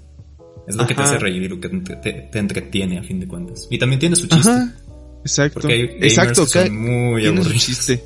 Es 0.67 0.75
lo 0.75 0.87
que 0.87 0.95
te 0.95 1.01
hace 1.01 1.19
reír 1.19 1.43
y 1.43 1.47
lo 1.49 1.59
que 1.59 1.69
te, 1.69 2.39
entretiene 2.39 2.99
a 2.99 3.03
fin 3.03 3.19
de 3.19 3.27
cuentas. 3.27 3.67
Y 3.69 3.77
también 3.77 3.99
tiene 3.99 4.15
su 4.15 4.27
chiste. 4.27 4.51
Exacto. 5.23 5.61
Porque 5.61 5.73
hay 5.73 6.07
Exacto, 6.07 6.45
son 6.47 6.77
muy 6.77 7.25
aburridos. 7.25 7.65
chiste. 7.65 8.03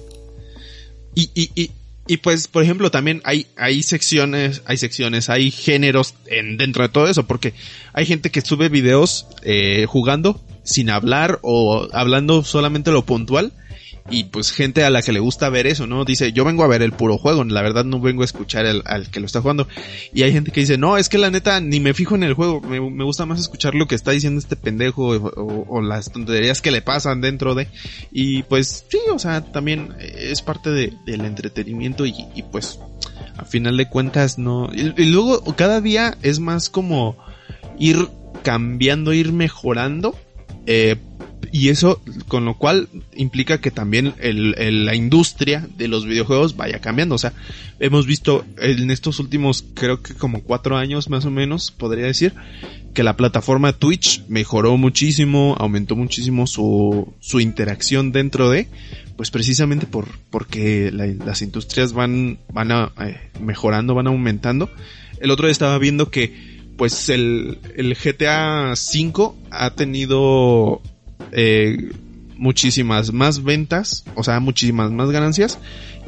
Y, 1.16 1.30
y, 1.34 1.52
y, 1.56 1.72
y 2.08 2.18
pues, 2.18 2.48
por 2.48 2.64
ejemplo, 2.64 2.90
también 2.90 3.22
hay, 3.26 3.48
hay 3.58 3.84
secciones, 3.84 4.62
hay 4.66 4.78
secciones, 4.78 5.30
hay 5.30 5.52
géneros 5.52 6.14
en, 6.28 6.58
dentro 6.58 6.84
de 6.84 6.90
todo 6.90 7.08
eso, 7.08 7.28
porque 7.28 7.54
hay 7.94 8.06
gente 8.06 8.32
que 8.32 8.42
sube 8.42 8.70
videos 8.70 9.28
eh, 9.44 9.86
jugando 9.88 10.42
sin 10.64 10.90
hablar 10.90 11.40
o 11.42 11.88
hablando 11.92 12.44
solamente 12.44 12.92
lo 12.92 13.06
puntual 13.06 13.52
y 14.10 14.26
pues 14.26 14.52
gente 14.52 14.84
a 14.84 14.90
la 14.90 15.02
que 15.02 15.12
le 15.12 15.20
gusta 15.20 15.50
ver 15.50 15.68
eso, 15.68 15.86
¿no? 15.86 16.06
Dice, 16.06 16.32
yo 16.32 16.46
vengo 16.46 16.64
a 16.64 16.68
ver 16.68 16.82
el 16.82 16.94
puro 16.94 17.18
juego, 17.18 17.44
la 17.44 17.62
verdad 17.62 17.84
no 17.84 18.00
vengo 18.00 18.22
a 18.22 18.26
escuchar 18.26 18.66
al 18.66 19.10
que 19.10 19.20
lo 19.20 19.26
está 19.26 19.42
jugando. 19.42 19.68
Y 20.14 20.24
hay 20.24 20.32
gente 20.32 20.52
que 20.52 20.62
dice, 20.62 20.78
no, 20.78 20.98
es 20.98 21.10
que 21.10 21.18
la 21.18 21.30
neta 21.30 21.60
ni 21.60 21.80
me 21.80 21.94
fijo 21.94 22.16
en 22.16 22.24
el 22.24 22.34
juego, 22.34 22.62
me, 22.62 22.80
gusta 23.04 23.26
más 23.26 23.40
escuchar 23.40 23.76
lo 23.76 23.88
que 23.88 23.96
está 23.96 24.12
diciendo 24.12 24.40
este 24.40 24.56
pendejo 24.56 25.08
o, 25.08 25.82
las 25.82 26.12
tonterías 26.12 26.62
que 26.62 26.72
le 26.72 26.82
pasan 26.82 27.22
dentro 27.22 27.56
de... 27.56 27.68
Y 28.12 28.44
pues 28.44 28.86
sí, 28.90 29.00
o 29.14 29.20
sea, 29.20 29.42
también 29.42 29.96
es 30.00 30.42
parte 30.42 30.70
de, 30.70 30.94
del 31.06 31.26
entretenimiento 31.26 32.06
y, 32.06 32.16
y, 32.36 32.44
pues 32.44 32.80
a 33.38 33.46
final 33.46 33.78
de 33.78 33.90
cuentas 33.90 34.38
no... 34.38 34.70
Y, 34.74 35.02
y 35.02 35.06
luego 35.06 35.44
cada 35.56 35.82
día 35.82 36.18
es 36.22 36.40
más 36.40 36.70
como 36.70 37.18
ir 37.78 38.10
cambiando, 38.44 39.14
ir 39.14 39.34
mejorando. 39.34 40.16
Eh, 40.66 40.98
y 41.52 41.70
eso 41.70 42.02
con 42.28 42.46
lo 42.46 42.58
cual 42.58 42.90
implica 43.16 43.60
que 43.60 43.72
también 43.72 44.14
el, 44.20 44.86
la 44.86 44.96
industria 44.96 45.68
de 45.78 45.88
los 45.88 46.06
videojuegos 46.06 46.56
vaya 46.56 46.80
cambiando. 46.80 47.16
O 47.16 47.18
sea, 47.18 47.34
hemos 47.80 48.06
visto 48.06 48.46
en 48.58 48.92
estos 48.92 49.20
últimos 49.20 49.66
creo 49.74 50.02
que 50.02 50.14
como 50.14 50.44
cuatro 50.44 50.78
años 50.78 51.10
más 51.10 51.26
o 51.26 51.32
menos, 51.32 51.72
podría 51.72 52.06
decir, 52.06 52.34
que 52.94 53.04
la 53.04 53.16
plataforma 53.16 53.74
Twitch 53.74 54.24
mejoró 54.28 54.78
muchísimo, 54.78 55.56
aumentó 55.60 55.96
muchísimo 55.96 56.48
su, 56.48 57.14
su 57.20 57.40
interacción 57.40 58.12
dentro 58.12 58.50
de, 58.50 58.68
pues 59.16 59.32
precisamente 59.32 59.86
por, 59.86 60.08
porque 60.30 60.92
las 60.92 61.42
industrias 61.42 61.94
van, 61.94 62.40
van 62.52 62.72
eh, 62.72 63.18
mejorando, 63.40 63.96
van 63.96 64.08
aumentando. 64.08 64.70
El 65.20 65.32
otro 65.32 65.48
día 65.48 65.52
estaba 65.52 65.78
viendo 65.78 66.10
que 66.10 66.58
pues 66.78 67.10
el, 67.10 67.58
el 67.76 67.96
GTA 67.96 68.74
V 68.74 69.34
ha 69.50 69.72
tenido 69.72 70.82
eh, 71.32 71.92
muchísimas 72.38 73.12
más 73.12 73.44
ventas, 73.44 74.06
o 74.16 74.24
sea, 74.24 74.40
muchísimas 74.40 74.92
más 74.92 75.10
ganancias 75.10 75.60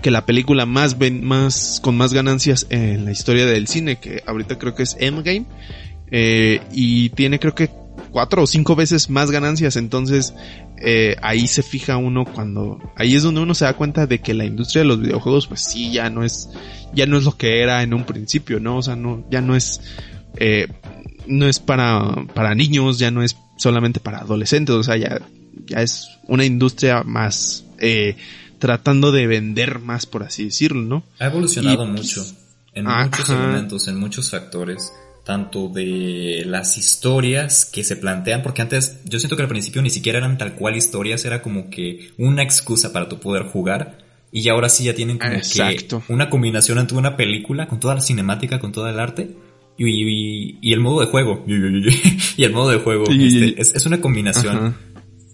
que 0.01 0.11
la 0.11 0.25
película 0.25 0.65
más 0.65 0.95
más 1.21 1.79
con 1.83 1.97
más 1.97 2.13
ganancias 2.13 2.67
en 2.69 3.05
la 3.05 3.11
historia 3.11 3.45
del 3.45 3.67
cine, 3.67 3.97
que 3.97 4.23
ahorita 4.25 4.57
creo 4.57 4.75
que 4.75 4.83
es 4.83 4.95
Endgame, 4.99 5.45
eh, 6.11 6.61
y 6.71 7.09
tiene 7.09 7.39
creo 7.39 7.53
que 7.53 7.69
cuatro 8.11 8.43
o 8.43 8.47
cinco 8.47 8.75
veces 8.75 9.09
más 9.09 9.29
ganancias, 9.29 9.75
entonces 9.75 10.33
eh, 10.81 11.17
ahí 11.21 11.47
se 11.47 11.63
fija 11.63 11.97
uno 11.97 12.23
cuando, 12.23 12.79
ahí 12.95 13.15
es 13.15 13.23
donde 13.23 13.41
uno 13.41 13.53
se 13.53 13.65
da 13.65 13.73
cuenta 13.73 14.07
de 14.07 14.19
que 14.19 14.33
la 14.33 14.45
industria 14.45 14.83
de 14.83 14.87
los 14.87 15.01
videojuegos, 15.01 15.47
pues 15.47 15.61
sí, 15.61 15.91
ya 15.91 16.09
no 16.09 16.23
es, 16.23 16.49
ya 16.93 17.05
no 17.05 17.17
es 17.17 17.25
lo 17.25 17.35
que 17.35 17.61
era 17.61 17.83
en 17.83 17.93
un 17.93 18.05
principio, 18.05 18.59
¿no? 18.59 18.77
O 18.77 18.81
sea, 18.81 18.95
no, 18.95 19.25
ya 19.29 19.41
no 19.41 19.55
es, 19.55 19.81
no 21.27 21.47
es 21.47 21.59
para, 21.59 22.25
para 22.33 22.55
niños, 22.55 22.99
ya 22.99 23.11
no 23.11 23.21
es 23.21 23.35
solamente 23.59 23.99
para 23.99 24.19
adolescentes, 24.19 24.73
o 24.73 24.83
sea, 24.83 24.95
ya, 24.97 25.19
ya 25.67 25.81
es 25.81 26.09
una 26.27 26.45
industria 26.45 27.03
más 27.03 27.65
eh, 27.77 28.15
tratando 28.57 29.11
de 29.11 29.27
vender 29.27 29.79
más, 29.79 30.05
por 30.05 30.23
así 30.23 30.45
decirlo, 30.45 30.81
¿no? 30.81 31.03
Ha 31.19 31.27
evolucionado 31.27 31.85
mucho 31.85 32.25
en 32.73 32.85
muchos 32.85 33.29
elementos, 33.29 33.87
en 33.89 33.99
muchos 33.99 34.29
factores, 34.31 34.93
tanto 35.25 35.67
de 35.67 36.43
las 36.45 36.77
historias 36.77 37.65
que 37.65 37.83
se 37.83 37.97
plantean, 37.97 38.43
porque 38.43 38.61
antes 38.61 39.01
yo 39.03 39.19
siento 39.19 39.35
que 39.35 39.43
al 39.43 39.49
principio 39.49 39.81
ni 39.81 39.89
siquiera 39.89 40.19
eran 40.19 40.37
tal 40.37 40.55
cual 40.55 40.77
historias, 40.77 41.25
era 41.25 41.41
como 41.41 41.69
que 41.69 42.11
una 42.17 42.41
excusa 42.41 42.93
para 42.93 43.09
tu 43.09 43.19
poder 43.19 43.43
jugar. 43.43 43.97
Y 44.31 44.47
ahora 44.47 44.69
sí 44.69 44.83
ya 44.83 44.93
tienen 44.93 45.17
como 45.17 45.33
que 45.33 45.87
una 46.07 46.29
combinación 46.29 46.77
entre 46.77 46.95
una 46.95 47.17
película 47.17 47.67
con 47.67 47.79
toda 47.79 47.95
la 47.95 48.01
cinemática, 48.01 48.59
con 48.59 48.71
todo 48.71 48.87
el 48.87 48.99
arte 48.99 49.35
y, 49.87 50.73
el 50.73 50.79
modo 50.79 51.01
de 51.01 51.07
juego. 51.07 51.43
y 52.37 52.43
el 52.43 52.53
modo 52.53 52.69
de 52.69 52.77
juego. 52.79 53.05
Este, 53.09 53.61
es, 53.61 53.85
una 53.85 54.01
combinación. 54.01 54.75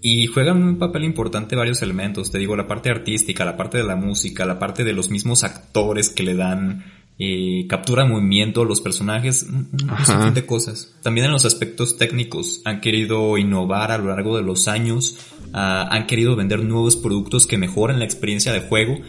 Y 0.01 0.27
juegan 0.27 0.61
un 0.61 0.77
papel 0.77 1.03
importante 1.03 1.55
varios 1.55 1.81
elementos. 1.81 2.31
Te 2.31 2.37
digo, 2.37 2.55
la 2.55 2.67
parte 2.67 2.89
artística, 2.89 3.43
la 3.43 3.57
parte 3.57 3.79
de 3.79 3.83
la 3.83 3.95
música, 3.95 4.45
la 4.45 4.59
parte 4.59 4.83
de 4.83 4.93
los 4.93 5.09
mismos 5.09 5.43
actores 5.43 6.09
que 6.09 6.21
le 6.21 6.35
dan 6.35 6.83
eh, 7.17 7.65
captura 7.67 8.05
movimiento, 8.05 8.65
los 8.65 8.81
personajes, 8.81 9.43
un, 9.43 9.69
montón 9.71 10.33
de 10.33 10.45
cosas. 10.45 10.95
También 11.01 11.25
en 11.25 11.31
los 11.31 11.45
aspectos 11.45 11.97
técnicos 11.97 12.61
han 12.65 12.81
querido 12.81 13.37
innovar 13.37 13.91
a 13.91 13.97
lo 13.97 14.09
largo 14.09 14.35
de 14.35 14.43
los 14.43 14.67
años, 14.67 15.17
ah, 15.53 15.87
han 15.89 16.05
querido 16.07 16.35
vender 16.35 16.63
nuevos 16.63 16.97
productos 16.97 17.47
que 17.47 17.57
mejoran 17.57 17.99
la 17.99 18.05
experiencia 18.05 18.53
de 18.53 18.59
juego 18.59 18.99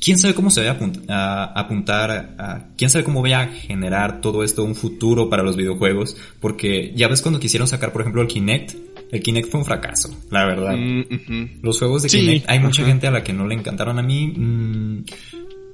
quién 0.00 0.18
sabe 0.18 0.34
cómo 0.34 0.50
se 0.50 0.64
va 0.64 0.76
a, 1.08 1.44
apuntar, 1.58 2.34
a, 2.38 2.68
quién 2.76 2.90
sabe 2.90 3.04
cómo 3.04 3.22
vaya 3.22 3.40
a 3.40 3.48
generar 3.48 4.20
todo 4.20 4.42
esto 4.42 4.64
un 4.64 4.74
futuro 4.74 5.28
para 5.28 5.42
los 5.42 5.56
videojuegos, 5.56 6.16
porque 6.40 6.92
ya 6.94 7.08
ves 7.08 7.22
cuando 7.22 7.40
quisieron 7.40 7.68
sacar, 7.68 7.92
por 7.92 8.02
ejemplo, 8.02 8.22
el 8.22 8.28
Kinect, 8.28 8.74
el 9.10 9.22
Kinect 9.22 9.50
fue 9.50 9.60
un 9.60 9.66
fracaso, 9.66 10.14
la 10.30 10.44
verdad. 10.46 10.76
Mm, 10.76 11.62
los 11.62 11.78
juegos 11.78 12.02
de 12.02 12.08
Kinect, 12.08 12.48
hay 12.48 12.60
mucha 12.60 12.84
gente 12.84 13.06
a 13.06 13.10
la 13.10 13.22
que 13.22 13.32
no 13.32 13.46
le 13.46 13.54
encantaron 13.54 13.98
a 13.98 14.02
mí. 14.02 14.28
Mm, 14.28 15.04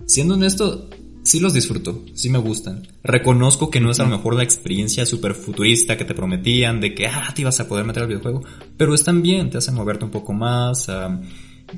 siendo 0.07 0.35
honesto, 0.35 0.89
sí 1.23 1.41
los 1.41 1.55
disfruto, 1.55 2.05
sí 2.15 2.29
me 2.29 2.39
gustan. 2.39 2.87
Reconozco 3.03 3.71
que 3.71 3.81
no 3.81 3.91
es 3.91 4.01
a 4.01 4.05
lo 4.05 4.11
mejor 4.11 4.35
la 4.35 4.43
experiencia 4.43 5.07
super 5.07 5.35
futurista 5.35 5.97
que 5.97 6.05
te 6.05 6.15
prometían 6.15 6.81
de 6.81 6.95
que, 6.95 7.07
ah, 7.07 7.33
te 7.35 7.43
ibas 7.43 7.59
a 7.61 7.69
poder 7.69 7.87
meter 7.87 8.03
al 8.03 8.09
videojuego, 8.09 8.43
pero 8.77 8.95
están 8.95 9.23
bien, 9.23 9.51
te 9.51 9.59
hacen 9.59 9.75
moverte 9.75 10.05
un 10.05 10.11
poco 10.11 10.33
más. 10.33 10.89
Ah, 10.89 11.21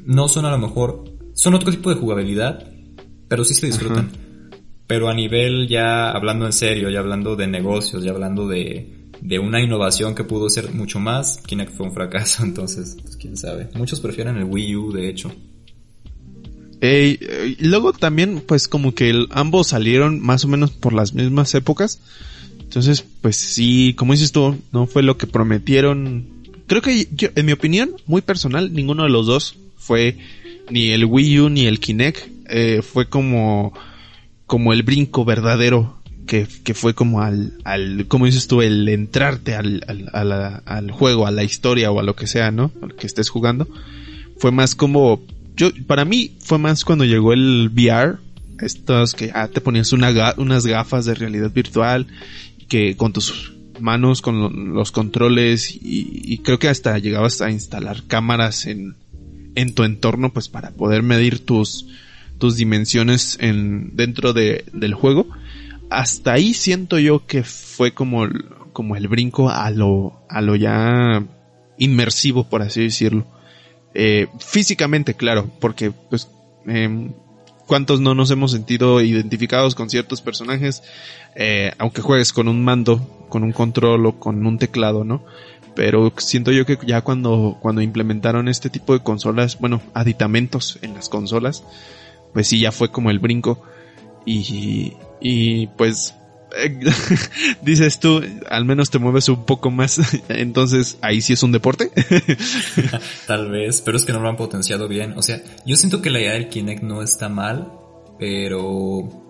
no 0.05 0.27
son 0.29 0.45
a 0.45 0.51
lo 0.51 0.59
mejor 0.59 1.14
son 1.35 1.55
otro 1.55 1.71
tipo 1.71 1.91
de 1.91 1.97
jugabilidad, 1.97 2.67
pero 3.29 3.45
sí 3.45 3.55
se 3.55 3.67
disfrutan. 3.67 4.11
Pero 4.87 5.09
a 5.09 5.15
nivel 5.15 5.67
ya 5.69 6.11
hablando 6.11 6.47
en 6.47 6.53
serio, 6.53 6.91
ya 6.91 7.01
hablando 7.01 7.37
de 7.37 7.47
negocios, 7.47 8.03
ya 8.05 8.11
hablando 8.11 8.47
de, 8.49 9.09
de 9.21 9.39
una 9.39 9.61
innovación 9.63 10.15
que 10.15 10.25
pudo 10.25 10.49
ser 10.51 10.73
mucho 10.75 11.01
más, 11.01 11.39
Kinect 11.47 11.75
fue 11.75 11.87
un 11.87 11.93
fracaso, 11.95 12.43
entonces, 12.45 12.97
pues 13.03 13.17
quién 13.17 13.37
sabe. 13.37 13.69
Muchos 13.75 14.01
prefieren 14.01 14.37
el 14.37 14.45
Wii 14.45 14.77
U, 14.77 14.93
de 14.93 15.09
hecho. 15.09 15.33
Eh, 16.81 17.57
luego 17.61 17.93
también, 17.93 18.43
pues 18.47 18.69
como 18.69 18.95
que 18.95 19.09
el- 19.11 19.29
ambos 19.31 19.69
salieron 19.69 20.21
más 20.21 20.45
o 20.45 20.49
menos 20.49 20.71
por 20.71 20.93
las 20.93 21.15
mismas 21.15 21.55
épocas. 21.55 21.99
Entonces, 22.61 23.05
pues 23.23 23.37
sí, 23.37 23.95
como 23.97 24.13
dices 24.13 24.33
tú, 24.33 24.57
no 24.73 24.87
fue 24.87 25.03
lo 25.03 25.17
que 25.17 25.27
prometieron. 25.27 26.27
Creo 26.67 26.83
que 26.83 27.09
yo, 27.15 27.29
en 27.35 27.47
mi 27.47 27.53
opinión, 27.53 27.93
muy 28.07 28.21
personal, 28.21 28.73
ninguno 28.75 29.05
de 29.05 29.09
los 29.11 29.27
dos 29.27 29.57
fue 29.79 30.19
ni 30.71 30.91
el 30.91 31.05
Wii 31.05 31.41
U 31.41 31.49
ni 31.51 31.67
el 31.67 31.81
Kinect. 31.81 32.29
eh, 32.49 32.83
fue 32.83 33.09
como, 33.09 33.73
como 34.47 34.73
el 34.73 34.83
brinco 34.83 35.25
verdadero 35.25 35.99
que, 36.27 36.47
que 36.65 36.75
fue 36.75 36.95
como 36.95 37.21
al, 37.23 37.53
al, 37.65 38.07
dices 38.27 38.47
tú, 38.47 38.63
el 38.63 38.89
entrarte 38.89 39.55
al, 39.55 39.83
al, 40.13 40.63
al 40.65 40.91
juego, 40.91 41.27
a 41.27 41.31
la 41.31 41.45
historia 41.45 41.91
o 41.91 42.01
a 42.01 42.03
lo 42.03 42.17
que 42.17 42.27
sea, 42.27 42.51
¿no? 42.51 42.71
Al 42.83 42.95
que 42.95 43.07
estés 43.07 43.29
jugando. 43.29 43.69
Fue 44.39 44.51
más 44.51 44.75
como, 44.75 45.23
yo, 45.57 45.71
para 45.87 46.05
mí 46.05 46.33
fue 46.41 46.59
más 46.59 46.85
cuando 46.85 47.05
llegó 47.05 47.33
el 47.35 47.71
VR, 47.75 48.19
estos 48.61 49.13
que 49.15 49.31
ah, 49.35 49.49
te 49.49 49.61
ponías 49.61 49.93
unas 49.93 50.67
gafas 50.67 51.05
de 51.05 51.15
realidad 51.15 51.51
virtual, 51.53 52.07
que 52.69 52.97
con 52.97 53.13
tus 53.13 53.53
manos, 53.81 54.23
con 54.23 54.41
lo- 54.41 54.51
los 54.51 54.93
controles 54.93 55.75
y, 55.75 55.81
y 56.25 56.39
creo 56.39 56.59
que 56.59 56.69
hasta 56.69 56.99
llegabas 56.99 57.41
a 57.43 57.51
instalar 57.51 58.03
cámaras 58.07 58.67
en, 58.67 58.95
en 59.55 59.75
tu 59.75 59.85
entorno, 59.85 60.33
pues 60.33 60.49
para 60.49 60.71
poder 60.71 61.03
medir 61.03 61.45
tus, 61.45 61.87
tus 62.39 62.57
dimensiones 62.57 63.37
en, 63.41 63.95
dentro 63.97 64.33
de, 64.33 64.65
del 64.73 64.95
juego. 64.95 65.27
Hasta 65.91 66.33
ahí 66.33 66.55
siento 66.55 66.99
yo 66.99 67.27
que 67.27 67.43
fue 67.45 67.93
como, 67.93 68.25
el- 68.25 68.45
como 68.73 68.97
el 68.97 69.09
brinco 69.09 69.51
a 69.51 69.71
lo, 69.71 70.25
a 70.29 70.41
lo 70.41 70.57
ya 70.57 71.25
inmersivo, 71.79 72.45
por 72.49 72.63
así 72.63 72.83
decirlo. 72.83 73.27
Eh, 73.95 74.27
físicamente, 74.41 75.15
claro, 75.15 75.51
porque 75.61 75.93
pues, 75.93 76.29
em, 76.67 77.13
cuántos 77.67 78.01
no 78.01 78.15
nos 78.15 78.31
hemos 78.31 78.51
sentido 78.51 79.01
identificados 79.01 79.75
con 79.75 79.89
ciertos 79.89 80.21
personajes, 80.21 80.83
eh, 81.37 81.73
aunque 81.79 82.03
juegues 82.03 82.33
con 82.33 82.49
un 82.49 82.65
mando, 82.65 83.27
con 83.29 83.45
un 83.45 83.53
control 83.53 84.07
o 84.07 84.19
con 84.19 84.45
un 84.47 84.59
teclado, 84.59 85.05
¿no? 85.05 85.25
Pero 85.75 86.13
siento 86.19 86.53
yo 86.53 86.67
que 86.67 86.79
ya 86.87 87.01
cuando, 87.01 87.59
cuando 87.61 87.83
implementaron 87.83 88.49
este 88.49 88.71
tipo 88.71 88.93
de 88.93 89.01
consolas, 89.01 89.59
bueno, 89.59 89.83
aditamentos 89.93 90.79
en 90.83 90.95
las 90.95 91.09
consolas, 91.09 91.65
pues 92.33 92.49
sí, 92.49 92.61
ya 92.61 92.73
fue 92.73 92.91
como 92.91 93.11
el 93.11 93.19
brinco. 93.19 93.63
Y, 94.25 94.95
y 95.21 95.67
pues, 95.69 96.15
eh, 96.57 96.79
dices 97.63 97.99
tú, 97.99 98.23
al 98.49 98.65
menos 98.65 98.91
te 98.91 98.99
mueves 98.99 99.29
un 99.29 99.45
poco 99.45 99.71
más, 99.71 100.01
entonces 100.29 100.99
ahí 101.01 101.21
sí 101.21 101.33
es 101.33 101.43
un 101.43 101.53
deporte. 101.53 101.91
Tal 103.27 103.51
vez, 103.51 103.81
pero 103.81 103.97
es 103.97 104.05
que 104.05 104.13
no 104.13 104.21
lo 104.21 104.29
han 104.29 104.37
potenciado 104.37 104.89
bien. 104.89 105.15
O 105.17 105.23
sea, 105.23 105.41
yo 105.67 105.77
siento 105.77 106.03
que 106.03 106.11
la 106.11 106.21
idea 106.21 106.33
del 106.33 106.49
Kinect 106.49 106.83
no 106.83 107.03
está 107.03 107.29
mal, 107.29 107.73
pero 108.19 109.24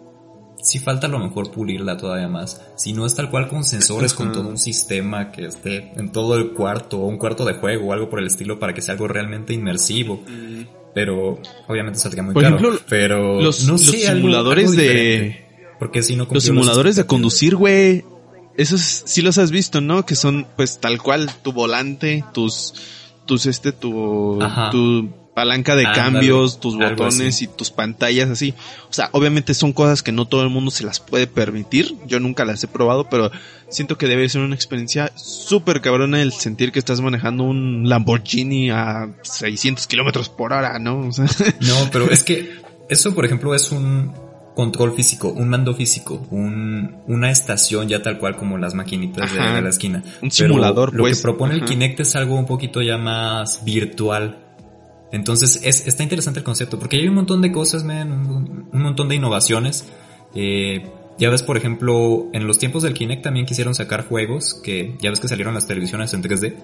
sí 0.64 0.78
falta 0.80 1.06
a 1.06 1.10
lo 1.10 1.18
mejor 1.20 1.50
pulirla 1.52 1.96
todavía 1.96 2.26
más. 2.28 2.60
Si 2.76 2.92
no 2.92 3.06
es 3.06 3.14
tal 3.14 3.30
cual 3.30 3.48
con 3.48 3.62
sensores, 3.64 4.14
con 4.14 4.32
todo 4.32 4.48
un 4.48 4.58
sistema 4.58 5.30
que 5.30 5.44
esté 5.46 5.92
en 5.96 6.10
todo 6.10 6.34
el 6.36 6.52
cuarto, 6.52 6.98
o 6.98 7.06
un 7.06 7.18
cuarto 7.18 7.44
de 7.44 7.54
juego 7.54 7.88
o 7.88 7.92
algo 7.92 8.08
por 8.10 8.18
el 8.18 8.26
estilo 8.26 8.58
para 8.58 8.74
que 8.74 8.80
sea 8.82 8.94
algo 8.94 9.06
realmente 9.06 9.52
inmersivo. 9.54 10.22
Pero 10.94 11.40
obviamente 11.68 11.98
saldría 11.98 12.22
muy 12.22 12.34
Por 12.34 12.42
caro. 12.44 12.56
ejemplo, 12.56 12.80
pero 12.88 13.40
los, 13.40 13.64
no 13.64 13.72
los 13.72 13.82
sé, 13.82 14.06
algo- 14.08 14.20
simuladores 14.20 14.70
algo 14.70 14.80
de... 14.82 15.44
Porque 15.78 16.02
si 16.02 16.14
no 16.16 16.26
Los 16.30 16.44
simuladores 16.44 16.96
de 16.96 17.04
conducir, 17.04 17.56
güey. 17.56 18.04
Esos 18.56 18.80
sí 18.80 19.20
los 19.20 19.36
has 19.38 19.50
visto, 19.50 19.80
¿no? 19.80 20.06
Que 20.06 20.14
son 20.14 20.46
pues 20.56 20.78
tal 20.78 21.02
cual 21.02 21.28
tu 21.42 21.52
volante, 21.52 22.24
tus 22.32 22.74
tus 23.26 23.46
este 23.46 23.72
tu 23.72 24.40
Ajá. 24.40 24.70
tu 24.70 25.10
palanca 25.34 25.74
de 25.74 25.84
cambios, 25.84 26.60
tus 26.60 26.76
botones 26.76 27.42
y 27.42 27.48
tus 27.48 27.70
pantallas 27.70 28.30
así. 28.30 28.54
O 28.88 28.92
sea, 28.92 29.08
obviamente 29.12 29.52
son 29.52 29.72
cosas 29.72 30.02
que 30.02 30.12
no 30.12 30.26
todo 30.26 30.42
el 30.42 30.48
mundo 30.48 30.70
se 30.70 30.84
las 30.84 31.00
puede 31.00 31.26
permitir. 31.26 31.96
Yo 32.06 32.20
nunca 32.20 32.44
las 32.44 32.62
he 32.62 32.68
probado, 32.68 33.08
pero 33.08 33.30
siento 33.68 33.98
que 33.98 34.06
debe 34.06 34.28
ser 34.28 34.42
una 34.42 34.54
experiencia 34.54 35.10
súper 35.16 35.80
cabrona 35.80 36.22
el 36.22 36.32
sentir 36.32 36.70
que 36.72 36.78
estás 36.78 37.00
manejando 37.00 37.44
un 37.44 37.88
Lamborghini 37.88 38.70
a 38.70 39.10
600 39.22 39.86
kilómetros 39.86 40.28
por 40.28 40.52
hora, 40.52 40.78
¿no? 40.78 41.00
O 41.00 41.12
sea, 41.12 41.26
No, 41.60 41.90
pero 41.90 42.10
es 42.10 42.22
que 42.22 42.62
eso, 42.88 43.14
por 43.14 43.24
ejemplo, 43.24 43.54
es 43.54 43.72
un 43.72 44.12
control 44.54 44.94
físico, 44.94 45.30
un 45.30 45.48
mando 45.48 45.74
físico, 45.74 46.24
un, 46.30 46.98
una 47.08 47.30
estación 47.32 47.88
ya 47.88 48.02
tal 48.02 48.18
cual 48.18 48.36
como 48.36 48.56
las 48.56 48.74
maquinitas 48.74 49.32
de, 49.32 49.40
Ajá. 49.40 49.56
de 49.56 49.62
la 49.62 49.68
esquina. 49.70 50.04
Un 50.22 50.30
Pero 50.30 50.30
simulador, 50.30 50.94
Lo 50.94 51.02
pues. 51.02 51.16
que 51.16 51.22
propone 51.22 51.54
el. 51.54 51.64
Kinect 51.64 51.98
es 52.00 52.14
algo 52.14 52.36
un 52.36 52.46
poquito 52.46 52.80
ya 52.80 52.96
más 52.96 53.64
virtual. 53.64 54.43
Entonces 55.14 55.60
es, 55.62 55.86
está 55.86 56.02
interesante 56.02 56.40
el 56.40 56.44
concepto, 56.44 56.76
porque 56.76 56.96
hay 56.96 57.06
un 57.06 57.14
montón 57.14 57.40
de 57.40 57.52
cosas, 57.52 57.84
man, 57.84 58.10
un, 58.12 58.68
un 58.72 58.82
montón 58.82 59.08
de 59.08 59.14
innovaciones. 59.14 59.84
Eh, 60.34 60.90
ya 61.18 61.30
ves, 61.30 61.44
por 61.44 61.56
ejemplo, 61.56 62.26
en 62.32 62.48
los 62.48 62.58
tiempos 62.58 62.82
del 62.82 62.94
Kinect 62.94 63.22
también 63.22 63.46
quisieron 63.46 63.76
sacar 63.76 64.08
juegos 64.08 64.60
que, 64.64 64.96
ya 65.00 65.10
ves 65.10 65.20
que 65.20 65.28
salieron 65.28 65.54
las 65.54 65.68
televisiones 65.68 66.12
en 66.14 66.22
3D. 66.24 66.56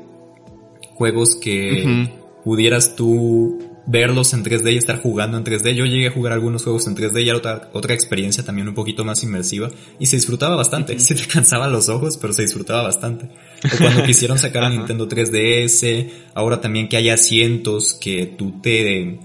Juegos 0.94 1.36
que 1.36 2.10
pudieras 2.42 2.96
tú 2.96 3.69
verlos 3.86 4.32
en 4.34 4.44
3D 4.44 4.72
y 4.72 4.76
estar 4.76 5.00
jugando 5.00 5.36
en 5.36 5.44
3D. 5.44 5.74
Yo 5.74 5.84
llegué 5.84 6.08
a 6.08 6.10
jugar 6.12 6.32
algunos 6.32 6.64
juegos 6.64 6.86
en 6.86 6.96
3D 6.96 7.24
y 7.24 7.28
era 7.28 7.38
otra, 7.38 7.70
otra 7.72 7.94
experiencia 7.94 8.44
también 8.44 8.68
un 8.68 8.74
poquito 8.74 9.04
más 9.04 9.22
inmersiva 9.22 9.70
y 9.98 10.06
se 10.06 10.16
disfrutaba 10.16 10.56
bastante. 10.56 10.98
Sí 10.98 11.14
te 11.16 11.26
cansaban 11.26 11.72
los 11.72 11.88
ojos, 11.88 12.16
pero 12.16 12.32
se 12.32 12.42
disfrutaba 12.42 12.82
bastante. 12.82 13.26
O 13.64 13.76
cuando 13.78 14.04
quisieron 14.04 14.38
sacar 14.38 14.64
a. 14.64 14.70
Nintendo 14.70 15.08
3DS, 15.08 16.08
ahora 16.34 16.60
también 16.60 16.88
que 16.88 16.96
hay 16.96 17.10
asientos 17.10 17.94
que 18.00 18.26
tú 18.26 18.60
te, 18.60 19.18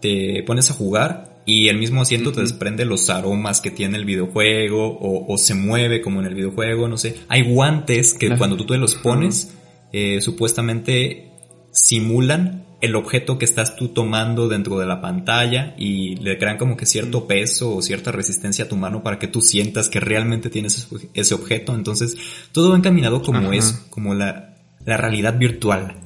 te 0.00 0.42
pones 0.46 0.70
a 0.70 0.74
jugar 0.74 1.40
y 1.44 1.68
el 1.68 1.78
mismo 1.78 2.02
asiento 2.02 2.30
te 2.30 2.40
desprende 2.40 2.84
los 2.84 3.10
aromas 3.10 3.60
que 3.60 3.70
tiene 3.70 3.96
el 3.96 4.04
videojuego 4.04 4.86
o, 4.86 5.32
o 5.32 5.38
se 5.38 5.54
mueve 5.54 6.00
como 6.00 6.20
en 6.20 6.26
el 6.26 6.34
videojuego, 6.34 6.88
no 6.88 6.98
sé. 6.98 7.16
Hay 7.28 7.42
guantes 7.42 8.14
que 8.14 8.36
cuando 8.36 8.56
tú 8.56 8.66
te 8.66 8.76
los 8.76 8.94
pones, 8.94 9.54
eh, 9.92 10.20
supuestamente 10.20 11.32
simulan 11.72 12.64
el 12.82 12.96
objeto 12.96 13.38
que 13.38 13.44
estás 13.44 13.76
tú 13.76 13.88
tomando 13.88 14.48
dentro 14.48 14.78
de 14.78 14.86
la 14.86 15.00
pantalla 15.00 15.74
y 15.78 16.16
le 16.16 16.36
crean 16.36 16.58
como 16.58 16.76
que 16.76 16.84
cierto 16.84 17.26
peso 17.26 17.76
o 17.76 17.80
cierta 17.80 18.12
resistencia 18.12 18.64
a 18.64 18.68
tu 18.68 18.76
mano 18.76 19.02
para 19.02 19.18
que 19.18 19.28
tú 19.28 19.40
sientas 19.40 19.88
que 19.88 20.00
realmente 20.00 20.50
tienes 20.50 20.88
ese- 21.14 21.34
objeto. 21.34 21.74
Entonces, 21.74 22.16
todo 22.52 22.70
va 22.72 22.76
encaminado 22.76 23.22
como 23.22 23.38
Ajá. 23.38 23.54
eso, 23.54 23.86
como 23.88 24.14
la, 24.14 24.56
la 24.84 24.96
realidad 24.96 25.38
virtual. 25.38 25.96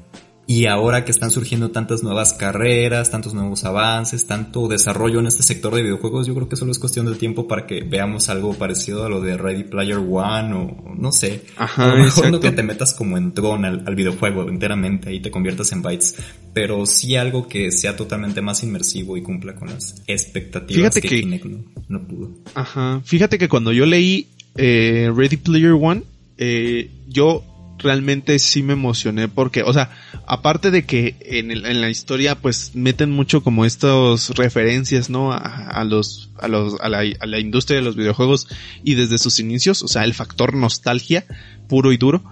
Y 0.49 0.66
ahora 0.66 1.05
que 1.05 1.11
están 1.11 1.32
surgiendo 1.32 1.72
tantas 1.72 2.05
nuevas 2.05 2.32
carreras, 2.32 3.11
tantos 3.11 3.34
nuevos 3.34 3.64
avances, 3.64 4.26
tanto 4.26 4.68
desarrollo 4.68 5.18
en 5.18 5.26
este 5.26 5.42
sector 5.42 5.74
de 5.74 5.82
videojuegos, 5.82 6.28
yo 6.28 6.36
creo 6.36 6.49
que 6.49 6.55
solo 6.55 6.70
es 6.70 6.78
cuestión 6.78 7.07
del 7.07 7.18
tiempo 7.18 7.49
para 7.49 7.66
que 7.66 7.82
veamos 7.82 8.28
algo 8.28 8.55
parecido 8.55 9.05
a 9.05 9.09
lo 9.09 9.20
de 9.20 9.36
Ready 9.36 9.64
Player 9.64 9.97
One 9.99 10.55
o 10.55 10.94
no 10.97 11.11
sé. 11.11 11.42
Ajá, 11.57 11.90
a 11.90 11.97
lo 11.97 12.05
mejor 12.05 12.30
no 12.30 12.38
que 12.38 12.53
te 12.53 12.62
metas 12.62 12.94
como 12.94 13.16
en 13.16 13.32
Tron 13.34 13.64
al, 13.64 13.82
al 13.86 13.97
videojuego 13.97 14.49
enteramente 14.49 15.12
y 15.12 15.18
te 15.18 15.32
conviertas 15.32 15.72
en 15.72 15.82
bytes, 15.82 16.14
pero 16.55 16.86
sí 16.86 17.16
algo 17.16 17.49
que 17.49 17.72
sea 17.72 17.97
totalmente 17.97 18.40
más 18.40 18.62
inmersivo 18.62 19.16
y 19.16 19.22
cumpla 19.22 19.57
con 19.57 19.68
las 19.70 20.01
expectativas 20.07 20.94
Fíjate 20.94 21.01
que, 21.01 21.09
que- 21.09 21.20
Kinect 21.22 21.44
no, 21.47 21.59
no 21.88 22.07
pudo. 22.07 22.30
Ajá. 22.55 23.01
Fíjate 23.05 23.36
que 23.38 23.49
cuando 23.49 23.72
yo 23.72 23.84
leí 23.84 24.28
eh, 24.55 25.11
Ready 25.12 25.38
Player 25.38 25.72
One, 25.72 26.05
eh, 26.38 26.88
yo 27.09 27.42
realmente 27.79 28.39
sí 28.39 28.62
me 28.62 28.72
emocioné 28.74 29.29
porque, 29.29 29.62
o 29.62 29.72
sea, 29.72 29.91
aparte 30.27 30.70
de 30.70 30.85
que 30.85 31.16
en, 31.20 31.51
el- 31.51 31.66
en 31.66 31.81
la 31.81 31.91
historia 31.91 32.35
pues 32.35 32.72
meten 32.74 33.11
mucho 33.11 33.43
como 33.43 33.64
estos 33.64 34.31
referencias, 34.31 35.11
¿no? 35.11 35.33
A, 35.33 35.39
a 35.39 35.85
los, 35.85 36.31
a 36.39 36.49
los, 36.49 36.81
a 36.81 36.89
la, 36.89 37.01
a 37.20 37.27
la 37.27 37.39
industria 37.39 37.77
de 37.79 37.85
los 37.85 37.97
videojuegos 37.97 38.49
y 38.85 38.95
desde 38.95 39.18
sus 39.18 39.39
inicios, 39.39 39.83
o 39.83 39.89
sea, 39.89 40.05
el 40.05 40.14
factor 40.14 40.55
nostalgia 40.55 41.24
puro 41.68 41.93
y 41.93 41.97
duro, 41.97 42.22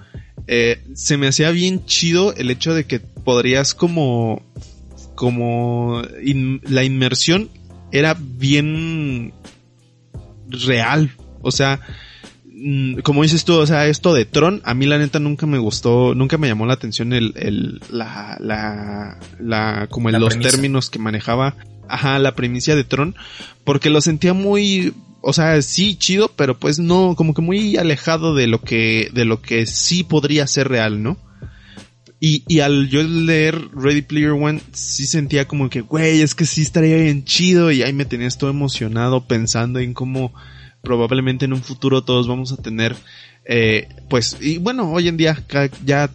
eh, 0.46 0.82
se 0.94 1.16
me 1.16 1.28
hacía 1.28 1.50
bien 1.50 1.84
chido 1.86 2.34
el 2.34 2.50
hecho 2.50 2.74
de 2.74 2.84
que 2.84 3.00
podrías 3.00 3.74
como, 3.74 4.42
como 5.14 6.02
la 6.64 6.84
inmersión 6.84 7.48
era 7.92 8.14
bien 8.18 9.32
real. 10.48 11.10
O 11.42 11.50
sea, 11.50 11.80
como 13.02 13.22
dices 13.22 13.44
tú, 13.44 13.54
o 13.54 13.66
sea, 13.66 13.88
esto 13.88 14.14
de 14.14 14.24
Tron, 14.26 14.60
a 14.64 14.74
mí 14.74 14.86
la 14.86 14.98
neta 14.98 15.18
nunca 15.18 15.46
me 15.46 15.58
gustó, 15.58 16.14
nunca 16.14 16.38
me 16.38 16.46
llamó 16.46 16.66
la 16.66 16.74
atención 16.74 17.12
el, 17.12 17.32
el, 17.36 17.80
la, 17.90 18.36
la, 18.40 19.18
la, 19.40 19.86
como 19.90 20.10
La 20.10 20.18
los 20.18 20.30
premisa. 20.34 20.50
términos 20.50 20.88
que 20.88 20.98
manejaba, 20.98 21.56
ajá, 21.88 22.18
la 22.18 22.34
primicia 22.34 22.76
de 22.76 22.84
Tron, 22.84 23.16
porque 23.64 23.90
lo 23.90 24.00
sentía 24.00 24.34
muy, 24.34 24.94
o 25.20 25.32
sea, 25.32 25.60
sí, 25.62 25.96
chido, 25.96 26.30
pero 26.36 26.56
pues 26.58 26.78
no, 26.78 27.16
como 27.16 27.34
que 27.34 27.42
muy 27.42 27.76
alejado 27.76 28.34
de 28.34 28.46
lo 28.46 28.60
que, 28.60 29.10
de 29.12 29.24
lo 29.24 29.42
que 29.42 29.66
sí 29.66 30.04
podría 30.04 30.46
ser 30.46 30.68
real, 30.68 31.02
¿no? 31.02 31.18
Y, 32.20 32.44
y 32.48 32.60
al 32.60 32.88
yo 32.88 33.02
leer 33.02 33.68
Ready 33.74 34.02
Player 34.02 34.30
One, 34.30 34.60
sí 34.72 35.06
sentía 35.06 35.46
como 35.46 35.68
que, 35.68 35.82
güey, 35.82 36.22
es 36.22 36.34
que 36.34 36.46
sí 36.46 36.62
estaría 36.62 36.96
bien 36.96 37.24
chido 37.24 37.70
y 37.70 37.82
ahí 37.82 37.92
me 37.92 38.04
tenías 38.06 38.38
todo 38.38 38.48
emocionado 38.48 39.26
pensando 39.26 39.78
en 39.80 39.92
cómo 39.92 40.32
probablemente 40.84 41.46
en 41.46 41.52
un 41.52 41.62
futuro 41.62 42.04
todos 42.04 42.28
vamos 42.28 42.52
a 42.52 42.56
tener, 42.56 42.94
eh, 43.44 43.88
pues, 44.08 44.36
y 44.40 44.58
bueno, 44.58 44.90
hoy 44.92 45.08
en 45.08 45.16
día 45.16 45.42
ya 45.84 46.10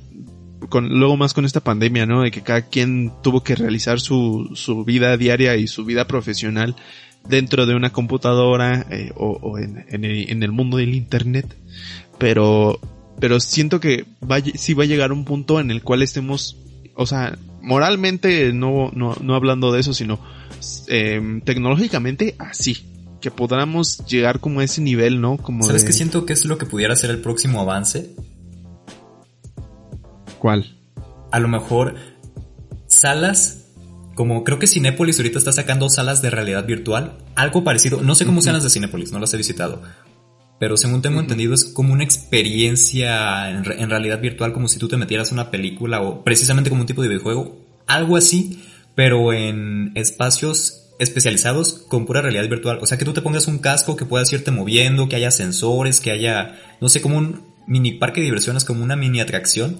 con, 0.69 0.89
luego 0.99 1.17
más 1.17 1.33
con 1.33 1.45
esta 1.45 1.61
pandemia, 1.61 2.05
¿no? 2.05 2.21
De 2.21 2.31
que 2.31 2.41
cada 2.41 2.61
quien 2.61 3.11
tuvo 3.23 3.43
que 3.43 3.55
realizar 3.55 3.99
su, 3.99 4.51
su 4.55 4.83
vida 4.83 5.15
diaria 5.17 5.55
y 5.55 5.67
su 5.67 5.85
vida 5.85 6.07
profesional 6.07 6.75
dentro 7.27 7.65
de 7.65 7.75
una 7.75 7.91
computadora 7.91 8.85
eh, 8.89 9.11
o, 9.15 9.57
en, 9.57 9.85
en, 9.89 10.43
el, 10.43 10.51
mundo 10.51 10.77
del 10.77 10.95
internet. 10.95 11.55
Pero, 12.17 12.79
pero 13.19 13.39
siento 13.39 13.79
que 13.79 14.05
va, 14.29 14.39
sí 14.41 14.73
va 14.73 14.83
a 14.83 14.87
llegar 14.87 15.11
un 15.11 15.25
punto 15.25 15.59
en 15.59 15.71
el 15.71 15.81
cual 15.83 16.01
estemos, 16.01 16.57
o 16.95 17.05
sea, 17.05 17.37
moralmente, 17.61 18.53
no, 18.53 18.91
no, 18.93 19.15
no 19.21 19.35
hablando 19.35 19.71
de 19.71 19.79
eso, 19.79 19.93
sino 19.93 20.19
eh, 20.87 21.41
tecnológicamente 21.45 22.35
así. 22.37 22.88
Que 23.21 23.31
podamos 23.31 24.05
llegar 24.05 24.39
como 24.39 24.61
a 24.61 24.63
ese 24.63 24.81
nivel, 24.81 25.21
¿no? 25.21 25.37
Como 25.37 25.65
¿Sabes 25.65 25.83
que 25.83 25.93
siento 25.93 26.25
que 26.25 26.33
es 26.33 26.45
lo 26.45 26.57
que 26.57 26.65
pudiera 26.65 26.95
ser 26.95 27.09
el 27.09 27.19
próximo 27.19 27.61
avance? 27.61 28.15
¿Cuál? 30.39 30.77
A 31.31 31.39
lo 31.39 31.47
mejor 31.47 31.95
salas 32.87 33.59
como 34.19 34.43
creo 34.43 34.59
que 34.59 34.67
Cinépolis 34.67 35.17
ahorita 35.17 35.39
está 35.39 35.53
sacando 35.53 35.87
salas 35.87 36.21
de 36.21 36.29
realidad 36.29 36.65
virtual, 36.65 37.19
algo 37.35 37.63
parecido, 37.63 38.01
no 38.01 38.15
sé 38.15 38.25
cómo 38.25 38.41
sean 38.41 38.55
las 38.55 38.63
de 38.63 38.69
Cinépolis, 38.69 39.13
no 39.13 39.19
las 39.19 39.33
he 39.33 39.37
visitado, 39.37 39.81
pero 40.59 40.75
según 40.75 41.01
tengo 41.01 41.21
entendido 41.21 41.53
es 41.53 41.63
como 41.63 41.93
una 41.93 42.03
experiencia 42.03 43.49
en, 43.49 43.63
realidad 43.63 44.19
virtual, 44.19 44.51
como 44.51 44.67
si 44.67 44.77
tú 44.77 44.89
te 44.89 44.97
metieras 44.97 45.31
una 45.31 45.49
película 45.51 46.01
o 46.01 46.25
precisamente 46.25 46.69
como 46.69 46.81
un 46.81 46.87
tipo 46.87 47.01
de 47.01 47.07
videojuego, 47.07 47.65
algo 47.87 48.17
así, 48.17 48.61
pero 48.93 49.31
en 49.31 49.93
espacios 49.95 50.88
especializados 50.99 51.85
con 51.87 52.05
pura 52.05 52.21
realidad 52.21 52.47
virtual. 52.47 52.79
O 52.81 52.85
sea, 52.85 52.97
que 52.97 53.05
tú 53.05 53.13
te 53.13 53.21
pongas 53.21 53.47
un 53.47 53.59
casco 53.59 53.95
que 53.95 54.05
puedas 54.05 54.31
irte 54.31 54.51
moviendo, 54.51 55.09
que 55.09 55.15
haya 55.15 55.31
sensores, 55.31 55.99
que 55.99 56.11
haya, 56.11 56.59
no 56.79 56.89
sé, 56.89 57.01
como 57.01 57.17
un 57.17 57.41
mini 57.65 57.93
parque 57.93 58.21
de 58.21 58.25
diversiones, 58.25 58.65
como 58.65 58.83
una 58.83 58.95
mini 58.95 59.19
atracción 59.19 59.79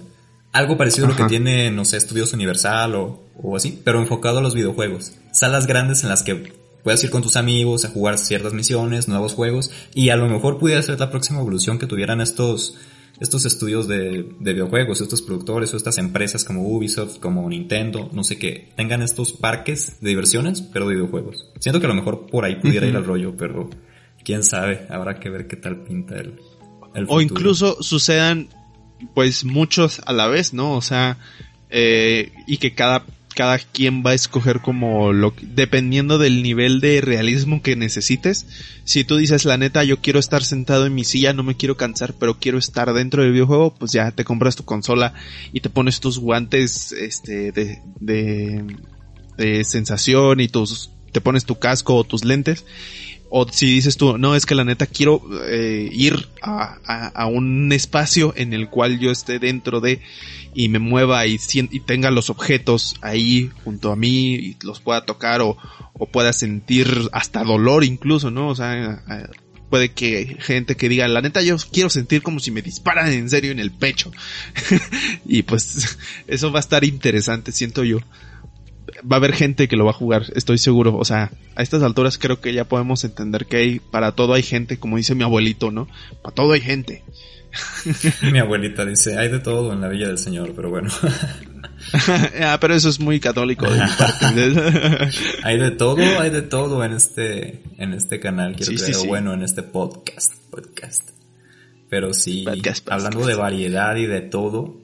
algo 0.51 0.77
parecido 0.77 1.05
a 1.05 1.09
lo 1.09 1.15
que 1.15 1.25
tiene, 1.25 1.69
no 1.71 1.85
sé, 1.85 1.97
Estudios 1.97 2.33
Universal 2.33 2.95
o, 2.95 3.23
o 3.41 3.55
así, 3.55 3.79
pero 3.83 3.99
enfocado 3.99 4.39
a 4.39 4.41
los 4.41 4.55
videojuegos. 4.55 5.13
Salas 5.31 5.67
grandes 5.67 6.03
en 6.03 6.09
las 6.09 6.23
que 6.23 6.53
puedes 6.83 7.03
ir 7.03 7.11
con 7.11 7.21
tus 7.21 7.35
amigos 7.35 7.85
a 7.85 7.89
jugar 7.89 8.17
ciertas 8.17 8.53
misiones, 8.53 9.07
nuevos 9.07 9.33
juegos, 9.33 9.71
y 9.93 10.09
a 10.09 10.15
lo 10.15 10.27
mejor 10.27 10.57
pudiera 10.57 10.81
ser 10.81 10.99
la 10.99 11.11
próxima 11.11 11.39
evolución 11.39 11.77
que 11.77 11.85
tuvieran 11.85 12.21
estos, 12.21 12.77
estos 13.19 13.45
estudios 13.45 13.87
de, 13.87 14.33
de, 14.39 14.53
videojuegos, 14.53 15.01
estos 15.01 15.21
productores 15.21 15.73
o 15.73 15.77
estas 15.77 15.97
empresas 15.97 16.43
como 16.43 16.67
Ubisoft, 16.67 17.19
como 17.19 17.47
Nintendo, 17.49 18.09
no 18.13 18.23
sé 18.23 18.37
qué, 18.37 18.71
tengan 18.75 19.01
estos 19.01 19.33
parques 19.33 19.99
de 20.01 20.09
diversiones, 20.09 20.61
pero 20.61 20.87
de 20.87 20.95
videojuegos. 20.95 21.49
Siento 21.59 21.79
que 21.79 21.85
a 21.85 21.89
lo 21.89 21.95
mejor 21.95 22.27
por 22.27 22.45
ahí 22.45 22.55
pudiera 22.55 22.87
ir 22.87 22.95
al 22.95 23.05
rollo, 23.05 23.35
pero 23.35 23.69
quién 24.23 24.43
sabe, 24.43 24.85
habrá 24.89 25.19
que 25.19 25.29
ver 25.29 25.47
qué 25.47 25.57
tal 25.57 25.83
pinta 25.83 26.15
el, 26.15 26.39
el 26.95 27.05
O 27.09 27.21
incluso 27.21 27.81
sucedan 27.81 28.49
pues 29.13 29.43
muchos 29.43 30.01
a 30.05 30.13
la 30.13 30.27
vez, 30.27 30.53
¿no? 30.53 30.73
O 30.73 30.81
sea, 30.81 31.17
eh, 31.69 32.31
y 32.47 32.57
que 32.57 32.73
cada, 32.73 33.05
cada 33.39 33.57
quien 33.57 34.03
va 34.05 34.09
a 34.09 34.15
escoger 34.15 34.59
como 34.59 35.13
lo 35.13 35.33
dependiendo 35.41 36.17
del 36.17 36.43
nivel 36.43 36.81
de 36.81 36.99
realismo 36.99 37.61
que 37.61 37.77
necesites. 37.77 38.45
Si 38.83 39.05
tú 39.05 39.15
dices 39.15 39.45
la 39.45 39.57
neta, 39.57 39.85
yo 39.85 40.01
quiero 40.01 40.19
estar 40.19 40.43
sentado 40.43 40.85
en 40.85 40.93
mi 40.93 41.05
silla, 41.05 41.31
no 41.31 41.43
me 41.43 41.55
quiero 41.55 41.77
cansar, 41.77 42.13
pero 42.19 42.37
quiero 42.37 42.57
estar 42.57 42.91
dentro 42.91 43.23
del 43.23 43.31
videojuego, 43.31 43.73
pues 43.75 43.93
ya 43.93 44.11
te 44.11 44.25
compras 44.25 44.57
tu 44.57 44.65
consola 44.65 45.13
y 45.53 45.61
te 45.61 45.69
pones 45.69 46.01
tus 46.01 46.19
guantes, 46.19 46.91
este, 46.91 47.53
de, 47.53 47.81
de, 48.01 48.75
de 49.37 49.63
sensación 49.63 50.41
y 50.41 50.49
tus, 50.49 50.91
te 51.13 51.21
pones 51.21 51.45
tu 51.45 51.57
casco 51.59 51.95
o 51.95 52.03
tus 52.03 52.25
lentes 52.25 52.65
o 53.29 53.47
si 53.47 53.67
dices 53.67 53.97
tú, 53.97 54.17
no, 54.17 54.35
es 54.35 54.45
que 54.45 54.55
la 54.55 54.63
neta 54.63 54.87
quiero 54.87 55.21
eh, 55.45 55.87
ir 55.91 56.27
a, 56.41 57.11
a, 57.13 57.27
un 57.27 57.71
espacio 57.71 58.33
en 58.35 58.53
el 58.53 58.69
cual 58.69 58.99
yo 58.99 59.11
esté 59.11 59.37
dentro 59.37 59.81
de 59.81 60.01
y 60.55 60.67
me 60.67 60.79
mueva 60.79 61.25
y, 61.27 61.37
tenga 61.85 62.09
los 62.09 62.31
objetos 62.31 62.95
ahí 63.01 63.51
junto 63.63 63.91
a 63.91 63.95
mí 63.95 64.33
y 64.33 64.57
los 64.63 64.79
pueda 64.79 65.05
tocar 65.05 65.41
o, 65.41 65.57
o 65.93 66.05
pueda 66.07 66.33
sentir 66.33 66.87
hasta 67.11 67.43
dolor 67.43 67.83
incluso, 67.83 68.31
¿no? 68.31 68.49
O 68.49 68.55
sea, 68.55 69.03
eh, 69.09 69.27
puede 69.69 69.91
que 69.91 70.37
gente 70.39 70.75
que 70.75 70.89
diga, 70.89 71.07
la 71.07 71.21
neta 71.21 71.43
yo 71.43 71.55
quiero 71.71 71.91
sentir 71.91 72.23
como 72.23 72.39
si 72.39 72.49
me 72.49 72.63
disparan 72.63 73.11
en 73.11 73.29
serio 73.29 73.51
en 73.51 73.59
el 73.59 73.71
pecho. 73.71 74.11
y 75.25 75.43
pues 75.43 75.99
eso 76.27 76.51
va 76.51 76.59
a 76.59 76.61
estar 76.61 76.83
interesante, 76.83 77.51
siento 77.51 77.83
yo 77.83 77.99
va 78.99 79.15
a 79.15 79.19
haber 79.19 79.33
gente 79.33 79.67
que 79.67 79.75
lo 79.75 79.85
va 79.85 79.91
a 79.91 79.95
jugar, 79.95 80.25
estoy 80.35 80.57
seguro. 80.57 80.95
O 80.97 81.05
sea, 81.05 81.31
a 81.55 81.61
estas 81.61 81.83
alturas 81.83 82.17
creo 82.17 82.41
que 82.41 82.53
ya 82.53 82.65
podemos 82.65 83.03
entender 83.03 83.45
que 83.45 83.57
hay, 83.57 83.79
para 83.79 84.13
todo 84.13 84.33
hay 84.33 84.43
gente, 84.43 84.77
como 84.77 84.97
dice 84.97 85.15
mi 85.15 85.23
abuelito, 85.23 85.71
¿no? 85.71 85.87
Para 86.21 86.35
todo 86.35 86.53
hay 86.53 86.61
gente. 86.61 87.03
mi 88.31 88.39
abuelita 88.39 88.85
dice, 88.85 89.17
hay 89.17 89.29
de 89.29 89.39
todo 89.39 89.73
en 89.73 89.81
la 89.81 89.89
Villa 89.89 90.07
del 90.07 90.17
Señor, 90.17 90.53
pero 90.55 90.69
bueno. 90.69 90.89
ah, 92.41 92.57
pero 92.59 92.75
eso 92.75 92.89
es 92.89 92.99
muy 92.99 93.19
católico 93.19 93.69
de 93.69 93.81
mi 93.81 93.89
parte. 93.97 95.09
hay 95.43 95.57
de 95.57 95.71
todo, 95.71 95.97
hay 96.19 96.29
de 96.29 96.41
todo 96.41 96.83
en 96.83 96.93
este, 96.93 97.63
en 97.77 97.93
este 97.93 98.19
canal, 98.19 98.55
quiero 98.55 98.77
sí, 98.77 99.07
bueno, 99.07 99.33
en 99.33 99.43
este 99.43 99.63
podcast, 99.63 100.33
podcast. 100.49 101.09
Pero 101.89 102.13
sí, 102.13 102.45
hablando 102.87 103.25
de 103.25 103.33
variedad 103.33 103.95
y 103.95 104.05
de 104.05 104.21
todo, 104.21 104.77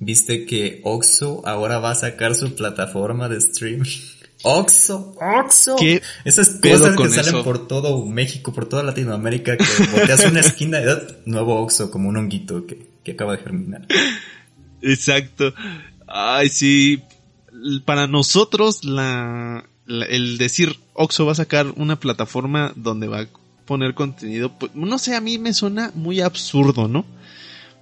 ¿Viste 0.00 0.46
que 0.46 0.80
Oxo 0.84 1.42
ahora 1.44 1.78
va 1.78 1.90
a 1.90 1.94
sacar 1.94 2.34
su 2.34 2.54
plataforma 2.54 3.28
de 3.28 3.38
streaming? 3.38 3.84
Oxo, 4.44 5.16
Oxo. 5.20 5.76
¿Qué 5.76 6.00
Esas 6.24 6.60
cosas 6.62 6.96
que 6.96 7.08
salen 7.08 7.42
por 7.42 7.66
todo 7.66 8.06
México, 8.06 8.52
por 8.52 8.68
toda 8.68 8.84
Latinoamérica, 8.84 9.56
que 9.56 9.64
volteas 9.92 10.24
una 10.26 10.40
esquina 10.40 10.80
y 10.80 10.84
nuevo 11.28 11.60
Oxo, 11.60 11.90
como 11.90 12.08
un 12.08 12.16
honguito 12.16 12.64
que, 12.66 12.86
que 13.02 13.12
acaba 13.12 13.32
de 13.36 13.42
germinar. 13.42 13.86
Exacto. 14.80 15.52
Ay, 16.06 16.48
sí. 16.48 17.02
Para 17.84 18.06
nosotros, 18.06 18.84
la, 18.84 19.68
el 19.88 20.38
decir 20.38 20.78
Oxo 20.92 21.26
va 21.26 21.32
a 21.32 21.36
sacar 21.36 21.72
una 21.76 21.98
plataforma 21.98 22.72
donde 22.76 23.08
va 23.08 23.22
a 23.22 23.28
poner 23.64 23.94
contenido, 23.94 24.50
pues, 24.58 24.74
no 24.74 24.98
sé, 24.98 25.14
a 25.14 25.20
mí 25.20 25.38
me 25.38 25.52
suena 25.52 25.90
muy 25.94 26.20
absurdo, 26.20 26.88
¿no? 26.88 27.04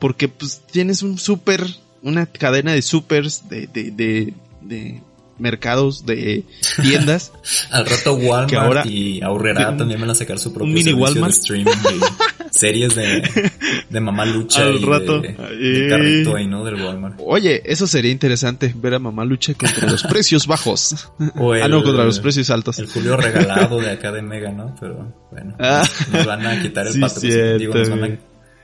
Porque 0.01 0.29
pues 0.29 0.63
tienes 0.71 1.03
un 1.03 1.19
súper 1.19 1.65
una 2.07 2.27
cadena 2.27 2.73
de 2.73 2.83
supers, 2.83 3.49
de, 3.49 3.67
de, 3.67 3.91
de, 3.91 4.35
de 4.63 5.03
mercados, 5.39 6.07
de 6.07 6.45
tiendas. 6.83 7.33
Al 7.71 7.85
rato 7.85 8.15
Walmart 8.15 8.87
y 8.87 9.23
Aurrera 9.23 9.77
también 9.77 10.01
van 10.01 10.11
a 10.11 10.15
sacar 10.15 10.39
su 10.39 10.53
propio 10.53 10.73
mini 10.73 10.93
Walmart. 10.93 11.35
de 11.35 11.39
streaming 11.39 11.65
de 11.65 12.07
series 12.53 12.95
de, 12.95 13.51
de 13.91 14.01
Mamá 14.01 14.25
Lucha 14.25 14.63
Al 14.63 14.77
y 14.77 14.85
rato. 14.85 15.21
De, 15.21 15.33
de, 15.33 15.89
carrito 15.89 16.37
ahí, 16.37 16.47
¿no? 16.47 16.65
Del 16.65 16.77
Walmart. 16.77 17.17
Oye, 17.25 17.63
eso 17.65 17.87
sería 17.87 18.13
interesante, 18.13 18.73
ver 18.75 18.95
a 18.95 18.99
Mamá 18.99 19.25
Lucha 19.25 19.55
contra 19.55 19.91
los 19.91 20.03
precios 20.09 20.47
bajos. 20.47 21.11
O 21.37 21.55
el, 21.55 21.63
ah, 21.63 21.69
no, 21.69 21.83
contra 21.83 22.05
los 22.05 22.21
precios 22.21 22.51
altos. 22.51 22.79
El 22.79 22.87
Julio 22.87 23.17
regalado 23.17 23.81
de 23.81 23.91
acá 23.91 24.13
de 24.13 24.23
Mega, 24.23 24.53
¿no? 24.53 24.75
Pero 24.81 25.13
bueno, 25.33 25.57
ah, 25.59 25.83
nos, 26.13 26.25
van 26.27 26.47
a 26.47 26.63
quitar 26.63 26.87
el 26.87 26.95
sí, 26.95 27.01
patrocinio. 27.01 27.59
Digo, 27.59 27.75
nos 27.75 27.91
van 27.91 28.05
a 28.05 28.19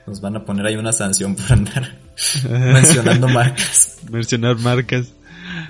nos 0.06 0.20
van 0.20 0.36
a 0.36 0.44
poner 0.44 0.66
ahí 0.66 0.76
una 0.76 0.92
sanción 0.92 1.34
por 1.34 1.52
andar 1.52 1.98
mencionando 2.50 3.28
marcas. 3.28 3.98
Mencionar 4.10 4.58
marcas. 4.58 5.12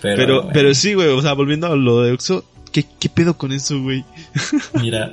Pero, 0.01 0.49
pero, 0.53 0.75
sí, 0.75 0.95
güey, 0.95 1.09
o 1.09 1.21
sea, 1.21 1.33
volviendo 1.35 1.67
a 1.67 1.77
lo 1.77 2.03
de 2.03 2.13
Oxxo, 2.13 2.45
¿qué, 2.73 2.85
qué 2.99 3.09
pedo 3.09 3.37
con 3.37 3.53
eso, 3.53 3.81
güey? 3.81 4.05
Mira, 4.81 5.13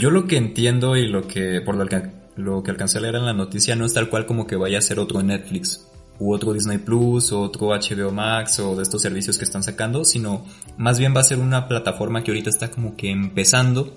yo 0.00 0.10
lo 0.10 0.26
que 0.26 0.36
entiendo 0.36 0.96
y 0.96 1.08
lo 1.08 1.26
que, 1.26 1.60
por 1.60 1.74
lo 1.74 1.86
que, 1.86 2.10
lo 2.36 2.62
que 2.62 2.70
alcancé 2.70 2.98
a 2.98 3.00
leer 3.02 3.16
en 3.16 3.26
la 3.26 3.32
noticia 3.32 3.76
no 3.76 3.84
es 3.84 3.94
tal 3.94 4.08
cual 4.08 4.26
como 4.26 4.46
que 4.46 4.56
vaya 4.56 4.78
a 4.78 4.82
ser 4.82 4.98
otro 4.98 5.22
Netflix 5.22 5.86
u 6.18 6.32
otro 6.34 6.52
Disney 6.52 6.78
Plus 6.78 7.32
o 7.32 7.40
otro 7.40 7.68
HBO 7.68 8.12
Max 8.12 8.60
o 8.60 8.76
de 8.76 8.82
estos 8.82 9.02
servicios 9.02 9.38
que 9.38 9.44
están 9.44 9.62
sacando, 9.62 10.04
sino 10.04 10.44
más 10.76 10.98
bien 10.98 11.14
va 11.14 11.20
a 11.20 11.24
ser 11.24 11.38
una 11.38 11.66
plataforma 11.66 12.22
que 12.22 12.30
ahorita 12.30 12.50
está 12.50 12.70
como 12.70 12.94
que 12.94 13.10
empezando 13.10 13.96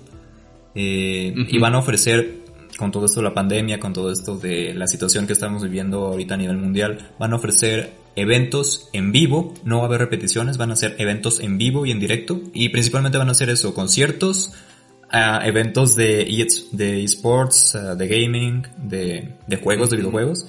eh, 0.74 1.34
y 1.36 1.58
van 1.58 1.74
a 1.74 1.78
ofrecer 1.78 2.43
con 2.78 2.90
todo 2.90 3.06
esto 3.06 3.20
de 3.20 3.24
la 3.24 3.34
pandemia, 3.34 3.80
con 3.80 3.92
todo 3.92 4.10
esto 4.10 4.36
de 4.36 4.74
la 4.74 4.86
situación 4.86 5.26
que 5.26 5.32
estamos 5.32 5.62
viviendo 5.62 6.06
ahorita 6.06 6.34
a 6.34 6.36
nivel 6.36 6.56
mundial, 6.56 7.10
van 7.18 7.32
a 7.32 7.36
ofrecer 7.36 7.92
eventos 8.16 8.88
en 8.92 9.12
vivo, 9.12 9.54
no 9.64 9.78
va 9.78 9.84
a 9.84 9.86
haber 9.86 10.00
repeticiones, 10.00 10.56
van 10.56 10.70
a 10.70 10.76
ser 10.76 10.96
eventos 10.98 11.40
en 11.40 11.58
vivo 11.58 11.86
y 11.86 11.90
en 11.90 12.00
directo, 12.00 12.40
y 12.52 12.68
principalmente 12.70 13.18
van 13.18 13.30
a 13.30 13.34
ser 13.34 13.50
eso, 13.50 13.74
conciertos, 13.74 14.52
uh, 15.12 15.44
eventos 15.44 15.96
de, 15.96 16.22
e 16.22 16.46
de 16.72 17.02
esports, 17.02 17.74
uh, 17.74 17.96
de 17.96 18.08
gaming, 18.08 18.66
de, 18.78 19.36
de 19.46 19.56
juegos, 19.56 19.90
de 19.90 19.96
videojuegos, 19.96 20.46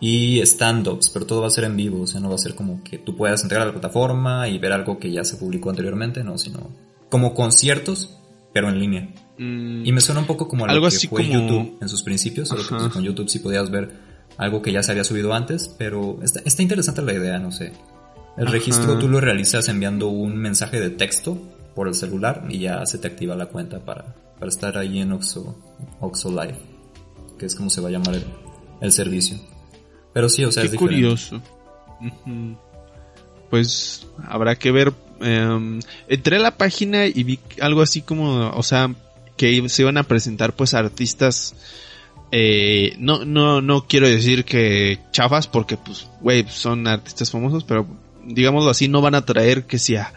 y 0.00 0.40
stand-ups, 0.42 1.10
pero 1.10 1.26
todo 1.26 1.40
va 1.40 1.48
a 1.48 1.50
ser 1.50 1.64
en 1.64 1.76
vivo, 1.76 2.02
o 2.02 2.06
sea, 2.06 2.20
no 2.20 2.28
va 2.28 2.36
a 2.36 2.38
ser 2.38 2.54
como 2.54 2.82
que 2.84 2.98
tú 2.98 3.16
puedas 3.16 3.42
entrar 3.42 3.62
a 3.62 3.66
la 3.66 3.72
plataforma 3.72 4.48
y 4.48 4.58
ver 4.58 4.72
algo 4.72 4.98
que 4.98 5.10
ya 5.10 5.24
se 5.24 5.36
publicó 5.36 5.70
anteriormente, 5.70 6.22
no, 6.22 6.38
sino 6.38 6.70
como 7.08 7.34
conciertos, 7.34 8.16
pero 8.52 8.68
en 8.68 8.78
línea. 8.78 9.08
Mm. 9.38 9.86
y 9.86 9.92
me 9.92 10.00
suena 10.00 10.20
un 10.20 10.26
poco 10.26 10.48
como 10.48 10.66
algo 10.66 10.88
que 10.88 11.08
fue 11.08 11.28
YouTube 11.28 11.78
en 11.80 11.88
sus 11.88 12.02
principios, 12.02 12.48
solo 12.48 12.62
que 12.66 12.74
pues, 12.74 12.92
con 12.92 13.04
YouTube 13.04 13.28
sí 13.28 13.38
podías 13.38 13.70
ver 13.70 13.92
algo 14.36 14.62
que 14.62 14.72
ya 14.72 14.82
se 14.82 14.90
había 14.90 15.04
subido 15.04 15.32
antes, 15.32 15.74
pero 15.78 16.18
está, 16.22 16.40
está 16.44 16.62
interesante 16.62 17.02
la 17.02 17.12
idea, 17.12 17.38
no 17.38 17.52
sé. 17.52 17.72
El 18.36 18.46
registro 18.46 18.98
tú 18.98 19.08
lo 19.08 19.20
realizas 19.20 19.68
enviando 19.68 20.08
un 20.08 20.36
mensaje 20.36 20.80
de 20.80 20.90
texto 20.90 21.36
por 21.74 21.88
el 21.88 21.94
celular 21.94 22.44
y 22.48 22.60
ya 22.60 22.86
se 22.86 22.98
te 22.98 23.08
activa 23.08 23.34
la 23.34 23.46
cuenta 23.46 23.84
para, 23.84 24.14
para 24.38 24.48
estar 24.48 24.78
ahí 24.78 25.00
en 25.00 25.12
Oxo, 25.12 25.56
Oxo 26.00 26.30
Live, 26.30 26.58
que 27.36 27.46
es 27.46 27.54
como 27.54 27.68
se 27.68 27.80
va 27.80 27.88
a 27.88 27.92
llamar 27.92 28.16
el, 28.80 28.92
servicio. 28.92 29.38
Pero 30.12 30.28
sí, 30.28 30.44
o 30.44 30.52
sea, 30.52 30.62
Qué 30.62 30.68
es 30.70 30.74
curioso. 30.76 31.42
pues 33.50 34.06
habrá 34.24 34.56
que 34.56 34.70
ver. 34.70 34.92
Em, 35.20 35.80
entré 36.06 36.36
a 36.36 36.40
la 36.40 36.56
página 36.56 37.06
y 37.06 37.24
vi 37.24 37.40
algo 37.60 37.82
así 37.82 38.02
como, 38.02 38.50
o 38.50 38.62
sea, 38.62 38.94
que 39.38 39.66
se 39.70 39.82
iban 39.82 39.96
a 39.96 40.02
presentar 40.02 40.54
pues 40.54 40.74
artistas 40.74 41.54
eh, 42.30 42.94
no, 42.98 43.24
no, 43.24 43.62
no 43.62 43.86
quiero 43.86 44.06
decir 44.06 44.44
que 44.44 44.98
chafas 45.12 45.46
porque 45.46 45.76
pues, 45.76 46.08
güey, 46.20 46.44
son 46.48 46.86
artistas 46.86 47.30
famosos, 47.30 47.64
pero 47.64 47.86
digámoslo 48.26 48.70
así, 48.70 48.88
no 48.88 49.00
van 49.00 49.14
a 49.14 49.24
traer 49.24 49.64
que 49.64 49.78
sea 49.78 50.12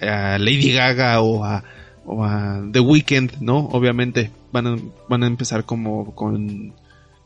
a 0.00 0.38
Lady 0.38 0.72
Gaga 0.72 1.20
o 1.20 1.44
a, 1.44 1.64
o 2.06 2.24
a 2.24 2.62
The 2.72 2.80
Weeknd, 2.80 3.40
¿no? 3.40 3.58
Obviamente 3.72 4.30
van 4.52 4.66
a, 4.66 4.76
van 5.08 5.22
a 5.22 5.26
empezar 5.26 5.66
como 5.66 6.14
con, 6.14 6.72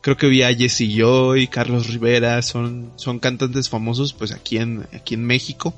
creo 0.00 0.16
que 0.16 0.26
vi 0.26 0.42
a 0.42 0.52
Jesse 0.52 0.88
Joy, 0.92 1.46
Carlos 1.46 1.86
Rivera, 1.88 2.42
son, 2.42 2.90
son 2.96 3.20
cantantes 3.20 3.68
famosos 3.68 4.12
pues 4.14 4.32
aquí 4.32 4.58
en, 4.58 4.84
aquí 4.92 5.14
en 5.14 5.24
México. 5.24 5.74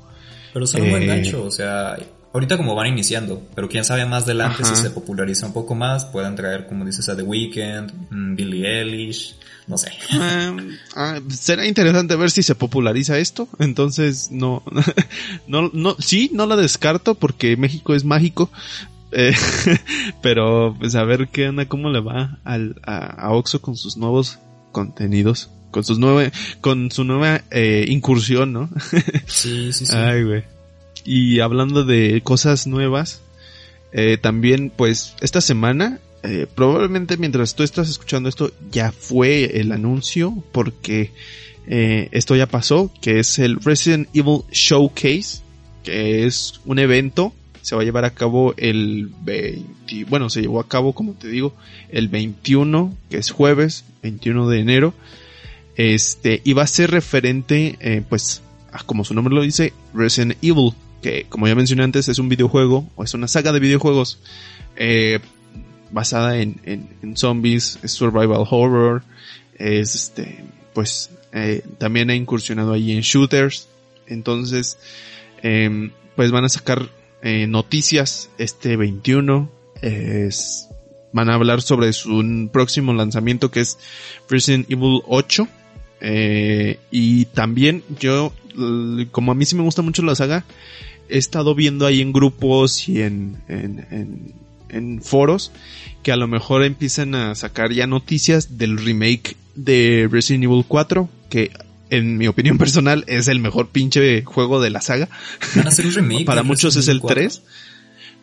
Pero 0.51 0.65
son 0.65 0.81
un 0.81 0.89
buen 0.89 1.03
eh, 1.03 1.07
gancho, 1.07 1.43
o 1.43 1.51
sea, 1.51 1.95
ahorita 2.37 2.55
como 2.55 2.75
van 2.75 2.87
iniciando, 2.87 3.41
pero 3.55 3.67
quién 3.67 3.83
sabe 3.83 4.05
más 4.05 4.23
adelante 4.23 4.63
si 4.63 4.75
se 4.75 4.91
populariza 4.91 5.47
un 5.47 5.53
poco 5.53 5.73
más, 5.73 6.05
pueden 6.05 6.35
traer, 6.35 6.67
como 6.67 6.85
dices, 6.85 7.09
a 7.09 7.15
The 7.15 7.23
Weeknd, 7.23 7.91
mm, 8.11 8.35
Billie 8.35 8.79
Eilish, 8.79 9.35
no 9.65 9.75
sé. 9.75 9.89
Em, 10.11 10.77
ah, 10.95 11.19
será 11.29 11.65
interesante 11.65 12.15
ver 12.15 12.29
si 12.29 12.43
se 12.43 12.53
populariza 12.53 13.17
esto, 13.17 13.49
entonces 13.57 14.29
no, 14.29 14.61
no, 15.47 15.71
no, 15.73 15.95
sí, 15.97 16.29
no 16.31 16.45
la 16.45 16.55
descarto 16.55 17.15
porque 17.15 17.57
México 17.57 17.95
es 17.95 18.05
mágico, 18.05 18.51
eh, 19.11 19.33
pero 20.21 20.75
pues 20.77 20.93
a 20.93 21.03
ver 21.03 21.29
qué 21.29 21.49
onda, 21.49 21.67
cómo 21.67 21.89
le 21.89 22.01
va 22.01 22.37
al, 22.43 22.79
a, 22.85 23.31
Oxo 23.33 23.63
con 23.63 23.75
sus 23.75 23.97
nuevos 23.97 24.37
contenidos, 24.71 25.49
con 25.71 25.83
sus 25.83 25.97
nueve, 25.97 26.31
con 26.61 26.91
su 26.91 27.03
nueva 27.03 27.41
eh, 27.49 27.85
incursión, 27.87 28.53
¿no? 28.53 28.69
sí, 29.25 29.73
sí, 29.73 29.87
sí. 29.87 29.95
Ay, 29.95 30.23
güey. 30.23 30.56
Y 31.07 31.39
hablando 31.39 31.85
de 31.85 32.19
cosas 32.21 32.67
nuevas, 32.67 33.21
eh, 33.93 34.17
también 34.17 34.69
pues 34.75 35.15
esta 35.21 35.39
semana, 35.39 36.01
eh, 36.21 36.47
probablemente 36.53 37.15
mientras 37.15 37.55
tú 37.55 37.63
estás 37.63 37.87
escuchando 37.87 38.27
esto, 38.27 38.51
ya 38.69 38.91
fue 38.91 39.61
el 39.61 39.71
anuncio 39.71 40.43
porque 40.51 41.11
eh, 41.65 42.09
esto 42.11 42.35
ya 42.35 42.45
pasó, 42.47 42.91
que 42.99 43.19
es 43.19 43.39
el 43.39 43.61
Resident 43.61 44.09
Evil 44.13 44.41
Showcase, 44.51 45.39
que 45.85 46.25
es 46.25 46.59
un 46.65 46.77
evento, 46.77 47.33
se 47.61 47.77
va 47.77 47.83
a 47.83 47.85
llevar 47.85 48.03
a 48.03 48.13
cabo 48.13 48.53
el 48.57 49.09
20, 49.21 50.03
bueno, 50.09 50.29
se 50.29 50.41
llevó 50.41 50.59
a 50.59 50.67
cabo, 50.67 50.91
como 50.91 51.13
te 51.13 51.29
digo, 51.29 51.55
el 51.87 52.09
21, 52.09 52.93
que 53.09 53.19
es 53.19 53.31
jueves, 53.31 53.85
21 54.03 54.49
de 54.49 54.59
enero, 54.59 54.93
este, 55.77 56.41
y 56.43 56.51
va 56.51 56.63
a 56.63 56.67
ser 56.67 56.91
referente, 56.91 58.03
pues, 58.09 58.41
como 58.85 59.05
su 59.05 59.13
nombre 59.13 59.33
lo 59.33 59.41
dice, 59.41 59.71
Resident 59.93 60.37
Evil, 60.41 60.73
que 61.07 61.25
como 61.29 61.47
ya 61.47 61.55
mencioné 61.55 61.83
antes 61.83 62.09
es 62.09 62.19
un 62.19 62.27
videojuego 62.27 62.85
o 62.97 63.03
es 63.03 63.13
una 63.13 63.29
saga 63.29 63.53
de 63.53 63.61
videojuegos 63.61 64.19
eh, 64.75 65.19
basada 65.89 66.37
en, 66.37 67.15
zombies, 67.15 67.79
es 67.81 67.91
survival 67.91 68.45
horror, 68.49 69.03
es 69.57 69.95
este, 69.95 70.43
pues 70.73 71.11
eh, 71.31 71.63
también 71.77 72.09
ha 72.09 72.15
incursionado 72.15 72.73
ahí 72.73 72.91
en 72.91 72.99
shooters, 73.01 73.69
entonces 74.05 74.77
em, 75.41 75.91
pues 76.17 76.31
van 76.31 76.43
a 76.43 76.49
sacar 76.49 76.89
eh, 77.21 77.47
noticias 77.47 78.29
este 78.37 78.75
21, 78.75 79.49
es, 79.81 80.67
van 81.13 81.29
a 81.29 81.35
hablar 81.35 81.61
sobre 81.61 81.93
su 81.93 82.49
próximo 82.51 82.93
lanzamiento 82.93 83.49
que 83.49 83.61
es 83.61 83.79
Resident 84.29 84.69
Evil 84.69 85.01
8, 85.07 85.47
y 86.91 87.25
también 87.27 87.83
yo, 87.97 88.33
como 89.11 89.31
a 89.31 89.35
mí 89.35 89.45
sí 89.45 89.55
me 89.55 89.63
gusta 89.63 89.81
mucho 89.81 90.01
la 90.01 90.15
saga, 90.15 90.43
he 91.09 91.17
estado 91.17 91.55
viendo 91.55 91.85
ahí 91.85 92.01
en 92.01 92.13
grupos 92.13 92.87
y 92.87 93.01
en, 93.01 93.37
en, 93.47 94.33
en, 94.69 95.01
foros 95.01 95.51
que 96.03 96.11
a 96.11 96.15
lo 96.15 96.27
mejor 96.27 96.63
empiezan 96.63 97.15
a 97.15 97.35
sacar 97.35 97.71
ya 97.71 97.87
noticias 97.87 98.57
del 98.57 98.77
remake 98.77 99.35
de 99.55 100.07
Resident 100.11 100.45
Evil 100.45 100.65
4, 100.67 101.09
que 101.29 101.51
en 101.89 102.17
mi 102.17 102.27
opinión 102.27 102.57
personal 102.59 103.03
es 103.07 103.27
el 103.27 103.39
mejor 103.39 103.69
pinche 103.69 104.23
juego 104.23 104.61
de 104.61 104.69
la 104.69 104.81
saga. 104.81 105.09
¿Van 105.55 105.65
a 105.65 105.69
hacer 105.69 105.85
un 105.85 105.93
remake? 105.95 106.25
Para 106.25 106.43
muchos 106.43 106.75
es 106.75 106.87
el 106.87 107.01
3. 107.01 107.41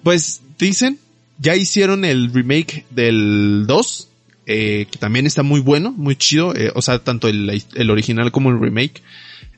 Pues 0.03 0.43
dicen, 0.59 0.99
ya 1.39 1.57
hicieron 1.57 2.05
el 2.05 2.33
remake 2.33 2.85
del 2.91 3.65
2, 3.67 4.09
eh, 4.47 4.87
que 4.91 4.99
también 4.99 5.27
está 5.27 5.43
muy 5.43 5.61
bueno, 5.61 5.93
muy 5.93 6.17
chido, 6.17 6.55
eh, 6.55 6.71
o 6.75 6.83
sea, 6.83 6.99
tanto 6.99 7.29
el, 7.29 7.63
el 7.75 7.91
original 7.91 8.31
como 8.31 8.51
el 8.51 8.61
remake. 8.61 9.03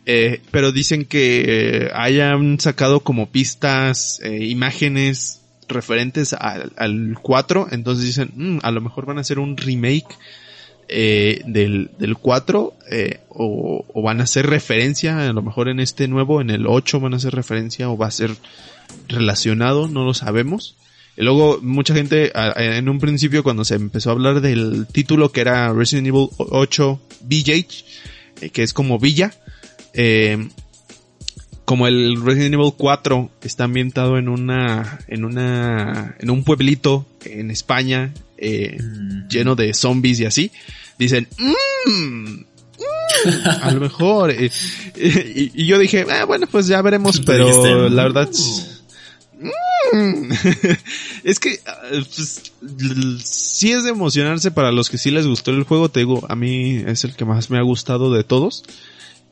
Eh, 0.09 0.41
pero 0.53 0.71
dicen 0.71 1.05
que 1.05 1.91
hayan 1.93 2.61
sacado 2.61 3.01
como 3.01 3.29
pistas, 3.29 4.21
eh, 4.23 4.45
imágenes 4.45 5.43
referentes 5.69 6.33
al, 6.33 7.19
4, 7.21 7.67
entonces 7.73 8.05
dicen, 8.05 8.31
mm, 8.37 8.59
a 8.63 8.71
lo 8.71 8.81
mejor 8.81 9.05
van 9.05 9.19
a 9.19 9.23
hacer 9.23 9.41
un 9.41 9.57
remake 9.57 10.07
eh, 10.89 11.43
del, 11.47 11.91
del 11.99 12.17
4 12.17 12.75
o, 13.31 13.85
o, 13.93 14.03
van 14.03 14.21
a 14.21 14.25
hacer 14.25 14.47
referencia, 14.47 15.29
a 15.29 15.33
lo 15.33 15.43
mejor 15.43 15.69
en 15.69 15.81
este 15.81 16.07
nuevo, 16.07 16.41
en 16.41 16.51
el 16.51 16.69
8 16.69 17.01
van 17.01 17.15
a 17.15 17.17
hacer 17.17 17.35
referencia 17.35 17.91
o 17.91 17.99
va 17.99 18.07
a 18.07 18.13
ser 18.13 18.31
relacionado, 19.09 19.89
no 19.89 20.05
lo 20.05 20.15
sabemos. 20.15 20.77
Y 21.17 21.23
luego 21.23 21.59
mucha 21.63 21.95
gente 21.95 22.31
en 22.57 22.89
un 22.89 23.01
principio 23.01 23.43
cuando 23.43 23.65
se 23.65 23.75
empezó 23.75 24.11
a 24.11 24.13
hablar 24.13 24.41
del 24.41 24.87
título 24.87 25.33
que 25.33 25.41
era 25.41 25.73
Resident 25.73 26.07
Evil 26.07 26.29
8 26.37 27.01
VJ, 27.23 28.51
que 28.53 28.63
es 28.63 28.73
como 28.75 28.99
Villa, 28.99 29.33
eh, 29.97 30.49
como 31.65 31.89
el 31.89 32.23
Resident 32.25 32.55
Evil 32.55 32.73
4 32.77 33.31
está 33.43 33.65
ambientado 33.65 34.19
en 34.19 34.29
una, 34.29 35.01
en 35.09 35.25
una, 35.25 36.15
en 36.19 36.31
un 36.31 36.45
pueblito 36.45 37.05
en 37.25 37.51
España, 37.51 38.15
eh, 38.39 38.79
lleno 39.29 39.57
de 39.57 39.75
zombies 39.75 40.21
y 40.21 40.27
así, 40.27 40.53
dicen, 40.97 41.27
mmm, 41.39 42.37
a 43.63 43.71
lo 43.73 43.81
mejor. 43.81 44.31
Eh, 44.31 44.51
y, 45.55 45.67
yo 45.67 45.79
dije, 45.79 46.07
ah, 46.11 46.25
bueno, 46.25 46.47
pues 46.47 46.67
ya 46.67 46.81
veremos, 46.83 47.21
pero 47.27 47.89
la 47.89 48.05
verdad, 48.05 48.31
mm". 49.93 50.33
es 51.25 51.41
que 51.41 51.61
ah, 51.67 51.81
pues, 51.91 52.53
sí 53.25 53.73
es 53.73 53.85
de 53.85 53.91
emocionarse 53.91 54.51
para 54.51 54.71
los 54.71 54.89
que 54.89 54.99
sí 54.99 55.11
les 55.11 55.27
gustó 55.27 55.51
el 55.51 55.65
juego, 55.65 55.89
te 55.89 56.01
digo, 56.01 56.25
a 56.29 56.37
mí 56.37 56.83
es 56.87 57.05
el 57.05 57.17
que 57.17 57.25
más 57.25 57.51
me 57.51 57.59
ha 57.59 57.63
gustado 57.63 58.13
de 58.13 58.25
todos. 58.25 58.63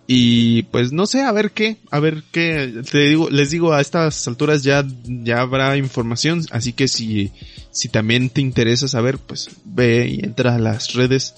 Y 0.07 0.65
pues 0.65 0.93
no 0.93 1.07
sé, 1.07 1.23
a 1.23 1.33
ver 1.33 1.53
qué, 1.53 1.79
a 1.91 1.99
ver 1.99 2.23
qué, 2.31 2.83
te 2.91 2.99
digo, 2.99 3.31
les 3.31 3.51
digo, 3.51 3.73
a 3.73 3.81
estas 3.81 4.29
alturas 4.29 4.63
ya, 4.63 4.87
ya 5.05 5.41
habrá 5.41 5.77
información, 5.79 6.45
así 6.51 6.75
que 6.75 6.89
si, 6.89 7.33
si 7.71 7.89
también 7.89 8.29
te 8.29 8.43
interesa 8.43 8.87
saber, 8.87 9.19
pues 9.19 9.49
ve 9.65 10.09
y 10.09 10.25
entra 10.25 10.57
a 10.57 10.59
las 10.59 10.93
redes. 10.93 11.35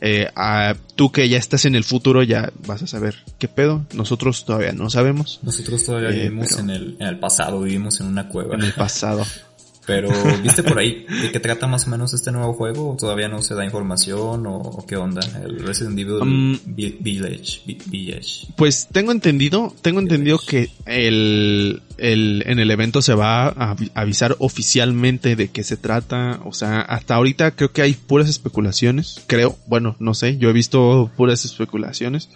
Eh, 0.00 0.28
a, 0.34 0.74
tú 0.94 1.10
que 1.10 1.26
ya 1.28 1.38
estás 1.38 1.64
en 1.64 1.74
el 1.74 1.82
futuro 1.82 2.22
ya 2.22 2.52
vas 2.66 2.82
a 2.82 2.86
saber 2.86 3.16
qué 3.38 3.48
pedo. 3.48 3.84
Nosotros 3.94 4.44
todavía 4.44 4.72
no 4.72 4.88
sabemos. 4.90 5.40
Nosotros 5.42 5.84
todavía 5.84 6.10
eh, 6.10 6.24
vivimos 6.24 6.58
en, 6.58 6.70
el, 6.70 6.96
en 6.98 7.06
el 7.06 7.18
pasado, 7.18 7.60
vivimos 7.60 8.00
en 8.00 8.06
una 8.06 8.28
cueva. 8.28 8.54
En 8.54 8.62
el 8.62 8.72
pasado. 8.72 9.24
Pero, 9.86 10.08
¿viste 10.42 10.62
por 10.62 10.78
ahí 10.78 11.06
de 11.22 11.30
qué 11.30 11.40
trata 11.40 11.66
más 11.66 11.86
o 11.86 11.90
menos 11.90 12.12
este 12.12 12.32
nuevo 12.32 12.52
juego? 12.52 12.90
¿O 12.90 12.96
todavía 12.96 13.28
no 13.28 13.40
se 13.40 13.54
da 13.54 13.64
información? 13.64 14.44
¿O, 14.46 14.84
qué 14.86 14.96
onda? 14.96 15.20
El 15.44 15.60
Resident 15.60 15.98
Evil 15.98 16.14
um, 16.14 16.58
Village, 16.66 17.62
Village. 17.86 18.48
Pues 18.56 18.88
tengo 18.90 19.12
entendido, 19.12 19.72
tengo 19.82 20.00
entendido 20.00 20.38
que 20.38 20.70
el, 20.84 21.82
el, 21.98 22.42
en 22.46 22.58
el 22.58 22.70
evento 22.70 23.00
se 23.00 23.14
va 23.14 23.46
a 23.48 23.76
avisar 23.94 24.36
oficialmente 24.40 25.36
de 25.36 25.48
qué 25.48 25.62
se 25.62 25.76
trata. 25.76 26.40
O 26.44 26.52
sea, 26.52 26.80
hasta 26.80 27.14
ahorita 27.14 27.52
creo 27.52 27.72
que 27.72 27.82
hay 27.82 27.94
puras 27.94 28.28
especulaciones. 28.28 29.24
Creo, 29.28 29.56
bueno, 29.66 29.96
no 30.00 30.14
sé, 30.14 30.36
yo 30.38 30.50
he 30.50 30.52
visto 30.52 31.10
puras 31.16 31.44
especulaciones 31.44 32.28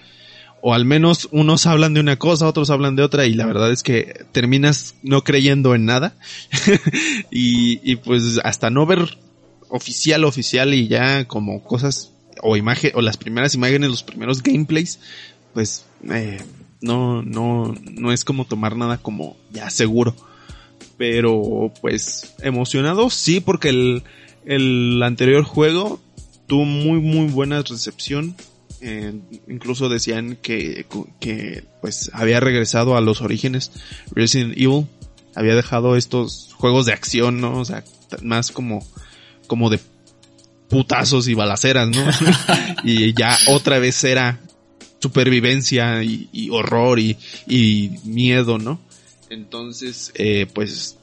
o 0.63 0.75
al 0.75 0.85
menos 0.85 1.29
unos 1.33 1.67
hablan 1.67 1.95
de 1.95 2.01
una 2.01 2.17
cosa, 2.17 2.47
otros 2.47 2.71
hablan 2.71 2.97
de 2.97 3.03
otra 3.03 3.27
y 3.27 3.35
la 3.35 3.47
verdad 3.47 3.73
es 3.73 3.83
que 3.83 4.27
terminas 4.33 4.95
no 5.03 5.25
creyendo 5.25 5.75
en 5.75 5.87
nada 5.87 6.15
y, 7.31 7.81
y, 7.91 7.97
pues 7.97 8.41
hasta 8.45 8.71
no 8.71 8.87
ver 8.87 9.19
oficial 9.69 10.25
oficial 10.25 10.75
y 10.75 10.89
ya 10.89 11.27
como 11.27 11.63
cosas 11.63 12.13
o 12.43 12.57
imagen 12.57 12.93
o 12.95 13.01
las 13.01 13.17
primeras 13.17 13.55
imágenes, 13.55 13.91
los 13.91 14.03
primeros 14.03 14.43
gameplays, 14.43 14.99
pues 15.55 15.85
eh, 16.11 16.39
no 16.81 17.23
no 17.23 17.75
no 17.93 18.13
es 18.13 18.25
como 18.25 18.45
tomar 18.45 18.77
nada 18.77 18.99
como 18.99 19.37
ya 19.53 19.71
seguro. 19.71 20.15
Pero 20.97 21.73
pues 21.81 22.35
emocionado 22.41 23.11
sí 23.11 23.41
porque 23.41 23.71
el 23.71 24.03
el 24.45 25.03
anterior 25.03 25.45
juego 25.45 26.01
tuvo 26.47 26.65
muy 26.65 27.01
muy 27.01 27.29
buena 27.29 27.63
recepción 27.63 28.35
eh, 28.81 29.13
incluso 29.49 29.89
decían 29.89 30.37
que, 30.41 30.87
que 31.21 31.65
pues 31.81 32.11
había 32.15 32.41
regresado 32.41 32.97
a 32.97 33.01
los 33.01 33.21
orígenes 33.21 33.73
Resident 34.13 34.57
Evil 34.57 34.87
había 35.35 35.55
dejado 35.55 35.97
estos 35.97 36.51
juegos 36.55 36.87
de 36.87 36.93
acción 36.93 37.41
no 37.41 37.59
o 37.59 37.65
sea 37.65 37.85
más 38.23 38.51
como 38.51 38.87
como 39.47 39.71
de 39.71 39.81
putazos 40.69 41.29
y 41.29 41.35
balaceras 41.35 41.89
no 41.89 42.05
y 42.85 43.13
ya 43.15 43.37
otra 43.49 43.79
vez 43.79 44.03
era 44.05 44.41
supervivencia 45.01 46.03
y, 46.03 46.49
horror 46.51 46.99
y, 47.01 47.17
miedo, 48.05 48.59
¿no? 48.59 48.81
Entonces, 49.31 50.13
eh, 50.15 50.47
pues, 50.53 50.99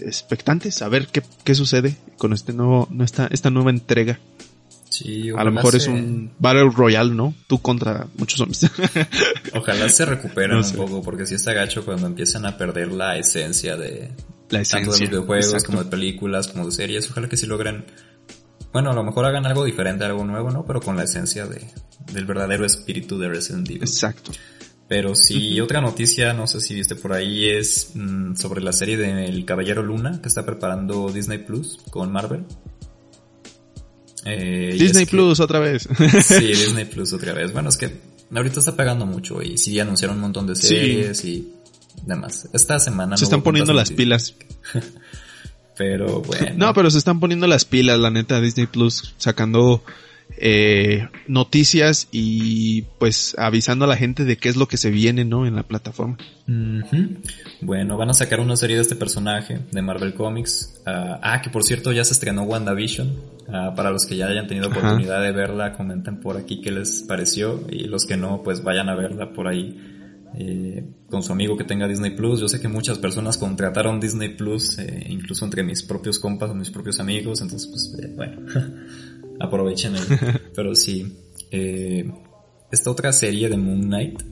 expectantes 0.00 0.82
a 0.82 0.88
ver 0.88 1.06
qué, 1.06 1.22
qué 1.44 1.54
sucede 1.54 1.96
con 2.18 2.32
este 2.32 2.52
nuevo, 2.52 2.88
esta, 3.02 3.28
esta 3.28 3.50
nueva 3.50 3.70
entrega. 3.70 4.18
Sí, 4.92 5.30
a 5.34 5.42
lo 5.42 5.52
mejor 5.52 5.74
es 5.74 5.86
un 5.86 6.32
Battle 6.38 6.68
Royale, 6.68 7.14
¿no? 7.14 7.34
Tú 7.46 7.62
contra 7.62 8.06
muchos 8.18 8.38
zombies. 8.38 8.70
ojalá 9.54 9.88
se 9.88 10.04
recuperen 10.04 10.58
un 10.58 10.72
poco, 10.72 11.02
porque 11.02 11.24
si 11.24 11.34
está 11.34 11.54
gacho 11.54 11.82
cuando 11.82 12.06
empiezan 12.06 12.44
a 12.44 12.58
perder 12.58 12.92
la 12.92 13.16
esencia 13.16 13.74
de 13.78 14.10
la 14.50 14.60
esencia, 14.60 14.78
tanto 14.80 14.92
de 14.92 15.00
los 15.00 15.10
videojuegos 15.10 15.64
como 15.64 15.82
de 15.82 15.90
películas, 15.90 16.48
como 16.48 16.66
de 16.66 16.72
series. 16.72 17.10
Ojalá 17.10 17.26
que 17.26 17.38
sí 17.38 17.46
logren, 17.46 17.86
bueno, 18.70 18.90
a 18.90 18.94
lo 18.94 19.02
mejor 19.02 19.24
hagan 19.24 19.46
algo 19.46 19.64
diferente, 19.64 20.04
algo 20.04 20.26
nuevo, 20.26 20.50
¿no? 20.50 20.66
Pero 20.66 20.82
con 20.82 20.94
la 20.94 21.04
esencia 21.04 21.46
de, 21.46 21.66
del 22.12 22.26
verdadero 22.26 22.66
espíritu 22.66 23.18
de 23.18 23.30
Resident 23.30 23.70
Evil. 23.70 23.84
Exacto. 23.84 24.32
Pero 24.88 25.14
sí, 25.14 25.58
otra 25.58 25.80
noticia, 25.80 26.34
no 26.34 26.46
sé 26.46 26.60
si 26.60 26.74
viste 26.74 26.96
por 26.96 27.14
ahí, 27.14 27.48
es 27.48 27.92
mm, 27.94 28.34
sobre 28.34 28.60
la 28.60 28.72
serie 28.72 28.98
de 28.98 29.24
El 29.24 29.46
Caballero 29.46 29.82
Luna 29.82 30.20
que 30.20 30.28
está 30.28 30.44
preparando 30.44 31.10
Disney 31.10 31.38
Plus 31.38 31.78
con 31.88 32.12
Marvel. 32.12 32.44
Eh, 34.24 34.76
Disney 34.78 35.06
Plus 35.06 35.40
otra 35.40 35.58
vez. 35.58 35.88
sí, 36.22 36.40
Disney 36.46 36.84
Plus 36.84 37.12
otra 37.12 37.32
vez. 37.32 37.52
Bueno, 37.52 37.68
es 37.68 37.76
que 37.76 37.92
ahorita 38.34 38.60
está 38.60 38.76
pegando 38.76 39.06
mucho 39.06 39.42
y 39.42 39.58
sí 39.58 39.78
anunciaron 39.80 40.16
un 40.16 40.22
montón 40.22 40.46
de 40.46 40.56
series 40.56 41.24
y 41.24 41.52
demás. 42.04 42.48
Esta 42.52 42.78
semana 42.78 43.16
se 43.16 43.24
están 43.24 43.42
poniendo 43.42 43.72
las 43.72 43.90
pilas. 43.90 44.34
pero 45.76 46.20
bueno. 46.20 46.52
No, 46.56 46.74
pero 46.74 46.90
se 46.90 46.98
están 46.98 47.20
poniendo 47.20 47.46
las 47.46 47.64
pilas, 47.64 47.98
la 47.98 48.10
neta, 48.10 48.40
Disney 48.40 48.66
Plus 48.66 49.14
sacando 49.18 49.82
eh, 50.38 51.08
noticias 51.28 52.08
y 52.10 52.82
pues 52.98 53.34
avisando 53.38 53.84
a 53.84 53.88
la 53.88 53.96
gente 53.96 54.24
de 54.24 54.36
qué 54.36 54.48
es 54.48 54.56
lo 54.56 54.68
que 54.68 54.76
se 54.76 54.90
viene, 54.90 55.24
¿no? 55.24 55.46
En 55.46 55.56
la 55.56 55.62
plataforma. 55.62 56.18
Bueno, 57.60 57.96
van 57.96 58.10
a 58.10 58.14
sacar 58.14 58.40
una 58.40 58.56
serie 58.56 58.76
de 58.76 58.82
este 58.82 58.96
personaje 58.96 59.60
de 59.70 59.82
Marvel 59.82 60.14
Comics. 60.14 60.82
ah, 60.86 61.20
ah 61.22 61.42
que 61.42 61.50
por 61.50 61.64
cierto 61.64 61.92
ya 61.92 62.04
se 62.04 62.12
estrenó 62.12 62.42
WandaVision. 62.42 63.32
Uh, 63.42 63.74
para 63.74 63.90
los 63.90 64.06
que 64.06 64.16
ya 64.16 64.28
hayan 64.28 64.46
tenido 64.46 64.68
oportunidad 64.68 65.20
de 65.20 65.32
verla, 65.32 65.72
comenten 65.72 66.20
por 66.20 66.36
aquí 66.36 66.60
qué 66.60 66.70
les 66.70 67.02
pareció. 67.02 67.66
Y 67.70 67.84
los 67.84 68.06
que 68.06 68.16
no, 68.16 68.42
pues 68.42 68.62
vayan 68.62 68.88
a 68.88 68.94
verla 68.94 69.32
por 69.32 69.48
ahí. 69.48 69.76
Eh, 70.34 70.82
con 71.10 71.22
su 71.22 71.32
amigo 71.32 71.58
que 71.58 71.64
tenga 71.64 71.86
Disney 71.86 72.12
Plus. 72.12 72.40
Yo 72.40 72.48
sé 72.48 72.60
que 72.60 72.68
muchas 72.68 72.98
personas 72.98 73.36
contrataron 73.36 74.00
Disney 74.00 74.30
Plus, 74.30 74.78
eh, 74.78 75.06
incluso 75.10 75.44
entre 75.44 75.62
mis 75.62 75.82
propios 75.82 76.18
compas 76.18 76.50
o 76.50 76.54
mis 76.54 76.70
propios 76.70 77.00
amigos. 77.00 77.42
Entonces, 77.42 77.68
pues, 77.68 78.02
eh, 78.02 78.12
bueno. 78.16 78.40
aprovechen 79.42 79.94
Pero 80.54 80.74
sí, 80.74 81.18
eh, 81.50 82.10
esta 82.70 82.90
otra 82.90 83.12
serie 83.12 83.48
de 83.48 83.56
Moon 83.56 83.82
Knight 83.82 84.22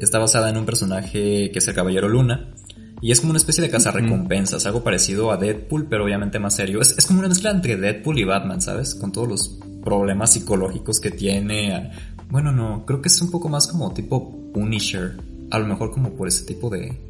está 0.00 0.18
basada 0.18 0.50
en 0.50 0.56
un 0.56 0.64
personaje 0.64 1.50
que 1.50 1.58
es 1.58 1.68
el 1.68 1.74
Caballero 1.74 2.08
Luna. 2.08 2.54
Y 3.00 3.12
es 3.12 3.20
como 3.20 3.30
una 3.30 3.38
especie 3.38 3.62
de 3.62 3.70
cazarrecompensas, 3.70 4.66
algo 4.66 4.82
parecido 4.82 5.30
a 5.30 5.36
Deadpool, 5.36 5.86
pero 5.88 6.04
obviamente 6.04 6.40
más 6.40 6.56
serio. 6.56 6.80
Es, 6.80 7.06
como 7.06 7.20
una 7.20 7.28
mezcla 7.28 7.50
entre 7.50 7.76
Deadpool 7.76 8.18
y 8.18 8.24
Batman, 8.24 8.60
¿sabes? 8.60 8.94
Con 8.94 9.12
todos 9.12 9.28
los 9.28 9.58
problemas 9.84 10.32
psicológicos 10.32 10.98
que 10.98 11.12
tiene. 11.12 11.92
Bueno, 12.28 12.50
no, 12.50 12.84
creo 12.84 13.00
que 13.00 13.08
es 13.08 13.22
un 13.22 13.30
poco 13.30 13.48
más 13.48 13.68
como 13.68 13.92
tipo 13.92 14.52
Punisher. 14.52 15.16
A 15.50 15.60
lo 15.60 15.66
mejor 15.66 15.92
como 15.92 16.14
por 16.14 16.26
ese 16.26 16.44
tipo 16.44 16.70
de, 16.70 17.00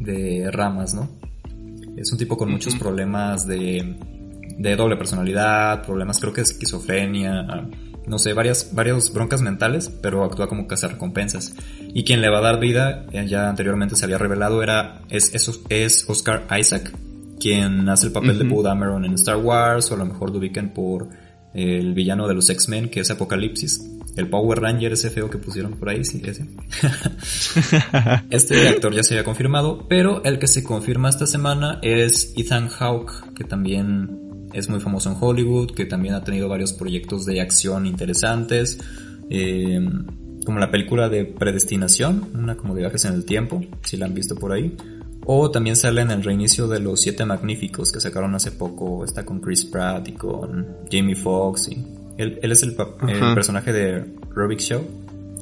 de 0.00 0.50
ramas, 0.50 0.94
¿no? 0.94 1.08
Es 1.96 2.10
un 2.10 2.18
tipo 2.18 2.36
con 2.36 2.50
muchos 2.50 2.74
problemas 2.74 3.46
de 3.46 3.96
de 4.56 4.76
doble 4.76 4.96
personalidad, 4.96 5.84
problemas 5.84 6.18
creo 6.20 6.32
que 6.32 6.40
es 6.42 6.50
esquizofrenia, 6.50 7.68
no 8.08 8.18
sé, 8.18 8.32
varias, 8.32 8.74
varias 8.74 9.12
broncas 9.12 9.42
mentales, 9.42 9.90
pero 10.02 10.24
actúa 10.24 10.48
como 10.48 10.66
cazarrecompensas. 10.66 11.54
Y 11.94 12.04
quien 12.04 12.20
le 12.20 12.30
va 12.30 12.38
a 12.38 12.42
dar 12.42 12.58
vida, 12.58 13.06
eh, 13.12 13.26
ya 13.26 13.48
anteriormente 13.48 13.96
se 13.96 14.04
había 14.04 14.18
revelado, 14.18 14.62
era, 14.62 15.02
es, 15.10 15.34
es, 15.68 16.08
Oscar 16.08 16.46
Isaac, 16.58 16.92
quien 17.38 17.88
hace 17.88 18.06
el 18.06 18.12
papel 18.12 18.38
de 18.38 18.44
Poe 18.44 18.64
Dameron 18.64 19.04
en 19.04 19.14
Star 19.14 19.36
Wars, 19.36 19.90
o 19.90 19.94
a 19.94 19.98
lo 19.98 20.06
mejor 20.06 20.30
lo 20.30 20.38
ubiquen 20.38 20.72
por 20.72 21.08
el 21.54 21.94
villano 21.94 22.26
de 22.28 22.34
los 22.34 22.48
X-Men, 22.50 22.88
que 22.88 23.00
es 23.00 23.10
Apocalipsis. 23.10 23.80
El 24.16 24.28
Power 24.28 24.60
Ranger 24.60 24.92
ese 24.92 25.10
feo 25.10 25.30
que 25.30 25.38
pusieron 25.38 25.74
por 25.74 25.88
ahí, 25.88 26.04
sí, 26.04 26.20
ese. 26.24 26.46
este 28.30 28.68
actor 28.68 28.92
ya 28.92 29.04
se 29.04 29.14
había 29.14 29.24
confirmado, 29.24 29.86
pero 29.88 30.24
el 30.24 30.40
que 30.40 30.48
se 30.48 30.64
confirma 30.64 31.08
esta 31.08 31.26
semana 31.26 31.78
es 31.82 32.32
Ethan 32.36 32.68
Hawke, 32.68 33.32
que 33.34 33.44
también 33.44 34.27
es 34.52 34.68
muy 34.68 34.80
famoso 34.80 35.10
en 35.10 35.16
Hollywood, 35.20 35.72
que 35.72 35.84
también 35.84 36.14
ha 36.14 36.24
tenido 36.24 36.48
varios 36.48 36.72
proyectos 36.72 37.24
de 37.26 37.40
acción 37.40 37.86
interesantes, 37.86 38.78
eh, 39.30 39.80
como 40.44 40.58
la 40.58 40.70
película 40.70 41.08
de 41.08 41.24
Predestinación, 41.24 42.30
una 42.34 42.56
como 42.56 42.74
de 42.74 42.80
viajes 42.80 43.04
en 43.04 43.14
el 43.14 43.24
tiempo, 43.24 43.62
si 43.84 43.96
la 43.96 44.06
han 44.06 44.14
visto 44.14 44.34
por 44.34 44.52
ahí. 44.52 44.76
O 45.26 45.50
también 45.50 45.76
sale 45.76 46.00
en 46.00 46.10
el 46.10 46.24
reinicio 46.24 46.68
de 46.68 46.80
Los 46.80 47.02
Siete 47.02 47.26
Magníficos 47.26 47.92
que 47.92 48.00
sacaron 48.00 48.34
hace 48.34 48.50
poco, 48.50 49.04
está 49.04 49.26
con 49.26 49.40
Chris 49.40 49.66
Pratt 49.66 50.08
y 50.08 50.12
con 50.12 50.66
Jamie 50.90 51.14
Foxx. 51.14 51.68
Y 51.68 51.84
él, 52.16 52.38
es 52.40 52.62
el, 52.62 52.74
personaje 53.34 53.72
de 53.72 54.06
Rubik 54.30 54.60
Show. 54.60 54.82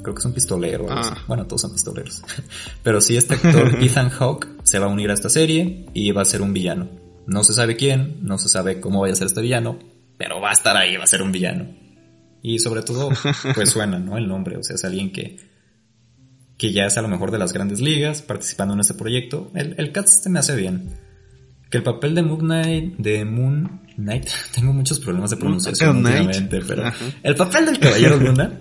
Creo 0.03 0.13
que 0.13 0.19
es 0.19 0.25
un 0.25 0.33
pistolero. 0.33 0.87
Ah. 0.91 1.19
Bueno, 1.29 1.47
todos 1.47 1.63
son 1.63 1.73
pistoleros. 1.73 2.25
Pero 2.83 3.01
sí, 3.01 3.17
este 3.17 3.35
actor 3.35 3.77
Ethan 3.81 4.11
Hawke 4.11 4.49
se 4.65 4.81
va 4.81 4.87
a 4.87 4.89
unir 4.89 5.11
a 5.11 5.15
esta 5.15 5.29
serie 5.29 5.87
y 5.95 6.11
va 6.11 6.23
a 6.23 6.25
ser 6.25 6.43
un 6.43 6.53
villano. 6.53 7.06
No 7.27 7.45
se 7.45 7.53
sabe 7.53 7.77
quién, 7.77 8.19
no 8.23 8.39
se 8.39 8.49
sabe 8.49 8.81
cómo 8.81 9.01
vaya 9.01 9.13
a 9.13 9.17
ser 9.17 9.27
este 9.27 9.43
villano, 9.43 9.79
pero 10.17 10.41
va 10.41 10.51
a 10.51 10.53
estar 10.53 10.77
ahí, 10.77 10.97
va 10.97 11.05
a 11.05 11.09
ser 11.09 11.23
un 11.23 11.33
villano. 11.33 11.67
Y 12.43 12.59
sobre 12.61 12.83
todo, 12.83 13.11
pues 13.55 13.71
suena, 13.71 13.99
¿no? 13.99 14.17
El 14.17 14.29
nombre, 14.29 14.57
o 14.57 14.63
sea, 14.63 14.77
es 14.77 14.85
alguien 14.85 15.13
que, 15.13 15.37
que 16.57 16.73
ya 16.73 16.87
es 16.87 16.97
a 16.97 17.03
lo 17.03 17.09
mejor 17.09 17.31
de 17.31 17.39
las 17.39 17.53
grandes 17.53 17.81
ligas, 17.81 18.23
participando 18.23 18.75
en 18.75 18.81
este 18.81 18.95
proyecto. 18.95 19.51
El, 19.55 19.75
el 19.79 19.93
cast 19.93 20.23
se 20.23 20.31
me 20.31 20.39
hace 20.39 20.55
bien. 20.55 20.91
Que 21.71 21.79
el 21.79 21.83
papel 21.83 22.15
de 22.15 22.23
Moon 22.23 22.39
Knight, 22.39 22.97
de 22.99 23.25
Moon 23.25 23.83
Knight, 23.97 24.29
tengo 24.55 24.73
muchos 24.73 25.01
problemas 25.01 25.31
de 25.31 25.37
pronunciación 25.37 25.99
últimamente, 25.99 26.61
pero 26.67 26.85
el 27.23 27.35
papel 27.35 27.67
del 27.67 27.79
Caballero 27.81 28.17
Luna 28.17 28.61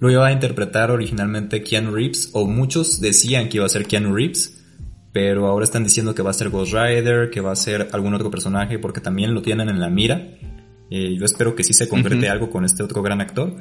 lo 0.00 0.10
iba 0.10 0.26
a 0.26 0.32
interpretar 0.32 0.90
originalmente 0.90 1.62
Keanu 1.62 1.90
Reeves, 1.90 2.30
o 2.32 2.46
muchos 2.46 3.00
decían 3.00 3.48
que 3.48 3.58
iba 3.58 3.66
a 3.66 3.68
ser 3.68 3.86
Keanu 3.86 4.14
Reeves, 4.14 4.57
pero 5.12 5.46
ahora 5.46 5.64
están 5.64 5.84
diciendo 5.84 6.14
que 6.14 6.22
va 6.22 6.30
a 6.30 6.34
ser 6.34 6.50
Ghost 6.50 6.72
Rider, 6.72 7.30
que 7.30 7.40
va 7.40 7.52
a 7.52 7.56
ser 7.56 7.88
algún 7.92 8.14
otro 8.14 8.30
personaje, 8.30 8.78
porque 8.78 9.00
también 9.00 9.34
lo 9.34 9.42
tienen 9.42 9.68
en 9.68 9.80
la 9.80 9.88
mira. 9.88 10.28
Eh, 10.90 11.16
yo 11.16 11.24
espero 11.24 11.54
que 11.54 11.64
sí 11.64 11.72
se 11.72 11.88
concrete 11.88 12.28
algo 12.28 12.50
con 12.50 12.64
este 12.64 12.82
otro 12.82 13.02
gran 13.02 13.20
actor. 13.20 13.56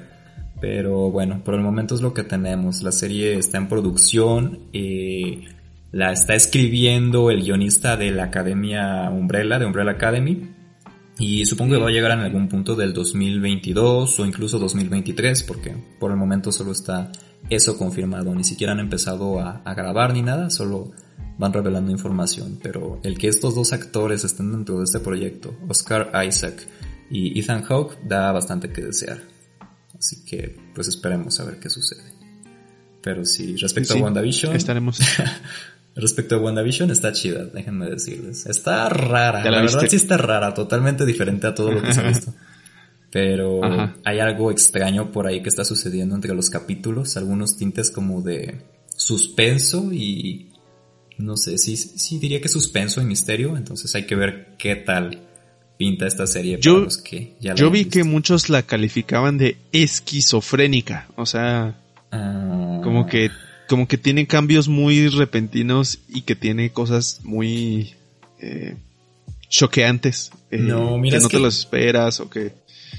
Pero 0.60 1.12
bueno, 1.12 1.44
por 1.44 1.54
el 1.54 1.62
momento 1.62 1.96
es 1.96 2.02
lo 2.02 2.14
que 2.14 2.24
tenemos. 2.24 2.82
La 2.82 2.92
serie 2.92 3.38
está 3.38 3.58
en 3.58 3.68
producción. 3.68 4.60
Eh, 4.74 5.46
la 5.92 6.12
está 6.12 6.36
escribiendo 6.36 7.32
el 7.32 7.44
guionista 7.44 7.96
de 7.96 8.12
la 8.12 8.26
Academia 8.26 9.10
Umbrella, 9.10 9.60
de 9.60 9.66
Umbrella 9.66 9.92
Academy. 9.92 10.52
Y 11.20 11.46
supongo 11.46 11.76
que 11.76 11.82
va 11.82 11.88
a 11.90 11.92
llegar 11.92 12.12
en 12.12 12.20
algún 12.20 12.48
punto 12.48 12.76
del 12.76 12.94
2022 12.94 14.20
o 14.20 14.26
incluso 14.26 14.60
2023, 14.60 15.44
porque 15.44 15.76
por 16.00 16.12
el 16.12 16.18
momento 16.18 16.52
solo 16.52 16.72
está 16.72 17.12
eso 17.50 17.78
confirmado. 17.78 18.36
Ni 18.36 18.44
siquiera 18.44 18.74
han 18.74 18.80
empezado 18.80 19.40
a, 19.40 19.62
a 19.64 19.74
grabar 19.74 20.14
ni 20.14 20.22
nada, 20.22 20.50
solo 20.52 20.92
van 21.38 21.54
revelando 21.54 21.92
información, 21.92 22.60
pero 22.62 23.00
el 23.04 23.18
que 23.18 23.28
estos 23.28 23.56
dos 23.56 23.74
actores 23.74 24.24
estén 24.24 24.52
dentro 24.52 24.80
de 24.80 24.86
este 24.86 25.00
proyecto, 25.00 25.56
Oscar 25.68 26.12
Isaac 26.28 26.68
y 27.10 27.40
Ethan 27.40 27.64
Hawke, 27.64 27.98
da 28.04 28.32
bastante 28.32 28.72
que 28.72 28.82
desear. 28.82 29.22
Así 29.98 30.24
que 30.26 30.58
pues 30.74 30.88
esperemos 30.88 31.40
a 31.40 31.46
ver 31.46 31.60
qué 31.60 31.70
sucede. 31.70 32.14
Pero 33.02 33.24
sí, 33.26 33.56
respecto 33.56 33.94
a 33.94 33.98
WandaVision... 33.98 34.56
Estaremos... 34.56 35.00
respecto 35.96 36.36
a 36.36 36.40
WandaVision 36.40 36.92
está 36.92 37.12
chida, 37.12 37.46
déjenme 37.46 37.90
decirles. 37.90 38.46
Está 38.46 38.90
rara, 38.90 39.44
la, 39.50 39.62
verdad 39.62 39.88
sí 39.88 39.96
está 39.96 40.18
rara, 40.18 40.54
totalmente 40.54 41.06
diferente 41.06 41.48
a 41.48 41.56
todo 41.56 41.72
lo 41.72 41.82
que 41.82 41.94
se 41.94 42.02
ha 42.02 42.08
visto. 42.08 42.34
Pero 43.12 43.62
hay 44.04 44.20
algo 44.20 44.52
extraño 44.52 45.12
por 45.12 45.28
ahí 45.28 45.42
que 45.42 45.50
está 45.50 45.64
sucediendo 45.64 46.14
entre 46.14 46.36
los 46.36 46.50
capítulos, 46.50 47.16
algunos 47.16 47.56
tintes 47.56 47.90
como 47.90 48.22
de 48.22 48.62
suspenso 48.90 49.94
y 49.94 50.52
no 51.18 51.38
sé, 51.38 51.58
sí, 51.58 51.76
sí 51.76 52.20
diría 52.20 52.42
que 52.42 52.48
suspenso 52.48 53.02
y 53.02 53.06
misterio, 53.06 53.58
entonces 53.58 53.94
hay 53.96 54.06
que 54.06 54.16
ver 54.16 54.56
qué 54.58 54.76
tal 54.76 55.22
pinta 55.78 56.08
esta 56.08 56.26
serie 56.26 56.58
yo, 56.60 56.88
Yo 57.56 57.70
vi 57.70 57.86
que 57.86 58.04
muchos 58.04 58.50
la 58.50 58.64
calificaban 58.64 59.38
de 59.38 59.58
esquizofrénica, 59.72 61.08
o 61.16 61.26
sea, 61.26 61.80
ah. 62.12 62.82
como 62.84 63.06
que 63.06 63.30
como 63.68 63.88
que 63.88 63.98
tiene 63.98 64.28
cambios 64.28 64.68
muy 64.68 65.10
repentinos 65.10 66.00
y 66.08 66.22
que 66.22 66.36
tiene 66.36 66.72
cosas 66.72 67.20
muy 67.24 67.96
eh, 68.40 68.76
choqueantes. 69.50 70.32
Eh, 70.52 70.58
no, 70.58 70.98
mira, 70.98 71.18
que 71.18 71.24
no 71.24 71.30
te 71.30 71.40
los 71.40 71.60
esperas 71.60 72.20
o 72.20 72.30
que... 72.30 72.54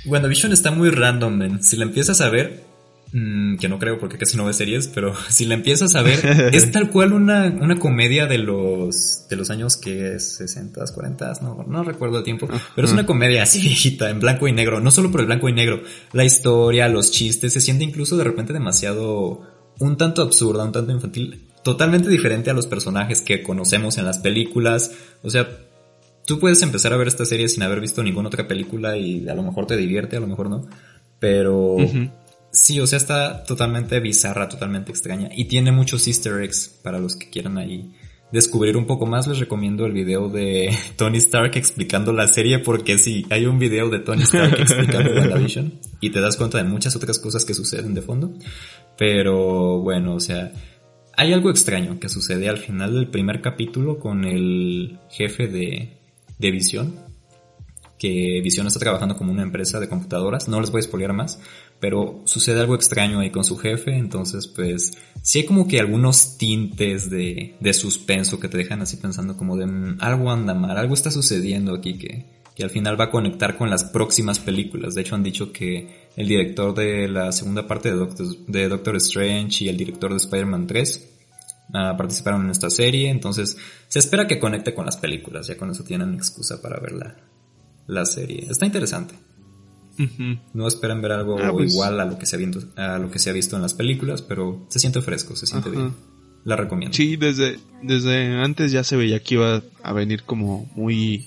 WandaVision 0.05 0.53
está 0.53 0.71
muy 0.71 0.91
random, 0.91 1.39
man. 1.39 1.63
Si 1.63 1.77
la 1.77 1.85
empiezas 1.85 2.21
a 2.21 2.29
ver, 2.29 2.65
Mm, 3.11 3.57
que 3.57 3.71
no 3.71 3.79
creo 3.79 3.99
porque 3.99 4.19
casi 4.19 4.37
no 4.37 4.45
ve 4.45 4.53
series, 4.53 4.89
pero 4.89 5.15
si 5.31 5.47
la 5.47 5.55
empiezas 5.55 5.95
a 5.95 6.03
ver, 6.03 6.51
es 6.53 6.71
tal 6.71 6.91
cual 6.91 7.13
una, 7.13 7.47
una 7.47 7.79
comedia 7.79 8.27
de 8.27 8.39
los, 8.39 9.27
de 9.31 9.37
los 9.37 9.51
años 9.51 9.77
que 9.79 10.15
es 10.15 10.37
60, 10.37 10.85
40, 10.93 11.33
no, 11.41 11.65
no 11.67 11.85
recuerdo 11.85 12.19
el 12.19 12.25
tiempo, 12.25 12.49
pero 12.75 12.87
es 12.87 12.93
una 12.93 13.07
comedia 13.07 13.43
así 13.43 13.61
viejita, 13.61 14.11
en 14.11 14.21
blanco 14.21 14.47
y 14.47 14.53
negro, 14.53 14.81
no 14.81 14.91
solo 14.91 15.11
por 15.11 15.21
el 15.21 15.27
blanco 15.27 15.49
y 15.49 15.55
negro, 15.55 15.83
la 16.13 16.25
historia, 16.25 16.89
los 16.89 17.11
chistes, 17.11 17.53
se 17.53 17.61
siente 17.61 17.85
incluso 17.85 18.17
de 18.17 18.25
repente 18.25 18.53
demasiado, 18.53 19.41
un 19.79 19.97
tanto 19.97 20.21
absurda, 20.21 20.65
un 20.65 20.73
tanto 20.73 20.93
infantil, 20.93 21.49
totalmente 21.63 22.11
diferente 22.11 22.51
a 22.51 22.55
los 22.55 22.67
personajes 22.67 23.23
que 23.23 23.43
conocemos 23.43 23.97
en 23.97 24.05
las 24.05 24.19
películas, 24.19 24.93
o 25.23 25.31
sea, 25.31 25.49
tú 26.27 26.39
puedes 26.39 26.61
empezar 26.61 26.93
a 26.93 26.99
ver 26.99 27.09
esta 27.09 27.25
serie 27.25 27.49
sin 27.49 27.63
haber 27.63 27.81
visto 27.81 28.03
ninguna 28.03 28.29
otra 28.29 28.47
película 28.47 28.99
y 28.99 29.27
a 29.31 29.35
lo 29.35 29.43
mejor 29.43 29.67
te 29.67 29.79
divierte, 29.79 30.19
a 30.19 30.21
lo 30.21 30.27
mejor 30.27 30.51
no, 30.51 30.67
pero... 31.19 31.79
Sí, 32.61 32.81
o 32.81 32.87
sea, 32.87 32.97
está 32.97 33.45
totalmente 33.45 34.01
bizarra, 34.01 34.49
totalmente 34.49 34.91
extraña. 34.91 35.31
Y 35.33 35.45
tiene 35.45 35.71
muchos 35.71 36.07
easter 36.09 36.43
eggs 36.43 36.69
para 36.83 36.99
los 36.99 37.15
que 37.15 37.31
quieran 37.31 37.57
ahí 37.57 37.93
descubrir 38.33 38.77
un 38.77 38.85
poco 38.85 39.07
más. 39.07 39.29
Les 39.29 39.39
recomiendo 39.39 39.87
el 39.87 39.93
video 39.93 40.29
de 40.29 40.77
Tony 40.97 41.19
Stark 41.19 41.57
explicando 41.57 42.13
la 42.13 42.27
serie 42.27 42.59
porque 42.59 42.99
sí, 42.99 43.25
hay 43.31 43.47
un 43.47 43.61
video 43.61 43.89
de 43.89 44.01
Tony 44.01 44.23
Stark 44.23 44.55
explicando 44.61 45.13
WandaVision 45.13 45.73
y 46.01 46.11
te 46.11 46.21
das 46.21 46.37
cuenta 46.37 46.59
de 46.59 46.65
muchas 46.65 46.97
otras 46.97 47.21
cosas 47.21 47.45
que 47.45 47.55
suceden 47.55 47.95
de 47.95 48.03
fondo. 48.03 48.33
Pero 48.99 49.79
bueno, 49.81 50.17
o 50.17 50.21
sea, 50.21 50.53
hay 51.17 51.33
algo 51.33 51.51
extraño 51.51 52.01
que 52.01 52.09
sucede 52.09 52.49
al 52.49 52.59
final 52.59 52.93
del 52.93 53.09
primer 53.09 53.41
capítulo 53.41 54.01
con 54.01 54.25
el 54.25 54.99
jefe 55.11 55.47
de, 55.47 55.97
de 56.39 56.51
Visión. 56.51 57.07
Que 57.99 58.41
Visión 58.43 58.67
está 58.67 58.81
trabajando 58.81 59.17
como 59.17 59.31
una 59.33 59.43
empresa 59.43 59.79
de 59.79 59.89
computadoras. 59.89 60.49
No 60.49 60.61
les 60.61 60.71
voy 60.71 60.81
a 60.81 60.83
spoiler 60.83 61.13
más 61.13 61.41
pero 61.81 62.23
sucede 62.25 62.61
algo 62.61 62.75
extraño 62.75 63.21
ahí 63.21 63.31
con 63.31 63.45
su 63.45 63.57
jefe, 63.57 63.97
entonces 63.97 64.49
pues 64.49 64.93
sí 65.23 65.41
hay 65.41 65.45
como 65.47 65.69
que 65.69 65.79
algunos 65.79 66.37
tintes 66.37 67.09
de, 67.09 67.57
de 67.61 67.73
suspenso 67.73 68.41
que 68.41 68.49
te 68.49 68.59
dejan 68.59 68.83
así 68.83 68.97
pensando 68.97 69.37
como 69.37 69.57
de 69.57 69.67
mm, 69.67 69.99
algo 70.01 70.31
anda 70.31 70.55
mal, 70.55 70.77
algo 70.77 70.95
está 70.95 71.11
sucediendo 71.11 71.75
aquí 71.75 71.97
que, 71.97 72.25
que 72.55 72.65
al 72.65 72.71
final 72.71 73.01
va 73.01 73.05
a 73.05 73.11
conectar 73.11 73.57
con 73.57 73.71
las 73.71 73.85
próximas 73.85 74.41
películas. 74.41 74.97
De 74.97 75.03
hecho 75.03 75.15
han 75.15 75.23
dicho 75.23 75.53
que 75.53 76.09
el 76.17 76.27
director 76.27 76.75
de 76.75 77.07
la 77.07 77.31
segunda 77.31 77.69
parte 77.69 77.91
de 77.91 77.97
Doctor, 77.97 78.27
de 78.49 78.69
Doctor 78.69 78.97
Strange 78.97 79.65
y 79.65 79.69
el 79.69 79.77
director 79.77 80.11
de 80.11 80.17
Spider-Man 80.17 80.67
3 80.67 81.11
ah, 81.75 81.95
participaron 81.97 82.47
en 82.47 82.51
esta 82.51 82.71
serie, 82.71 83.11
entonces 83.11 83.57
se 83.87 84.01
espera 84.01 84.27
que 84.27 84.41
conecte 84.41 84.75
con 84.75 84.87
las 84.87 84.97
películas, 84.97 85.47
ya 85.47 85.57
con 85.57 85.71
eso 85.71 85.85
tienen 85.85 86.15
excusa 86.15 86.61
para 86.61 86.81
ver 86.81 86.93
la, 86.93 87.17
la 87.87 88.05
serie. 88.05 88.49
Está 88.51 88.67
interesante. 88.67 89.15
No 90.55 90.69
esperan 90.69 91.03
ver 91.03 91.13
algo 91.13 91.39
ah, 91.43 91.51
pues. 91.53 91.73
igual 91.73 92.01
a 92.01 92.05
lo, 92.05 92.19
que 92.19 92.27
se 92.27 92.37
ha 92.37 92.39
visto, 92.39 92.61
a 92.77 92.99
lo 92.99 93.11
que 93.11 93.19
se 93.19 93.31
ha 93.31 93.33
visto 93.33 93.57
en 93.57 93.63
las 93.63 93.75
películas, 93.75 94.23
pero 94.23 94.67
se 94.69 94.79
siente 94.79 95.03
fresco, 95.03 95.35
se 95.37 95.47
siente 95.47 95.71
bien. 95.71 95.93
La 96.45 96.57
recomiendo. 96.57 96.97
Sí, 96.97 97.17
desde, 97.17 97.59
desde 97.83 98.41
antes 98.41 98.73
ya 98.73 98.85
se 98.85 98.97
veía 98.97 99.23
que 99.23 99.35
iba 99.35 99.63
a 99.83 99.93
venir 99.93 100.23
como 100.23 100.71
muy, 100.75 101.27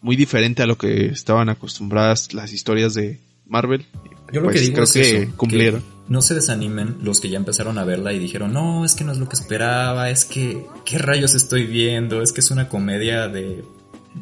muy 0.00 0.16
diferente 0.16 0.62
a 0.62 0.66
lo 0.66 0.76
que 0.76 1.06
estaban 1.06 1.48
acostumbradas 1.48 2.34
las 2.34 2.52
historias 2.52 2.94
de 2.94 3.20
Marvel. 3.46 3.86
Yo 4.32 4.40
lo 4.40 4.48
que 4.48 4.54
pues 4.54 4.66
digo 4.66 4.82
es 4.82 4.92
que 4.92 5.28
cumplieron. 5.36 5.82
no 6.08 6.20
se 6.20 6.34
desanimen 6.34 6.96
los 7.02 7.20
que 7.20 7.30
ya 7.30 7.38
empezaron 7.38 7.78
a 7.78 7.84
verla 7.84 8.12
y 8.12 8.18
dijeron, 8.18 8.52
no, 8.52 8.84
es 8.84 8.94
que 8.94 9.04
no 9.04 9.12
es 9.12 9.18
lo 9.18 9.28
que 9.28 9.36
esperaba, 9.36 10.10
es 10.10 10.24
que, 10.24 10.66
¿qué 10.84 10.98
rayos 10.98 11.34
estoy 11.34 11.64
viendo? 11.64 12.20
Es 12.20 12.32
que 12.32 12.40
es 12.40 12.50
una 12.50 12.68
comedia 12.68 13.28
de 13.28 13.64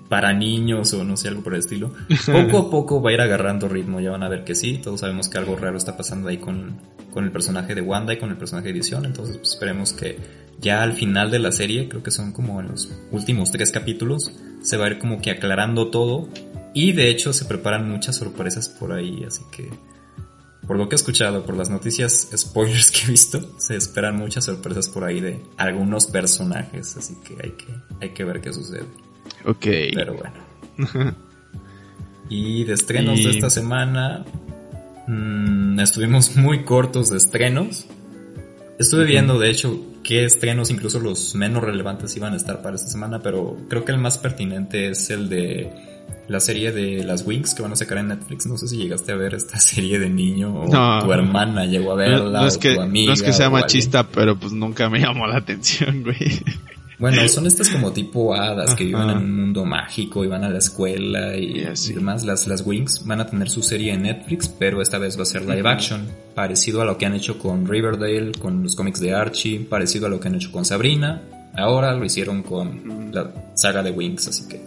para 0.08 0.32
niños 0.32 0.92
o 0.94 1.04
no 1.04 1.16
sé, 1.16 1.28
algo 1.28 1.42
por 1.42 1.54
el 1.54 1.60
estilo. 1.60 1.92
Poco 2.26 2.58
a 2.58 2.70
poco 2.70 3.02
va 3.02 3.10
a 3.10 3.12
ir 3.14 3.20
agarrando 3.20 3.68
ritmo, 3.68 4.00
ya 4.00 4.10
van 4.10 4.22
a 4.22 4.28
ver 4.28 4.44
que 4.44 4.54
sí, 4.54 4.78
todos 4.78 5.00
sabemos 5.00 5.28
que 5.28 5.38
algo 5.38 5.56
raro 5.56 5.76
está 5.76 5.96
pasando 5.96 6.28
ahí 6.28 6.38
con, 6.38 6.78
con 7.10 7.24
el 7.24 7.32
personaje 7.32 7.74
de 7.74 7.80
Wanda 7.80 8.12
y 8.12 8.18
con 8.18 8.30
el 8.30 8.36
personaje 8.36 8.68
de 8.68 8.74
Vision, 8.74 9.04
entonces 9.04 9.36
pues, 9.38 9.50
esperemos 9.50 9.92
que 9.92 10.18
ya 10.60 10.82
al 10.82 10.94
final 10.94 11.30
de 11.30 11.38
la 11.38 11.52
serie, 11.52 11.88
creo 11.88 12.02
que 12.02 12.10
son 12.10 12.32
como 12.32 12.60
en 12.60 12.68
los 12.68 12.92
últimos 13.10 13.50
tres 13.50 13.70
capítulos, 13.70 14.32
se 14.62 14.76
va 14.76 14.86
a 14.86 14.90
ir 14.90 14.98
como 14.98 15.20
que 15.20 15.30
aclarando 15.30 15.90
todo 15.90 16.28
y 16.74 16.92
de 16.92 17.10
hecho 17.10 17.32
se 17.32 17.44
preparan 17.44 17.90
muchas 17.90 18.16
sorpresas 18.16 18.68
por 18.68 18.92
ahí, 18.92 19.24
así 19.24 19.42
que 19.50 19.70
por 20.66 20.76
lo 20.76 20.88
que 20.88 20.96
he 20.96 20.98
escuchado, 20.98 21.44
por 21.44 21.56
las 21.56 21.70
noticias 21.70 22.28
spoilers 22.36 22.90
que 22.90 23.06
he 23.06 23.10
visto, 23.10 23.40
se 23.58 23.76
esperan 23.76 24.16
muchas 24.16 24.44
sorpresas 24.44 24.88
por 24.88 25.04
ahí 25.04 25.20
de 25.20 25.40
algunos 25.56 26.06
personajes, 26.06 26.96
así 26.96 27.16
que 27.24 27.34
hay 27.42 27.52
que, 27.52 27.74
hay 28.00 28.10
que 28.10 28.24
ver 28.24 28.40
qué 28.40 28.52
sucede. 28.52 28.84
Ok. 29.46 29.66
Pero 29.94 30.14
bueno. 30.14 31.14
y 32.28 32.64
de 32.64 32.74
estrenos 32.74 33.22
de 33.22 33.30
esta 33.30 33.50
semana, 33.50 34.24
mmm, 35.06 35.78
estuvimos 35.80 36.36
muy 36.36 36.64
cortos 36.64 37.10
de 37.10 37.18
estrenos. 37.18 37.86
Estuve 38.78 39.04
viendo, 39.04 39.38
de 39.38 39.50
hecho, 39.50 39.80
qué 40.02 40.24
estrenos, 40.24 40.70
incluso 40.70 41.00
los 41.00 41.34
menos 41.34 41.62
relevantes, 41.62 42.14
iban 42.16 42.34
a 42.34 42.36
estar 42.36 42.60
para 42.60 42.76
esta 42.76 42.88
semana, 42.88 43.20
pero 43.20 43.56
creo 43.68 43.84
que 43.84 43.92
el 43.92 43.98
más 43.98 44.18
pertinente 44.18 44.90
es 44.90 45.08
el 45.10 45.28
de 45.28 45.72
la 46.28 46.40
serie 46.40 46.72
de 46.72 47.04
las 47.04 47.26
Wings 47.26 47.54
que 47.54 47.62
van 47.62 47.72
a 47.72 47.76
sacar 47.76 47.98
en 47.98 48.08
Netflix. 48.08 48.46
No 48.46 48.56
sé 48.58 48.68
si 48.68 48.76
llegaste 48.76 49.12
a 49.12 49.16
ver 49.16 49.34
esta 49.34 49.58
serie 49.60 49.98
de 49.98 50.10
niño 50.10 50.62
o 50.62 51.00
tu 51.00 51.12
hermana 51.12 51.64
llegó 51.66 51.92
a 51.92 51.96
verla 51.96 52.40
no, 52.40 52.46
es 52.46 52.58
que, 52.58 52.74
tu 52.74 52.80
amiga. 52.80 53.08
No 53.08 53.14
es 53.14 53.22
que 53.22 53.32
sea 53.32 53.48
machista, 53.48 54.06
pero 54.08 54.36
pues 54.36 54.52
nunca 54.52 54.90
me 54.90 55.00
llamó 55.00 55.26
la 55.26 55.38
atención, 55.38 56.02
güey. 56.02 56.16
Bueno, 56.98 57.28
son 57.28 57.46
estas 57.46 57.68
como 57.68 57.92
tipo 57.92 58.34
hadas 58.34 58.74
que 58.74 58.84
viven 58.84 59.10
en 59.10 59.18
un 59.18 59.36
mundo 59.36 59.64
mágico 59.66 60.24
y 60.24 60.28
van 60.28 60.44
a 60.44 60.48
la 60.48 60.58
escuela 60.58 61.36
y, 61.36 61.64
demás. 61.94 62.24
Las, 62.24 62.46
las 62.46 62.66
Wings 62.66 63.04
van 63.04 63.20
a 63.20 63.26
tener 63.26 63.50
su 63.50 63.62
serie 63.62 63.92
en 63.92 64.02
Netflix, 64.02 64.48
pero 64.48 64.80
esta 64.80 64.98
vez 64.98 65.18
va 65.18 65.22
a 65.22 65.26
ser 65.26 65.42
live 65.42 65.68
action, 65.68 66.06
parecido 66.34 66.80
a 66.80 66.84
lo 66.86 66.96
que 66.96 67.04
han 67.04 67.14
hecho 67.14 67.38
con 67.38 67.66
Riverdale, 67.66 68.32
con 68.32 68.62
los 68.62 68.74
cómics 68.74 69.00
de 69.00 69.14
Archie, 69.14 69.60
parecido 69.60 70.06
a 70.06 70.08
lo 70.08 70.20
que 70.20 70.28
han 70.28 70.36
hecho 70.36 70.50
con 70.50 70.64
Sabrina. 70.64 71.22
Ahora 71.54 71.94
lo 71.94 72.04
hicieron 72.04 72.42
con 72.42 73.10
la 73.12 73.30
saga 73.54 73.82
de 73.82 73.90
Wings, 73.90 74.28
así 74.28 74.48
que 74.48 74.60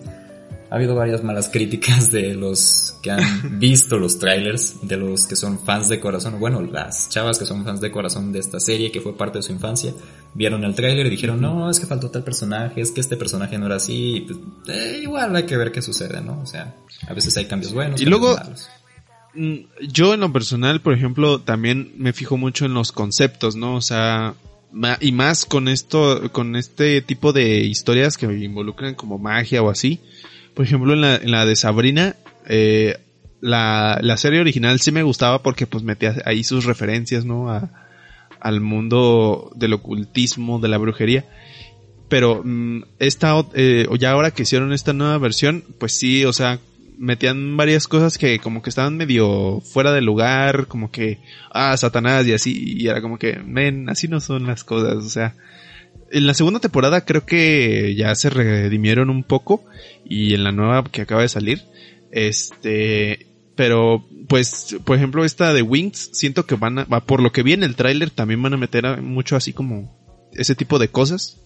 ha 0.69 0.75
habido 0.75 0.93
varias 0.93 1.23
malas 1.23 1.49
críticas 1.49 2.11
de 2.11 2.35
los 2.35 2.95
que 3.01 3.09
han 3.11 3.59
visto 3.59 3.97
los 3.97 4.19
trailers, 4.19 4.75
de 4.87 4.97
los 4.97 5.25
que 5.25 5.35
son 5.35 5.59
fans 5.59 5.89
de 5.89 5.99
corazón, 5.99 6.39
bueno, 6.39 6.61
las 6.61 7.09
chavas 7.09 7.39
que 7.39 7.45
son 7.45 7.63
fans 7.65 7.81
de 7.81 7.91
corazón 7.91 8.31
de 8.31 8.39
esta 8.39 8.59
serie, 8.59 8.91
que 8.91 9.01
fue 9.01 9.17
parte 9.17 9.39
de 9.39 9.43
su 9.43 9.51
infancia, 9.51 9.93
vieron 10.35 10.63
el 10.63 10.75
trailer 10.75 11.07
y 11.07 11.09
dijeron, 11.09 11.41
no, 11.41 11.69
es 11.69 11.79
que 11.79 11.87
faltó 11.87 12.11
tal 12.11 12.23
personaje, 12.23 12.81
es 12.81 12.91
que 12.91 13.01
este 13.01 13.17
personaje 13.17 13.57
no 13.57 13.65
era 13.65 13.77
así, 13.77 14.25
pues, 14.27 14.77
eh, 14.77 14.99
igual 15.01 15.35
hay 15.35 15.43
que 15.43 15.57
ver 15.57 15.71
qué 15.71 15.81
sucede, 15.81 16.21
¿no? 16.21 16.39
O 16.41 16.45
sea, 16.45 16.75
a 17.07 17.13
veces 17.13 17.35
hay 17.37 17.45
cambios 17.45 17.73
buenos. 17.73 17.99
Y 17.99 18.05
luego, 18.05 18.37
mm, 19.33 19.55
yo 19.87 20.13
en 20.13 20.19
lo 20.19 20.31
personal, 20.31 20.81
por 20.81 20.93
ejemplo, 20.93 21.41
también 21.41 21.93
me 21.97 22.13
fijo 22.13 22.37
mucho 22.37 22.65
en 22.65 22.75
los 22.75 22.91
conceptos, 22.91 23.55
¿no? 23.55 23.75
O 23.75 23.81
sea, 23.81 24.35
y 25.01 25.11
más 25.13 25.45
con 25.45 25.67
esto, 25.67 26.31
con 26.31 26.55
este 26.55 27.01
tipo 27.01 27.33
de 27.33 27.61
historias 27.61 28.17
que 28.17 28.27
involucran 28.27 28.93
como 28.93 29.17
magia 29.17 29.63
o 29.63 29.71
así 29.71 29.99
por 30.59 30.65
ejemplo, 30.65 30.91
en 30.93 30.99
la, 30.99 31.15
en 31.15 31.31
la 31.31 31.45
de 31.45 31.55
Sabrina, 31.55 32.17
eh, 32.45 32.97
la, 33.39 33.97
la, 34.01 34.17
serie 34.17 34.41
original 34.41 34.81
sí 34.81 34.91
me 34.91 35.03
gustaba 35.03 35.41
porque 35.41 35.65
pues 35.67 35.85
metía 35.85 36.21
ahí 36.25 36.43
sus 36.43 36.65
referencias, 36.65 37.23
¿no? 37.23 37.49
A, 37.49 37.87
al 38.41 38.59
mundo 38.59 39.53
del 39.55 39.71
ocultismo, 39.71 40.59
de 40.59 40.67
la 40.67 40.77
brujería. 40.77 41.23
Pero 42.09 42.41
mm, 42.43 42.81
esta, 42.99 43.41
eh, 43.53 43.87
ya 43.99 44.11
ahora 44.11 44.31
que 44.31 44.41
hicieron 44.41 44.73
esta 44.73 44.91
nueva 44.91 45.17
versión, 45.17 45.63
pues 45.79 45.97
sí, 45.97 46.25
o 46.25 46.33
sea, 46.33 46.59
metían 46.97 47.55
varias 47.55 47.87
cosas 47.87 48.17
que 48.17 48.39
como 48.39 48.61
que 48.61 48.69
estaban 48.69 48.97
medio 48.97 49.61
fuera 49.61 49.93
de 49.93 50.01
lugar, 50.01 50.67
como 50.67 50.91
que, 50.91 51.19
ah, 51.51 51.77
Satanás 51.77 52.27
y 52.27 52.33
así, 52.33 52.75
y 52.81 52.85
era 52.89 53.01
como 53.01 53.17
que, 53.17 53.39
men, 53.39 53.87
así 53.87 54.09
no 54.09 54.19
son 54.19 54.45
las 54.45 54.65
cosas, 54.65 54.97
o 54.97 55.09
sea, 55.09 55.35
en 56.11 56.27
la 56.27 56.33
segunda 56.33 56.59
temporada 56.59 57.05
creo 57.05 57.25
que 57.25 57.95
ya 57.95 58.13
se 58.15 58.29
redimieron 58.29 59.09
un 59.09 59.23
poco 59.23 59.65
y 60.05 60.33
en 60.33 60.43
la 60.43 60.51
nueva 60.51 60.83
que 60.83 61.01
acaba 61.01 61.21
de 61.21 61.29
salir, 61.29 61.63
este, 62.11 63.27
pero 63.55 64.05
pues, 64.27 64.77
por 64.85 64.95
ejemplo, 64.95 65.25
esta 65.25 65.53
de 65.53 65.61
Wings, 65.61 66.11
siento 66.13 66.45
que 66.45 66.55
van 66.55 66.79
a, 66.79 66.85
por 67.01 67.21
lo 67.21 67.31
que 67.31 67.43
vi 67.43 67.53
en 67.53 67.63
el 67.63 67.75
tráiler, 67.75 68.09
también 68.09 68.41
van 68.41 68.53
a 68.53 68.57
meter 68.57 69.01
mucho 69.01 69.35
así 69.35 69.53
como 69.53 69.97
ese 70.33 70.55
tipo 70.55 70.79
de 70.79 70.89
cosas, 70.89 71.41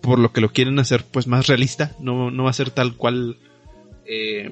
por 0.00 0.18
lo 0.18 0.32
que 0.32 0.40
lo 0.40 0.52
quieren 0.52 0.78
hacer 0.78 1.04
pues 1.04 1.26
más 1.26 1.46
realista, 1.46 1.92
no, 2.00 2.30
no 2.30 2.44
va 2.44 2.50
a 2.50 2.54
ser 2.54 2.70
tal 2.70 2.96
cual 2.96 3.38
eh, 4.06 4.50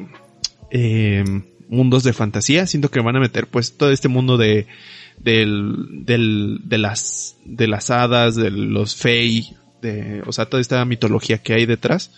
eh, 0.70 1.24
mundos 1.68 2.04
de 2.04 2.12
fantasía, 2.12 2.66
siento 2.66 2.90
que 2.90 3.00
van 3.00 3.16
a 3.16 3.20
meter 3.20 3.46
pues 3.46 3.76
todo 3.76 3.90
este 3.90 4.08
mundo 4.08 4.36
de 4.36 4.66
del, 5.22 6.04
del, 6.04 6.60
de 6.64 6.78
las, 6.78 7.36
de 7.44 7.68
las 7.68 7.90
hadas, 7.90 8.36
de 8.36 8.50
los 8.50 8.96
fey, 8.96 9.56
de, 9.82 10.22
o 10.26 10.32
sea, 10.32 10.46
toda 10.46 10.60
esta 10.60 10.84
mitología 10.84 11.38
que 11.38 11.54
hay 11.54 11.66
detrás, 11.66 12.10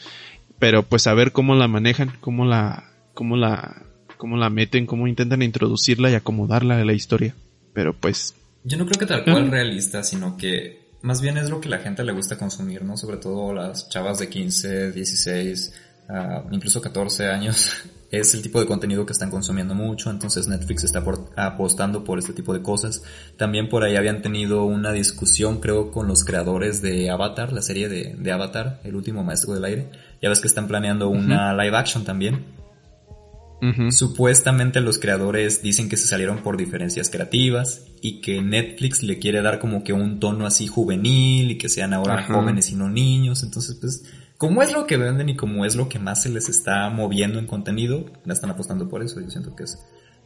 pero 0.58 0.84
pues 0.84 1.06
a 1.06 1.14
ver 1.14 1.32
cómo 1.32 1.54
la 1.54 1.68
manejan, 1.68 2.12
cómo 2.20 2.44
la, 2.44 2.92
cómo 3.14 3.36
la, 3.36 3.84
cómo 4.16 4.36
la 4.36 4.50
meten, 4.50 4.86
cómo 4.86 5.08
intentan 5.08 5.42
introducirla 5.42 6.10
y 6.10 6.14
acomodarla 6.14 6.78
a 6.78 6.84
la 6.84 6.92
historia, 6.92 7.34
pero 7.74 7.94
pues. 7.98 8.34
Yo 8.64 8.76
no 8.78 8.86
creo 8.86 9.00
que 9.00 9.06
tal 9.06 9.24
cual 9.24 9.50
realista, 9.50 10.04
sino 10.04 10.36
que 10.36 10.82
más 11.02 11.20
bien 11.20 11.36
es 11.36 11.50
lo 11.50 11.60
que 11.60 11.68
la 11.68 11.78
gente 11.78 12.04
le 12.04 12.12
gusta 12.12 12.38
consumir, 12.38 12.84
¿no? 12.84 12.96
Sobre 12.96 13.16
todo 13.16 13.52
las 13.52 13.88
chavas 13.88 14.20
de 14.20 14.28
15, 14.28 14.92
16, 14.92 15.74
uh, 16.08 16.54
incluso 16.54 16.80
14 16.80 17.26
años 17.26 17.82
es 18.12 18.34
el 18.34 18.42
tipo 18.42 18.60
de 18.60 18.66
contenido 18.66 19.06
que 19.06 19.12
están 19.14 19.30
consumiendo 19.30 19.74
mucho, 19.74 20.10
entonces 20.10 20.46
Netflix 20.46 20.84
está 20.84 21.02
apostando 21.34 22.04
por 22.04 22.18
este 22.18 22.34
tipo 22.34 22.52
de 22.52 22.60
cosas. 22.60 23.02
También 23.38 23.70
por 23.70 23.84
ahí 23.84 23.96
habían 23.96 24.20
tenido 24.20 24.64
una 24.64 24.92
discusión, 24.92 25.60
creo, 25.60 25.90
con 25.90 26.08
los 26.08 26.22
creadores 26.22 26.82
de 26.82 27.10
Avatar, 27.10 27.54
la 27.54 27.62
serie 27.62 27.88
de, 27.88 28.32
Avatar, 28.32 28.80
el 28.84 28.96
último 28.96 29.24
maestro 29.24 29.54
del 29.54 29.64
aire. 29.64 29.90
Ya 30.20 30.28
ves 30.28 30.40
que 30.40 30.46
están 30.46 30.68
planeando 30.68 31.08
una 31.08 31.54
live 31.54 31.74
action 31.74 32.04
también. 32.04 32.44
Supuestamente 33.90 34.80
los 34.80 34.98
creadores 34.98 35.62
dicen 35.62 35.88
que 35.88 35.96
se 35.96 36.06
salieron 36.06 36.42
por 36.42 36.56
diferencias 36.56 37.08
creativas 37.08 37.86
y 38.02 38.20
que 38.20 38.42
Netflix 38.42 39.04
le 39.04 39.20
quiere 39.20 39.40
dar 39.40 39.58
como 39.58 39.84
que 39.84 39.92
un 39.92 40.18
tono 40.18 40.46
así 40.46 40.66
juvenil 40.66 41.52
y 41.52 41.58
que 41.58 41.68
sean 41.68 41.94
ahora 41.94 42.24
jóvenes 42.24 42.70
y 42.72 42.74
no 42.74 42.90
niños. 42.90 43.42
Entonces, 43.42 43.78
pues 43.80 44.04
como 44.42 44.60
es 44.60 44.72
lo 44.72 44.88
que 44.88 44.96
venden 44.96 45.28
y 45.28 45.36
como 45.36 45.64
es 45.64 45.76
lo 45.76 45.88
que 45.88 46.00
más 46.00 46.24
se 46.24 46.28
les 46.28 46.48
está 46.48 46.90
moviendo 46.90 47.38
en 47.38 47.46
contenido, 47.46 48.06
la 48.24 48.34
están 48.34 48.50
apostando 48.50 48.88
por 48.88 49.00
eso. 49.00 49.20
Yo 49.20 49.30
siento 49.30 49.54
que 49.54 49.62
es 49.62 49.78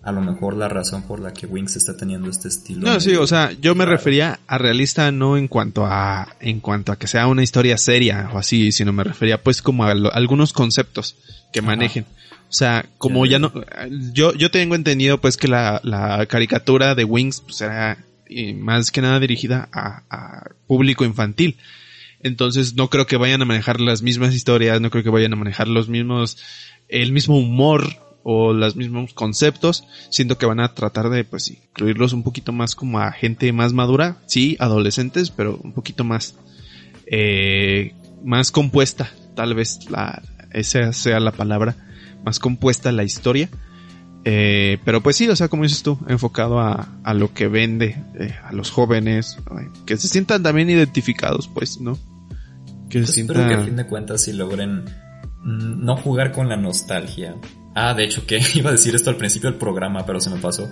a 0.02 0.10
lo 0.10 0.22
mejor 0.22 0.56
la 0.56 0.70
razón 0.70 1.02
por 1.02 1.20
la 1.20 1.34
que 1.34 1.44
Wings 1.44 1.76
está 1.76 1.98
teniendo 1.98 2.30
este 2.30 2.48
estilo. 2.48 2.80
No, 2.80 2.98
sí, 2.98 3.14
o 3.14 3.26
sea, 3.26 3.52
yo 3.60 3.74
me 3.74 3.84
refería 3.84 4.40
a 4.46 4.56
realista 4.56 5.12
no 5.12 5.36
en 5.36 5.48
cuanto 5.48 5.84
a 5.84 6.34
en 6.40 6.60
cuanto 6.60 6.92
a 6.92 6.96
que 6.96 7.08
sea 7.08 7.26
una 7.26 7.42
historia 7.42 7.76
seria 7.76 8.30
o 8.32 8.38
así, 8.38 8.72
sino 8.72 8.90
me 8.90 9.04
refería 9.04 9.42
pues 9.42 9.60
como 9.60 9.84
a, 9.84 9.90
algunos 9.90 10.54
conceptos 10.54 11.16
que 11.52 11.60
manejen. 11.60 12.06
O 12.48 12.52
sea, 12.54 12.86
como 12.96 13.26
ya 13.26 13.38
no, 13.38 13.52
yo, 14.14 14.32
yo 14.32 14.50
tengo 14.50 14.76
entendido 14.76 15.20
pues 15.20 15.36
que 15.36 15.48
la, 15.48 15.78
la 15.84 16.24
caricatura 16.24 16.94
de 16.94 17.04
Wings 17.04 17.42
pues 17.42 17.60
era 17.60 17.98
eh, 18.30 18.54
más 18.54 18.90
que 18.90 19.02
nada 19.02 19.20
dirigida 19.20 19.68
a, 19.70 20.04
a 20.08 20.50
público 20.66 21.04
infantil. 21.04 21.58
Entonces 22.22 22.74
no 22.74 22.88
creo 22.90 23.06
que 23.06 23.16
vayan 23.16 23.42
a 23.42 23.44
manejar 23.44 23.80
las 23.80 24.02
mismas 24.02 24.34
historias, 24.34 24.80
no 24.80 24.90
creo 24.90 25.04
que 25.04 25.10
vayan 25.10 25.32
a 25.32 25.36
manejar 25.36 25.68
los 25.68 25.88
mismos, 25.88 26.38
el 26.88 27.12
mismo 27.12 27.38
humor 27.38 27.84
o 28.22 28.52
los 28.52 28.74
mismos 28.74 29.14
conceptos. 29.14 29.84
Siento 30.10 30.38
que 30.38 30.46
van 30.46 30.60
a 30.60 30.74
tratar 30.74 31.10
de, 31.10 31.24
pues, 31.24 31.50
incluirlos 31.50 32.12
un 32.12 32.22
poquito 32.22 32.52
más 32.52 32.74
como 32.74 32.98
a 32.98 33.12
gente 33.12 33.52
más 33.52 33.72
madura, 33.72 34.18
sí, 34.26 34.56
adolescentes, 34.58 35.30
pero 35.30 35.60
un 35.62 35.72
poquito 35.72 36.04
más, 36.04 36.34
eh, 37.06 37.94
más 38.24 38.50
compuesta, 38.50 39.12
tal 39.36 39.54
vez 39.54 39.90
la, 39.90 40.22
esa 40.52 40.92
sea 40.92 41.20
la 41.20 41.32
palabra, 41.32 41.76
más 42.24 42.38
compuesta 42.38 42.90
la 42.90 43.04
historia. 43.04 43.48
Eh, 44.28 44.78
pero 44.84 45.00
pues 45.04 45.14
sí, 45.14 45.28
o 45.28 45.36
sea, 45.36 45.46
como 45.46 45.62
dices 45.62 45.84
tú, 45.84 45.96
enfocado 46.08 46.58
a, 46.58 46.88
a 47.04 47.14
lo 47.14 47.32
que 47.32 47.46
vende, 47.46 48.02
eh, 48.18 48.34
a 48.42 48.52
los 48.52 48.72
jóvenes, 48.72 49.38
que 49.86 49.96
se 49.96 50.08
sientan 50.08 50.42
también 50.42 50.68
identificados, 50.68 51.46
pues, 51.46 51.80
¿no? 51.80 51.96
Que 52.90 52.98
pues 52.98 53.16
Espero 53.16 53.46
que 53.46 53.54
a 53.54 53.62
fin 53.62 53.76
de 53.76 53.86
cuentas 53.86 54.24
si 54.24 54.32
logren 54.32 54.84
mm, 55.44 55.84
no 55.84 55.96
jugar 55.96 56.32
con 56.32 56.48
la 56.48 56.56
nostalgia. 56.56 57.36
Ah, 57.76 57.94
de 57.94 58.02
hecho 58.02 58.26
que 58.26 58.40
iba 58.54 58.70
a 58.70 58.72
decir 58.72 58.96
esto 58.96 59.10
al 59.10 59.16
principio 59.16 59.48
del 59.48 59.60
programa, 59.60 60.04
pero 60.04 60.20
se 60.20 60.30
me 60.30 60.38
pasó. 60.38 60.68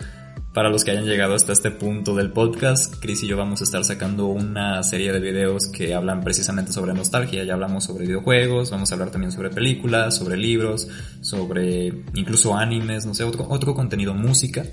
Para 0.54 0.70
los 0.70 0.84
que 0.84 0.92
hayan 0.92 1.04
llegado 1.04 1.34
hasta 1.34 1.52
este 1.52 1.72
punto 1.72 2.14
del 2.14 2.30
podcast, 2.30 2.94
Chris 3.00 3.24
y 3.24 3.26
yo 3.26 3.36
vamos 3.36 3.60
a 3.60 3.64
estar 3.64 3.84
sacando 3.84 4.26
una 4.26 4.84
serie 4.84 5.12
de 5.12 5.18
videos 5.18 5.66
que 5.66 5.94
hablan 5.94 6.20
precisamente 6.20 6.70
sobre 6.70 6.94
nostalgia. 6.94 7.42
Ya 7.42 7.54
hablamos 7.54 7.82
sobre 7.82 8.06
videojuegos, 8.06 8.70
vamos 8.70 8.88
a 8.88 8.94
hablar 8.94 9.10
también 9.10 9.32
sobre 9.32 9.50
películas, 9.50 10.16
sobre 10.16 10.36
libros, 10.36 10.86
sobre 11.22 12.04
incluso 12.14 12.56
animes, 12.56 13.04
no 13.04 13.14
sé, 13.14 13.24
otro, 13.24 13.48
otro 13.50 13.74
contenido, 13.74 14.14
música. 14.14 14.64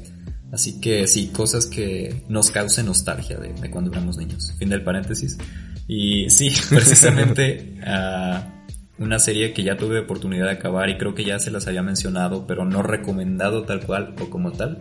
Así 0.52 0.80
que 0.80 1.08
sí, 1.08 1.30
cosas 1.30 1.66
que 1.66 2.26
nos 2.30 2.52
causen 2.52 2.86
nostalgia 2.86 3.40
de, 3.40 3.52
de 3.52 3.72
cuando 3.72 3.92
éramos 3.92 4.18
niños. 4.18 4.54
Fin 4.60 4.70
del 4.70 4.84
paréntesis. 4.84 5.40
Y 5.88 6.30
sí, 6.30 6.54
precisamente 6.70 7.80
uh, 7.82 9.04
una 9.04 9.18
serie 9.18 9.52
que 9.52 9.64
ya 9.64 9.78
tuve 9.78 9.98
oportunidad 9.98 10.46
de 10.46 10.52
acabar 10.52 10.92
y 10.92 11.00
creo 11.00 11.16
que 11.16 11.26
ya 11.26 11.40
se 11.40 11.50
las 11.50 11.66
había 11.66 11.82
mencionado, 11.82 12.46
pero 12.46 12.66
no 12.66 12.84
recomendado 12.84 13.64
tal 13.64 13.84
cual 13.84 14.14
o 14.22 14.30
como 14.30 14.52
tal, 14.52 14.80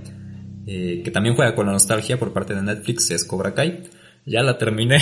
eh, 0.73 1.03
que 1.03 1.11
también 1.11 1.35
juega 1.35 1.57
con 1.57 1.67
la 1.67 1.73
nostalgia 1.73 2.17
por 2.17 2.33
parte 2.33 2.55
de 2.55 2.63
Netflix, 2.63 3.11
es 3.11 3.25
Cobra 3.25 3.55
Kai. 3.55 3.91
Ya 4.25 4.41
la 4.45 4.57
terminé. 4.57 4.99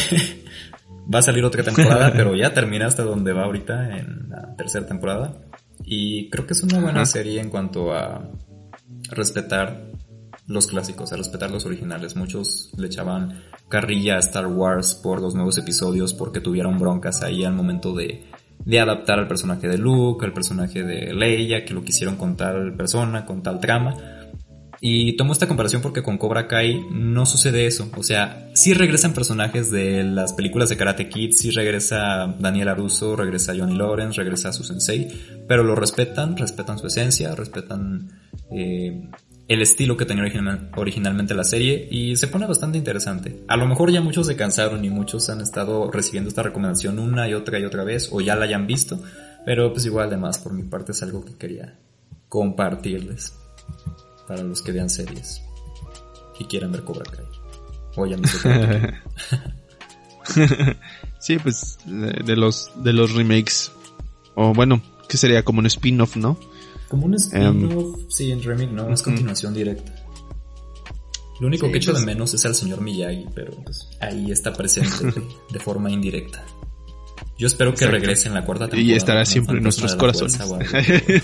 va 1.15 1.19
a 1.19 1.23
salir 1.23 1.45
otra 1.45 1.63
temporada, 1.63 2.11
pero 2.17 2.35
ya 2.35 2.55
terminé 2.55 2.87
hasta 2.87 3.03
donde 3.03 3.35
va 3.35 3.45
ahorita 3.45 3.99
en 3.99 4.31
la 4.31 4.57
tercera 4.57 4.87
temporada. 4.87 5.37
Y 5.85 6.31
creo 6.31 6.47
que 6.47 6.55
es 6.55 6.63
una 6.63 6.81
buena 6.81 7.05
serie 7.05 7.43
en 7.43 7.51
cuanto 7.51 7.93
a 7.93 8.31
respetar 9.11 9.93
los 10.47 10.69
clásicos, 10.69 11.13
a 11.13 11.17
respetar 11.17 11.51
los 11.51 11.67
originales. 11.67 12.17
Muchos 12.17 12.71
le 12.79 12.87
echaban 12.87 13.43
carrilla 13.69 14.17
a 14.17 14.21
Star 14.21 14.47
Wars 14.47 14.95
por 14.95 15.21
los 15.21 15.35
nuevos 15.35 15.59
episodios 15.59 16.15
porque 16.15 16.41
tuvieron 16.41 16.79
broncas 16.79 17.23
ahí 17.23 17.45
al 17.45 17.53
momento 17.53 17.95
de, 17.95 18.25
de 18.65 18.81
adaptar 18.81 19.19
al 19.19 19.29
personaje 19.29 19.69
de 19.69 19.77
Luke, 19.77 20.25
al 20.25 20.33
personaje 20.33 20.83
de 20.83 21.13
Leia, 21.13 21.67
que 21.67 21.75
lo 21.75 21.85
quisieron 21.85 22.17
con 22.17 22.39
tal 22.39 22.75
persona, 22.75 23.27
con 23.27 23.43
tal 23.43 23.61
trama. 23.61 24.18
Y 24.81 25.17
tomo 25.17 25.33
esta 25.33 25.49
comparación 25.49 25.83
porque 25.83 26.03
con 26.03 26.19
Cobra 26.19 26.47
Kai 26.47 26.87
no 26.93 27.27
sucede 27.27 27.67
eso. 27.67 27.91
O 27.97 28.03
sea, 28.03 28.51
sí 28.55 28.75
regresan 28.75 29.13
personajes 29.13 29.71
de 29.71 30.05
las 30.05 30.33
películas 30.33 30.69
de 30.69 30.77
Karate 30.77 31.09
Kid, 31.09 31.33
sí 31.33 31.51
regresa 31.51 32.37
Daniel 32.39 32.69
Aruso, 32.69 33.17
regresa 33.17 33.55
Johnny 33.57 33.77
Lawrence, 33.77 34.21
regresa 34.21 34.53
su 34.53 34.63
sensei, 34.63 35.09
pero 35.49 35.65
lo 35.65 35.75
respetan, 35.75 36.37
respetan 36.37 36.79
su 36.79 36.87
esencia, 36.87 37.35
respetan 37.35 38.09
eh, 38.53 39.09
el 39.49 39.63
estilo 39.63 39.97
que 39.97 40.05
tenía 40.05 40.25
originalmente 40.77 41.35
la 41.35 41.45
serie 41.45 41.89
y 41.91 42.15
se 42.15 42.29
pone 42.29 42.47
bastante 42.47 42.79
interesante. 42.79 43.43
A 43.49 43.57
lo 43.57 43.67
mejor 43.67 43.91
ya 43.91 44.01
muchos 44.01 44.29
se 44.29 44.37
cansaron 44.37 44.85
y 44.85 44.91
muchos 44.91 45.29
han 45.29 45.41
estado 45.41 45.91
recibiendo 45.91 46.29
esta 46.29 46.43
recomendación 46.45 47.01
una 47.01 47.29
y 47.29 47.35
otra 47.35 47.59
y 47.59 47.65
otra 47.65 47.83
vez 47.83 48.11
o 48.13 48.21
ya 48.21 48.37
la 48.37 48.45
hayan 48.45 48.69
visto, 48.69 49.03
pero 49.45 49.73
pues 49.73 49.87
igual 49.87 50.07
además 50.07 50.39
por 50.39 50.53
mi 50.53 50.63
parte 50.63 50.93
es 50.93 51.03
algo 51.03 51.25
que 51.25 51.35
quería 51.35 51.79
compartirles 52.29 53.33
para 54.29 54.43
los 54.43 54.63
que 54.63 54.71
vean 54.73 54.91
series 54.91 55.43
y 56.39 56.45
quieran 56.45 56.71
ver 56.71 56.85
Cobra 56.85 57.11
Kai. 57.11 57.25
O 57.97 58.07
ya 58.07 58.17
Sí, 61.19 61.39
pues 61.39 61.79
de, 61.87 62.37
los 62.37 62.71
de 62.77 62.93
los 62.93 63.15
remakes 63.15 63.73
o 64.35 64.53
bueno, 64.53 64.81
que 65.09 65.17
sería 65.17 65.43
como 65.43 65.59
un 65.59 65.67
spin-off, 65.67 66.17
¿no? 66.17 66.39
Como 66.89 67.07
un 67.07 67.15
spin-off, 67.15 67.99
em, 67.99 68.09
sí, 68.09 68.31
en 68.31 68.41
remake 68.43 68.71
no, 68.71 68.93
es 68.93 69.03
continuación 69.03 69.53
directa. 69.53 69.93
Lo 71.41 71.47
único 71.47 71.71
que 71.71 71.79
echo 71.79 71.93
de 71.93 71.99
pues 71.99 72.07
menos 72.07 72.35
es 72.35 72.45
al 72.45 72.55
señor 72.55 72.81
Miyagi, 72.81 73.27
pero 73.35 73.53
pues 73.65 73.89
ahí 74.01 74.31
está 74.31 74.53
presente 74.53 75.13
de 75.51 75.59
forma 75.65 75.91
indirecta. 75.91 76.45
Yo 77.37 77.47
espero 77.47 77.75
que 77.75 77.87
regrese 77.87 78.29
en 78.29 78.35
la 78.35 78.45
cuarta 78.45 78.67
temporada. 78.67 78.93
Y 78.93 78.95
estará 78.95 79.25
siempre 79.25 79.57
en 79.57 79.63
nuestros 79.63 79.95
corazones. 79.95 80.39
en 80.41 80.85
fin. 80.85 81.23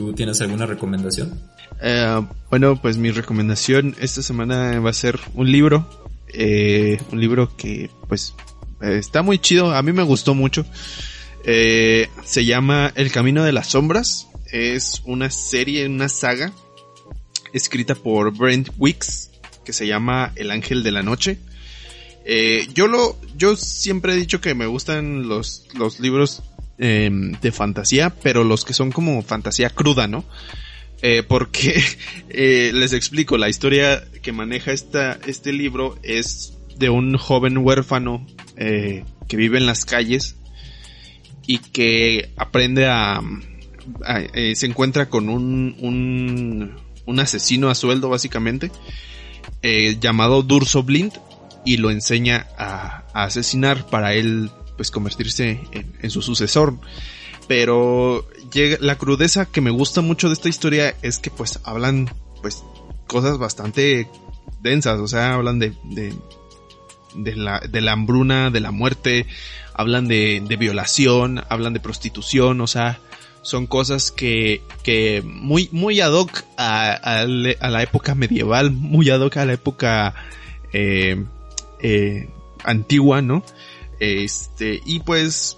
¿Tú 0.00 0.14
tienes 0.14 0.40
alguna 0.40 0.64
recomendación? 0.64 1.38
Eh, 1.82 2.26
bueno, 2.48 2.80
pues 2.80 2.96
mi 2.96 3.10
recomendación 3.10 3.94
esta 4.00 4.22
semana 4.22 4.80
va 4.80 4.88
a 4.88 4.94
ser 4.94 5.20
un 5.34 5.52
libro. 5.52 5.86
Eh, 6.32 6.98
un 7.12 7.20
libro 7.20 7.54
que 7.54 7.90
pues 8.08 8.34
está 8.80 9.20
muy 9.20 9.38
chido. 9.38 9.74
A 9.74 9.82
mí 9.82 9.92
me 9.92 10.02
gustó 10.02 10.34
mucho. 10.34 10.64
Eh, 11.44 12.08
se 12.24 12.46
llama 12.46 12.90
El 12.94 13.12
Camino 13.12 13.44
de 13.44 13.52
las 13.52 13.66
Sombras. 13.66 14.26
Es 14.50 15.02
una 15.04 15.28
serie, 15.28 15.84
una 15.84 16.08
saga 16.08 16.50
escrita 17.52 17.94
por 17.94 18.34
Brent 18.34 18.70
Wicks 18.78 19.32
que 19.66 19.74
se 19.74 19.86
llama 19.86 20.32
El 20.34 20.50
Ángel 20.50 20.82
de 20.82 20.92
la 20.92 21.02
Noche. 21.02 21.36
Yo 22.72 22.86
lo, 22.86 23.18
yo 23.36 23.54
siempre 23.54 24.14
he 24.14 24.16
dicho 24.16 24.40
que 24.40 24.54
me 24.54 24.64
gustan 24.64 25.28
los, 25.28 25.66
los 25.74 26.00
libros 26.00 26.42
em, 26.80 27.32
de 27.40 27.52
fantasía, 27.52 28.10
pero 28.10 28.42
los 28.42 28.64
que 28.64 28.72
son 28.72 28.90
como 28.90 29.22
fantasía 29.22 29.70
cruda, 29.70 30.08
¿no? 30.08 30.24
Eh, 31.02 31.22
porque 31.22 31.82
les 32.74 32.92
explico, 32.92 33.38
la 33.38 33.48
historia 33.48 34.02
que 34.22 34.32
maneja 34.32 34.72
esta, 34.72 35.18
este 35.26 35.52
libro 35.52 35.96
es 36.02 36.58
de 36.76 36.90
un 36.90 37.16
joven 37.16 37.58
huérfano 37.58 38.26
que 38.56 39.36
vive 39.36 39.58
en 39.58 39.66
las 39.66 39.84
calles 39.84 40.36
y 41.46 41.58
que 41.58 42.30
aprende 42.36 42.86
a, 42.86 43.22
eh, 44.34 44.54
se 44.54 44.66
encuentra 44.66 45.08
con 45.08 45.28
un, 45.28 45.76
un, 47.06 47.20
asesino 47.20 47.68
a 47.68 47.74
sueldo 47.74 48.08
básicamente 48.08 48.70
eh, 49.62 49.98
llamado 50.00 50.42
Durso 50.42 50.84
Blind 50.84 51.12
y 51.64 51.76
lo 51.76 51.90
enseña 51.90 52.46
a, 52.56 53.04
asesinar 53.12 53.86
para 53.86 54.14
él 54.14 54.50
pues 54.80 54.90
convertirse 54.90 55.60
en, 56.00 56.10
su 56.10 56.22
sucesor. 56.22 56.74
Pero 57.46 58.26
la 58.80 58.96
crudeza 58.96 59.44
que 59.44 59.60
me 59.60 59.68
gusta 59.68 60.00
mucho 60.00 60.28
de 60.28 60.32
esta 60.32 60.48
historia 60.48 60.96
es 61.02 61.18
que 61.18 61.28
pues 61.28 61.60
hablan 61.64 62.08
pues 62.40 62.64
cosas 63.06 63.36
bastante 63.36 64.08
densas. 64.62 64.98
O 65.00 65.06
sea 65.06 65.34
hablan 65.34 65.58
de, 65.58 65.74
de 65.84 67.36
la, 67.36 67.92
hambruna, 67.92 68.48
de 68.48 68.60
la 68.60 68.70
muerte, 68.70 69.26
hablan 69.74 70.08
de, 70.08 70.42
de 70.48 70.56
violación, 70.56 71.44
hablan 71.50 71.74
de 71.74 71.80
prostitución, 71.80 72.62
o 72.62 72.66
sea, 72.66 73.00
son 73.42 73.66
cosas 73.66 74.10
que, 74.10 74.62
que 74.82 75.20
muy, 75.22 75.68
muy 75.72 76.00
ad 76.00 76.12
hoc 76.14 76.44
a, 76.56 76.92
a, 76.92 77.26
la 77.26 77.82
época 77.82 78.14
medieval, 78.14 78.70
muy 78.70 79.10
ad 79.10 79.20
hoc 79.20 79.36
a 79.36 79.44
la 79.44 79.52
época 79.52 80.14
eh, 80.72 81.22
eh, 81.82 82.30
antigua, 82.64 83.20
¿no? 83.20 83.44
Este, 84.00 84.80
y 84.84 85.00
pues 85.00 85.56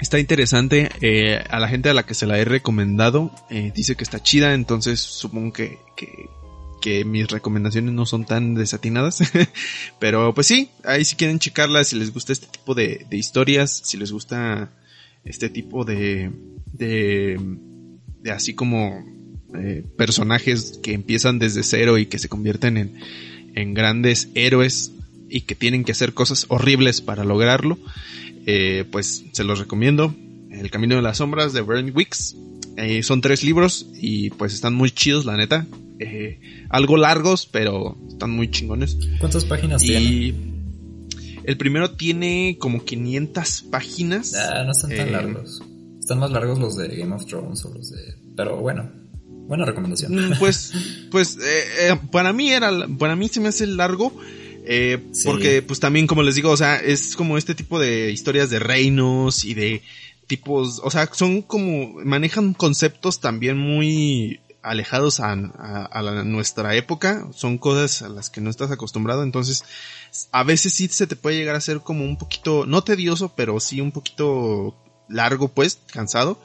Está 0.00 0.20
interesante. 0.20 0.90
Eh, 1.00 1.42
a 1.50 1.58
la 1.58 1.68
gente 1.68 1.88
a 1.88 1.94
la 1.94 2.06
que 2.06 2.14
se 2.14 2.26
la 2.26 2.38
he 2.38 2.44
recomendado 2.44 3.32
eh, 3.50 3.72
dice 3.74 3.96
que 3.96 4.04
está 4.04 4.22
chida, 4.22 4.54
entonces 4.54 5.00
supongo 5.00 5.52
que, 5.52 5.78
que, 5.96 6.28
que 6.80 7.04
mis 7.04 7.28
recomendaciones 7.28 7.92
no 7.92 8.06
son 8.06 8.24
tan 8.24 8.54
desatinadas. 8.54 9.20
Pero 9.98 10.32
pues 10.34 10.46
sí, 10.46 10.70
ahí 10.84 11.04
si 11.04 11.16
quieren 11.16 11.40
checarla, 11.40 11.82
si 11.82 11.96
les 11.96 12.12
gusta 12.12 12.32
este 12.32 12.46
tipo 12.46 12.74
de, 12.74 13.06
de 13.10 13.16
historias, 13.16 13.82
si 13.84 13.96
les 13.96 14.12
gusta 14.12 14.70
este 15.24 15.48
tipo 15.48 15.84
de, 15.84 16.30
de, 16.72 17.40
de 18.20 18.30
así 18.30 18.54
como 18.54 19.04
eh, 19.54 19.84
personajes 19.96 20.78
que 20.80 20.92
empiezan 20.92 21.40
desde 21.40 21.64
cero 21.64 21.98
y 21.98 22.06
que 22.06 22.20
se 22.20 22.28
convierten 22.28 22.76
en, 22.76 23.00
en 23.56 23.74
grandes 23.74 24.28
héroes 24.36 24.92
y 25.28 25.42
que 25.42 25.54
tienen 25.54 25.84
que 25.84 25.92
hacer 25.92 26.14
cosas 26.14 26.46
horribles 26.48 27.00
para 27.00 27.24
lograrlo, 27.24 27.78
eh, 28.46 28.84
pues 28.90 29.24
se 29.32 29.44
los 29.44 29.58
recomiendo. 29.58 30.14
El 30.50 30.70
Camino 30.70 30.96
de 30.96 31.02
las 31.02 31.18
Sombras 31.18 31.52
de 31.52 31.60
Bren 31.60 31.92
Wicks. 31.94 32.36
Eh, 32.76 33.02
son 33.02 33.20
tres 33.20 33.42
libros 33.42 33.86
y 34.00 34.30
pues 34.30 34.54
están 34.54 34.74
muy 34.74 34.90
chidos, 34.90 35.24
la 35.24 35.36
neta. 35.36 35.66
Eh, 35.98 36.40
algo 36.70 36.96
largos, 36.96 37.46
pero 37.46 37.96
están 38.08 38.30
muy 38.30 38.50
chingones. 38.50 38.96
¿Cuántas 39.18 39.44
páginas 39.44 39.82
y 39.84 40.34
El 41.44 41.56
primero 41.56 41.90
tiene 41.90 42.56
como 42.58 42.84
500 42.84 43.66
páginas. 43.70 44.34
Ah, 44.34 44.62
no 44.64 44.72
están 44.72 44.96
tan 44.96 45.12
largos. 45.12 45.62
Están 45.98 46.18
más 46.20 46.30
largos 46.30 46.58
los 46.58 46.76
de 46.76 46.88
Game 46.96 47.14
of 47.14 47.26
Thrones 47.26 47.64
o 47.64 47.74
los 47.74 47.90
de... 47.90 48.14
Pero 48.36 48.58
bueno, 48.58 48.90
buena 49.46 49.64
recomendación. 49.66 50.14
Mm, 50.14 50.38
pues, 50.38 50.72
pues 51.10 51.38
para 52.10 52.32
mí 52.32 52.50
era, 52.50 52.70
para 52.98 53.16
mí 53.16 53.28
se 53.28 53.40
me 53.40 53.48
hace 53.48 53.66
largo 53.66 54.12
eh, 54.70 54.98
Porque 55.24 55.62
pues 55.62 55.80
también 55.80 56.06
como 56.06 56.22
les 56.22 56.34
digo, 56.34 56.50
o 56.50 56.56
sea, 56.56 56.76
es 56.76 57.16
como 57.16 57.38
este 57.38 57.54
tipo 57.54 57.80
de 57.80 58.10
historias 58.10 58.50
de 58.50 58.58
reinos 58.58 59.46
y 59.46 59.54
de 59.54 59.82
tipos, 60.26 60.82
o 60.84 60.90
sea, 60.90 61.08
son 61.10 61.40
como, 61.40 61.94
manejan 62.04 62.52
conceptos 62.52 63.18
también 63.18 63.56
muy 63.56 64.40
alejados 64.60 65.20
a, 65.20 65.32
a, 65.32 66.22
nuestra 66.24 66.76
época, 66.76 67.26
son 67.32 67.56
cosas 67.56 68.02
a 68.02 68.10
las 68.10 68.28
que 68.28 68.42
no 68.42 68.50
estás 68.50 68.70
acostumbrado, 68.70 69.22
entonces 69.22 69.64
a 70.32 70.42
veces 70.42 70.74
sí 70.74 70.86
se 70.88 71.06
te 71.06 71.16
puede 71.16 71.38
llegar 71.38 71.56
a 71.56 71.62
ser 71.62 71.80
como 71.80 72.04
un 72.04 72.18
poquito, 72.18 72.66
no 72.66 72.84
tedioso, 72.84 73.32
pero 73.34 73.60
sí 73.60 73.80
un 73.80 73.90
poquito 73.90 74.76
largo 75.08 75.48
pues, 75.48 75.78
cansado. 75.90 76.38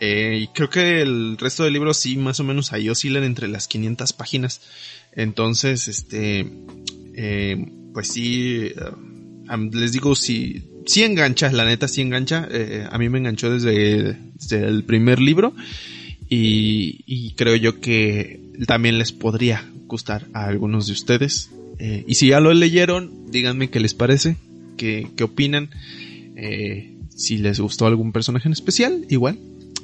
Eh, 0.00 0.40
y 0.42 0.48
creo 0.48 0.68
que 0.68 1.00
el 1.00 1.38
resto 1.38 1.62
del 1.64 1.72
libro 1.72 1.94
sí 1.94 2.16
más 2.16 2.40
o 2.40 2.44
menos 2.44 2.72
ahí 2.72 2.90
oscilan 2.90 3.24
entre 3.24 3.48
las 3.48 3.68
500 3.68 4.12
páginas. 4.12 4.60
Entonces, 5.12 5.88
este, 5.88 6.50
eh, 7.14 7.66
pues 7.92 8.08
sí, 8.08 8.66
eh, 8.66 9.70
les 9.72 9.92
digo, 9.92 10.14
si, 10.14 10.64
si 10.86 11.02
engancha, 11.02 11.50
la 11.52 11.64
neta 11.64 11.88
sí 11.88 12.00
engancha, 12.00 12.48
eh, 12.50 12.86
a 12.90 12.98
mí 12.98 13.08
me 13.08 13.18
enganchó 13.18 13.50
desde, 13.50 14.16
el 14.50 14.84
primer 14.84 15.20
libro 15.20 15.54
y, 16.28 17.32
creo 17.36 17.56
yo 17.56 17.80
que 17.80 18.40
también 18.66 18.98
les 18.98 19.12
podría 19.12 19.64
gustar 19.86 20.26
a 20.32 20.46
algunos 20.46 20.86
de 20.86 20.92
ustedes. 20.92 21.50
y 21.78 22.14
si 22.14 22.28
ya 22.28 22.40
lo 22.40 22.52
leyeron, 22.52 23.30
díganme 23.30 23.70
qué 23.70 23.80
les 23.80 23.94
parece, 23.94 24.36
qué, 24.76 25.08
qué 25.16 25.24
opinan, 25.24 25.70
si 27.08 27.38
les 27.38 27.60
gustó 27.60 27.86
algún 27.86 28.12
personaje 28.12 28.48
en 28.48 28.52
especial, 28.52 29.06
igual, 29.08 29.38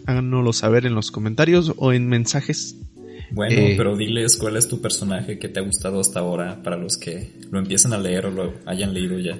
háganoslo 0.06 0.52
saber 0.52 0.86
en 0.86 0.94
los 0.94 1.10
comentarios 1.10 1.74
o 1.76 1.92
en 1.92 2.08
mensajes 2.08 2.76
bueno, 3.32 3.60
eh, 3.60 3.74
pero 3.76 3.96
diles 3.96 4.36
cuál 4.36 4.56
es 4.56 4.68
tu 4.68 4.80
personaje 4.80 5.38
que 5.38 5.48
te 5.48 5.60
ha 5.60 5.62
gustado 5.62 6.00
hasta 6.00 6.20
ahora 6.20 6.62
para 6.62 6.76
los 6.76 6.96
que 6.96 7.32
lo 7.50 7.58
empiecen 7.58 7.92
a 7.92 7.98
leer 7.98 8.26
o 8.26 8.30
lo 8.30 8.54
hayan 8.66 8.94
leído 8.94 9.18
ya. 9.18 9.38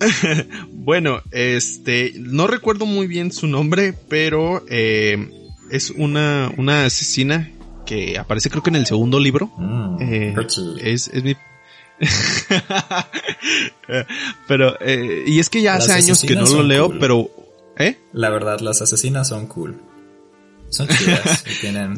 bueno, 0.72 1.20
este, 1.30 2.12
no 2.16 2.46
recuerdo 2.46 2.86
muy 2.86 3.06
bien 3.06 3.32
su 3.32 3.46
nombre, 3.46 3.94
pero 4.08 4.64
eh, 4.68 5.28
es 5.70 5.90
una, 5.90 6.52
una 6.56 6.86
asesina 6.86 7.50
que 7.86 8.18
aparece 8.18 8.50
creo 8.50 8.62
que 8.62 8.70
en 8.70 8.76
el 8.76 8.86
segundo 8.86 9.20
libro. 9.20 9.52
Mm, 9.56 9.96
eh, 10.00 10.34
es, 10.82 11.08
es 11.08 11.24
mi 11.24 11.36
pero 14.48 14.76
y 15.24 15.38
es 15.38 15.48
que 15.48 15.62
ya 15.62 15.74
hace 15.74 15.92
años 15.92 16.24
que 16.24 16.34
no 16.34 16.46
lo 16.46 16.64
leo, 16.64 16.98
pero 16.98 17.30
¿eh? 17.76 17.98
La 18.12 18.30
verdad, 18.30 18.60
las 18.60 18.82
asesinas 18.82 19.28
son 19.28 19.46
cool. 19.46 19.80
Son 20.72 20.88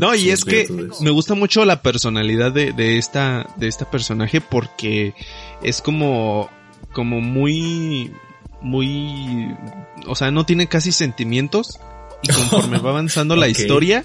no, 0.01 0.17
y 0.17 0.31
es 0.31 0.45
que 0.45 0.67
me 1.01 1.11
gusta 1.11 1.35
mucho 1.35 1.65
la 1.65 1.81
personalidad 1.81 2.51
de, 2.51 2.73
de 2.73 2.99
esta, 2.99 3.47
de 3.57 3.69
esta 3.69 3.89
personaje 3.89 4.41
porque 4.41 5.15
es 5.63 5.81
como, 5.81 6.51
como 6.93 7.21
muy, 7.21 8.13
muy, 8.61 9.55
o 10.09 10.17
sea, 10.17 10.33
no 10.33 10.45
tiene 10.45 10.67
casi 10.67 10.91
sentimientos 10.91 11.79
y 12.23 12.33
conforme 12.33 12.79
va 12.79 12.91
avanzando 12.91 13.37
la 13.37 13.47
historia, 13.47 14.05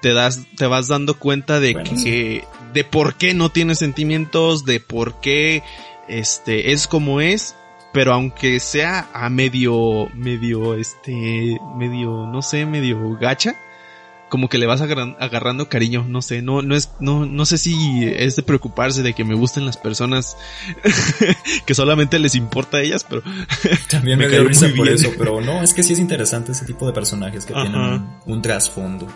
te 0.00 0.14
das, 0.14 0.46
te 0.56 0.66
vas 0.66 0.86
dando 0.86 1.18
cuenta 1.18 1.58
de 1.58 1.74
que, 1.74 2.44
de 2.72 2.84
por 2.84 3.16
qué 3.16 3.34
no 3.34 3.50
tiene 3.50 3.74
sentimientos, 3.74 4.64
de 4.64 4.78
por 4.78 5.20
qué, 5.20 5.64
este, 6.06 6.70
es 6.70 6.86
como 6.86 7.20
es, 7.20 7.56
pero 7.92 8.12
aunque 8.12 8.60
sea 8.60 9.08
a 9.12 9.30
medio, 9.30 10.08
medio, 10.14 10.74
este, 10.74 11.58
medio, 11.76 12.28
no 12.28 12.40
sé, 12.40 12.66
medio 12.66 13.16
gacha, 13.18 13.56
como 14.30 14.48
que 14.48 14.56
le 14.56 14.66
vas 14.66 14.80
agarrando 14.80 15.68
cariño, 15.68 16.06
no 16.08 16.22
sé, 16.22 16.40
no, 16.40 16.62
no 16.62 16.74
es, 16.74 16.92
no, 17.00 17.26
no 17.26 17.44
sé 17.44 17.58
si 17.58 18.06
es 18.06 18.36
de 18.36 18.42
preocuparse 18.42 19.02
de 19.02 19.12
que 19.12 19.24
me 19.24 19.34
gusten 19.34 19.66
las 19.66 19.76
personas 19.76 20.38
que 21.66 21.74
solamente 21.74 22.18
les 22.18 22.34
importa 22.34 22.78
a 22.78 22.80
ellas, 22.80 23.04
pero 23.06 23.22
también 23.90 24.18
me, 24.18 24.28
dio 24.28 24.44
risa 24.44 24.68
por 24.74 24.88
eso, 24.88 25.10
pero 25.18 25.40
no, 25.42 25.62
es 25.62 25.74
que 25.74 25.82
sí 25.82 25.92
es 25.92 25.98
interesante 25.98 26.52
ese 26.52 26.64
tipo 26.64 26.86
de 26.86 26.92
personajes 26.92 27.44
que 27.44 27.52
tienen 27.52 28.06
un, 28.24 28.40
trasfondo. 28.40 29.06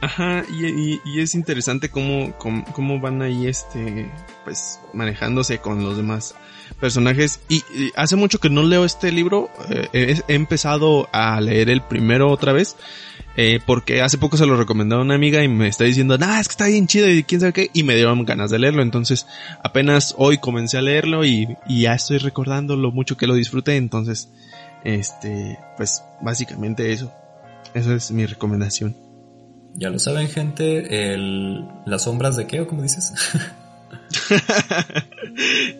Ajá, 0.00 0.44
y, 0.52 1.00
y, 1.04 1.20
es 1.20 1.36
interesante 1.36 1.88
cómo, 1.88 2.36
cómo, 2.36 3.00
van 3.00 3.22
ahí, 3.22 3.46
este, 3.46 4.10
pues, 4.42 4.80
manejándose 4.92 5.58
con 5.58 5.84
los 5.84 5.96
demás 5.96 6.34
personajes. 6.80 7.38
Y, 7.48 7.62
hace 7.94 8.16
mucho 8.16 8.40
que 8.40 8.50
no 8.50 8.64
leo 8.64 8.84
este 8.84 9.12
libro, 9.12 9.48
eh, 9.70 10.20
he 10.26 10.34
empezado 10.34 11.08
a 11.12 11.40
leer 11.40 11.70
el 11.70 11.82
primero 11.82 12.30
otra 12.30 12.52
vez. 12.52 12.76
Eh, 13.36 13.60
porque 13.64 14.02
hace 14.02 14.18
poco 14.18 14.36
se 14.36 14.46
lo 14.46 14.56
recomendó 14.56 14.96
a 14.96 15.02
una 15.02 15.14
amiga 15.14 15.42
y 15.42 15.48
me 15.48 15.68
está 15.68 15.84
diciendo, 15.84 16.18
nah, 16.18 16.38
es 16.38 16.48
que 16.48 16.52
está 16.52 16.66
bien 16.66 16.86
chido 16.86 17.08
y 17.08 17.24
quién 17.24 17.40
sabe 17.40 17.52
qué, 17.52 17.70
y 17.72 17.82
me 17.82 17.94
dieron 17.94 18.24
ganas 18.24 18.50
de 18.50 18.58
leerlo. 18.58 18.82
Entonces, 18.82 19.26
apenas 19.62 20.14
hoy 20.18 20.38
comencé 20.38 20.78
a 20.78 20.82
leerlo 20.82 21.24
y, 21.24 21.56
y 21.66 21.82
ya 21.82 21.94
estoy 21.94 22.18
recordando 22.18 22.76
lo 22.76 22.92
mucho 22.92 23.16
que 23.16 23.26
lo 23.26 23.34
disfruté. 23.34 23.76
Entonces, 23.76 24.28
este, 24.84 25.58
pues 25.76 26.02
básicamente 26.20 26.92
eso. 26.92 27.12
Esa 27.74 27.94
es 27.94 28.10
mi 28.10 28.26
recomendación. 28.26 28.96
Ya 29.74 29.88
lo 29.88 29.98
saben, 29.98 30.28
gente, 30.28 31.14
el, 31.14 31.64
las 31.86 32.02
sombras 32.02 32.36
de 32.36 32.46
qué 32.46 32.60
o 32.60 32.66
cómo 32.66 32.82
dices. 32.82 33.14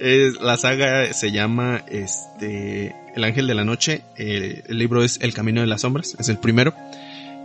la 0.40 0.56
saga 0.56 1.12
se 1.12 1.30
llama 1.30 1.84
este 1.88 2.96
El 3.14 3.24
Ángel 3.24 3.46
de 3.46 3.54
la 3.54 3.64
Noche. 3.64 4.02
el 4.16 4.64
libro 4.70 5.04
es 5.04 5.18
El 5.20 5.34
Camino 5.34 5.60
de 5.60 5.66
las 5.66 5.82
Sombras, 5.82 6.16
es 6.18 6.30
el 6.30 6.38
primero. 6.38 6.72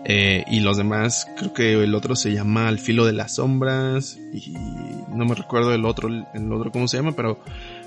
Eh, 0.09 0.45
y 0.49 0.61
los 0.61 0.77
demás, 0.77 1.27
creo 1.37 1.53
que 1.53 1.73
el 1.83 1.93
otro 1.93 2.15
se 2.15 2.31
llama 2.31 2.69
Al 2.69 2.79
filo 2.79 3.05
de 3.05 3.11
las 3.11 3.35
sombras. 3.35 4.17
Y 4.33 4.53
no 5.13 5.25
me 5.25 5.35
recuerdo 5.35 5.73
el 5.73 5.83
otro, 5.83 6.07
el 6.07 6.53
otro 6.53 6.71
cómo 6.71 6.87
se 6.87 6.95
llama, 6.95 7.11
pero 7.11 7.41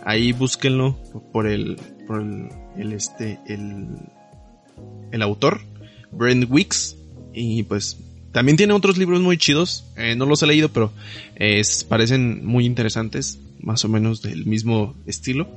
ahí 0.04 0.32
búsquenlo 0.32 0.98
por 1.32 1.46
el, 1.46 1.78
por 2.06 2.22
el, 2.76 2.92
este, 2.92 3.38
el, 3.46 3.86
el 5.12 5.22
autor, 5.22 5.62
Brent 6.12 6.50
Weeks. 6.50 6.94
Y 7.32 7.62
pues 7.62 7.98
también 8.32 8.58
tiene 8.58 8.74
otros 8.74 8.98
libros 8.98 9.22
muy 9.22 9.38
chidos. 9.38 9.86
Eh, 9.96 10.14
no 10.14 10.26
los 10.26 10.42
he 10.42 10.46
leído, 10.46 10.68
pero 10.68 10.92
parecen 11.88 12.44
muy 12.44 12.66
interesantes. 12.66 13.40
Más 13.62 13.82
o 13.86 13.88
menos 13.88 14.20
del 14.20 14.44
mismo 14.44 14.94
estilo. 15.06 15.48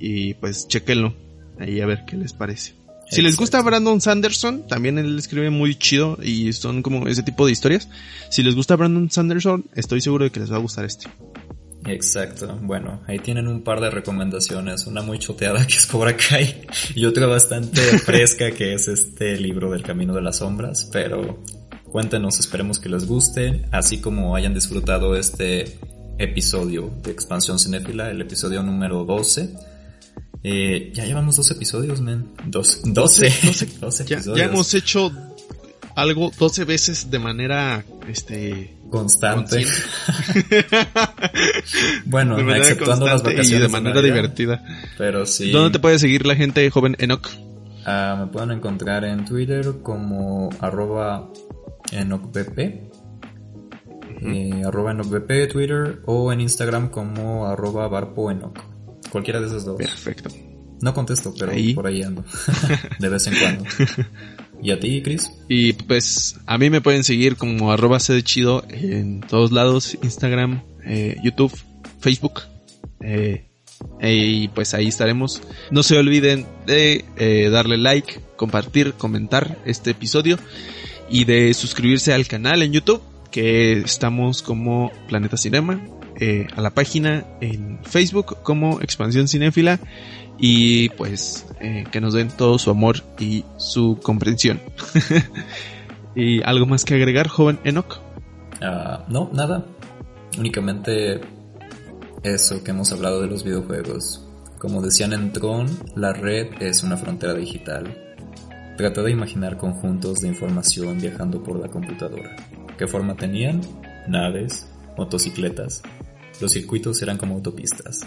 Y 0.00 0.34
pues 0.34 0.66
chequenlo. 0.66 1.14
Ahí 1.60 1.80
a 1.80 1.86
ver 1.86 2.04
qué 2.04 2.16
les 2.16 2.32
parece. 2.32 2.74
Si 3.10 3.22
les 3.22 3.36
gusta 3.36 3.62
Brandon 3.62 4.00
Sanderson, 4.00 4.66
también 4.66 4.98
él 4.98 5.18
escribe 5.18 5.50
muy 5.50 5.76
chido 5.76 6.18
y 6.22 6.52
son 6.52 6.82
como 6.82 7.06
ese 7.06 7.22
tipo 7.22 7.46
de 7.46 7.52
historias. 7.52 7.88
Si 8.30 8.42
les 8.42 8.54
gusta 8.54 8.76
Brandon 8.76 9.10
Sanderson, 9.10 9.66
estoy 9.74 10.00
seguro 10.00 10.24
de 10.24 10.30
que 10.30 10.40
les 10.40 10.50
va 10.50 10.56
a 10.56 10.60
gustar 10.60 10.84
este. 10.84 11.08
Exacto. 11.86 12.58
Bueno, 12.62 13.02
ahí 13.06 13.18
tienen 13.18 13.46
un 13.46 13.62
par 13.62 13.80
de 13.80 13.90
recomendaciones. 13.90 14.86
Una 14.86 15.02
muy 15.02 15.18
choteada 15.18 15.66
que 15.66 15.74
es 15.74 15.86
Cobra 15.86 16.16
Kai 16.16 16.62
y 16.94 17.04
otra 17.04 17.26
bastante 17.26 17.80
fresca 17.98 18.50
que 18.52 18.74
es 18.74 18.88
este 18.88 19.36
libro 19.36 19.70
del 19.70 19.82
Camino 19.82 20.14
de 20.14 20.22
las 20.22 20.38
Sombras. 20.38 20.88
Pero 20.90 21.42
cuéntenos, 21.84 22.40
esperemos 22.40 22.78
que 22.78 22.88
les 22.88 23.06
guste, 23.06 23.66
así 23.70 23.98
como 23.98 24.34
hayan 24.34 24.54
disfrutado 24.54 25.14
este 25.16 25.78
episodio 26.18 26.90
de 27.02 27.10
Expansión 27.10 27.58
Cinéfila, 27.58 28.10
el 28.10 28.20
episodio 28.20 28.62
número 28.62 29.04
12 29.04 29.73
eh, 30.44 30.92
ya 30.92 31.06
llevamos 31.06 31.36
dos 31.36 31.50
episodios, 31.50 32.02
man. 32.02 32.28
Dos, 32.44 32.82
doce. 32.84 33.32
ya, 34.06 34.20
ya, 34.20 34.44
hemos 34.44 34.74
hecho 34.74 35.10
algo 35.96 36.30
doce 36.38 36.64
veces 36.64 37.10
de 37.10 37.18
manera, 37.18 37.82
este... 38.08 38.76
Constante. 38.90 39.64
bueno, 42.04 42.36
de 42.36 42.58
exceptuando 42.58 43.06
las 43.06 43.24
vacaciones. 43.24 43.50
Y 43.50 43.58
de 43.58 43.68
manera 43.68 44.00
divertida. 44.00 44.62
Pero 44.96 45.26
sí. 45.26 45.50
¿Dónde 45.50 45.70
te 45.70 45.78
puede 45.80 45.98
seguir 45.98 46.24
la 46.26 46.36
gente, 46.36 46.70
joven 46.70 46.94
Enoch? 47.00 47.28
Ah, 47.86 48.16
me 48.20 48.26
pueden 48.28 48.52
encontrar 48.52 49.04
en 49.04 49.24
Twitter 49.24 49.80
como 49.82 50.50
arroba 50.60 51.28
enocbp, 51.90 52.58
eh, 54.20 54.62
arroba 54.64 54.92
enocbp 54.92 55.50
Twitter 55.50 56.02
o 56.06 56.32
en 56.32 56.40
Instagram 56.40 56.90
como 56.90 57.46
arroba 57.46 57.88
barpoenoc. 57.88 58.73
Cualquiera 59.14 59.40
de 59.40 59.46
esos 59.46 59.64
dos. 59.64 59.76
Perfecto. 59.76 60.28
No 60.80 60.92
contesto, 60.92 61.32
pero 61.38 61.52
Ahí. 61.52 61.72
por 61.72 61.86
ahí 61.86 62.02
ando. 62.02 62.24
de 62.98 63.08
vez 63.08 63.24
en 63.28 63.34
cuando. 63.38 63.64
¿Y 64.60 64.72
a 64.72 64.80
ti, 64.80 65.00
Chris? 65.02 65.30
Y 65.48 65.72
pues 65.74 66.34
a 66.46 66.58
mí 66.58 66.68
me 66.68 66.80
pueden 66.80 67.04
seguir 67.04 67.36
como 67.36 67.70
arroba 67.70 67.98
chido 68.00 68.64
en 68.68 69.20
todos 69.20 69.52
lados, 69.52 69.96
Instagram, 70.02 70.62
eh, 70.84 71.14
YouTube, 71.22 71.56
Facebook. 72.00 72.40
eh, 73.00 73.44
y 74.02 74.48
pues 74.48 74.74
ahí 74.74 74.88
estaremos. 74.88 75.42
No 75.70 75.84
se 75.84 75.96
olviden 75.96 76.44
de 76.66 77.04
eh, 77.18 77.50
darle 77.50 77.78
like, 77.78 78.18
compartir, 78.34 78.94
comentar 78.94 79.56
este 79.64 79.92
episodio 79.92 80.40
y 81.08 81.24
de 81.24 81.54
suscribirse 81.54 82.12
al 82.12 82.26
canal 82.26 82.62
en 82.62 82.72
YouTube 82.72 83.00
que 83.30 83.74
estamos 83.80 84.42
como 84.42 84.90
Planeta 85.08 85.36
Cinema, 85.36 85.80
eh, 86.20 86.46
a 86.54 86.60
la 86.60 86.70
página 86.70 87.24
en 87.40 87.80
Facebook 87.84 88.38
como 88.42 88.80
Expansión 88.80 89.28
Cinéfila 89.28 89.80
y 90.38 90.88
pues 90.90 91.46
eh, 91.60 91.84
que 91.90 92.00
nos 92.00 92.14
den 92.14 92.28
todo 92.28 92.58
su 92.58 92.70
amor 92.70 92.96
y 93.18 93.44
su 93.56 93.98
comprensión. 94.02 94.60
¿Y 96.14 96.42
algo 96.42 96.66
más 96.66 96.84
que 96.84 96.94
agregar, 96.94 97.28
joven 97.28 97.58
Enoch? 97.64 97.98
Ah, 98.62 99.04
no, 99.08 99.30
nada. 99.32 99.64
Únicamente 100.38 101.20
eso 102.22 102.62
que 102.64 102.70
hemos 102.70 102.92
hablado 102.92 103.20
de 103.20 103.28
los 103.28 103.44
videojuegos. 103.44 104.26
Como 104.58 104.80
decían 104.80 105.12
en 105.12 105.32
Tron, 105.32 105.66
la 105.94 106.12
red 106.12 106.46
es 106.60 106.82
una 106.82 106.96
frontera 106.96 107.34
digital. 107.34 108.14
Trata 108.76 109.02
de 109.02 109.10
imaginar 109.10 109.56
conjuntos 109.56 110.20
de 110.20 110.28
información 110.28 110.98
viajando 110.98 111.42
por 111.42 111.60
la 111.60 111.68
computadora. 111.68 112.34
¿Qué 112.78 112.86
forma 112.86 113.14
tenían? 113.14 113.60
Naves, 114.08 114.66
motocicletas. 114.96 115.82
Los 116.40 116.52
circuitos 116.52 117.00
eran 117.02 117.18
como 117.18 117.34
autopistas. 117.34 118.00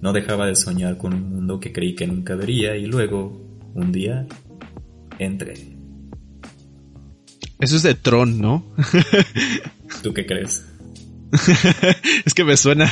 No 0.00 0.12
dejaba 0.12 0.46
de 0.46 0.56
soñar 0.56 0.96
con 0.96 1.12
un 1.12 1.28
mundo 1.28 1.60
que 1.60 1.72
creí 1.72 1.94
que 1.94 2.06
nunca 2.06 2.34
vería 2.34 2.76
y 2.76 2.86
luego, 2.86 3.40
un 3.74 3.92
día, 3.92 4.26
entré. 5.18 5.54
Eso 7.58 7.76
es 7.76 7.82
de 7.82 7.94
Tron, 7.94 8.40
¿no? 8.40 8.64
¿Tú 10.02 10.14
qué 10.14 10.24
crees? 10.24 10.64
es 12.24 12.32
que 12.34 12.44
me 12.44 12.56
suena. 12.56 12.90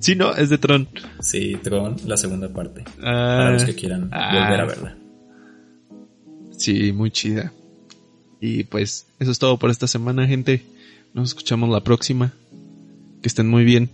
sí, 0.00 0.16
no, 0.16 0.34
es 0.34 0.48
de 0.48 0.58
Tron. 0.58 0.88
Sí, 1.20 1.56
Tron, 1.62 1.96
la 2.06 2.16
segunda 2.16 2.48
parte. 2.48 2.84
Ah, 2.98 3.36
Para 3.38 3.52
los 3.52 3.64
que 3.64 3.74
quieran 3.74 4.08
ah. 4.12 4.40
volver 4.40 4.60
a 4.60 4.64
verla. 4.64 4.98
Sí, 6.56 6.92
muy 6.92 7.10
chida. 7.10 7.52
Y 8.40 8.64
pues 8.64 9.06
eso 9.18 9.30
es 9.30 9.38
todo 9.38 9.58
por 9.58 9.70
esta 9.70 9.86
semana, 9.86 10.26
gente. 10.26 10.64
Nos 11.16 11.30
escuchamos 11.30 11.70
la 11.70 11.80
próxima. 11.80 12.34
Que 13.22 13.28
estén 13.28 13.48
muy 13.48 13.64
bien. 13.64 13.90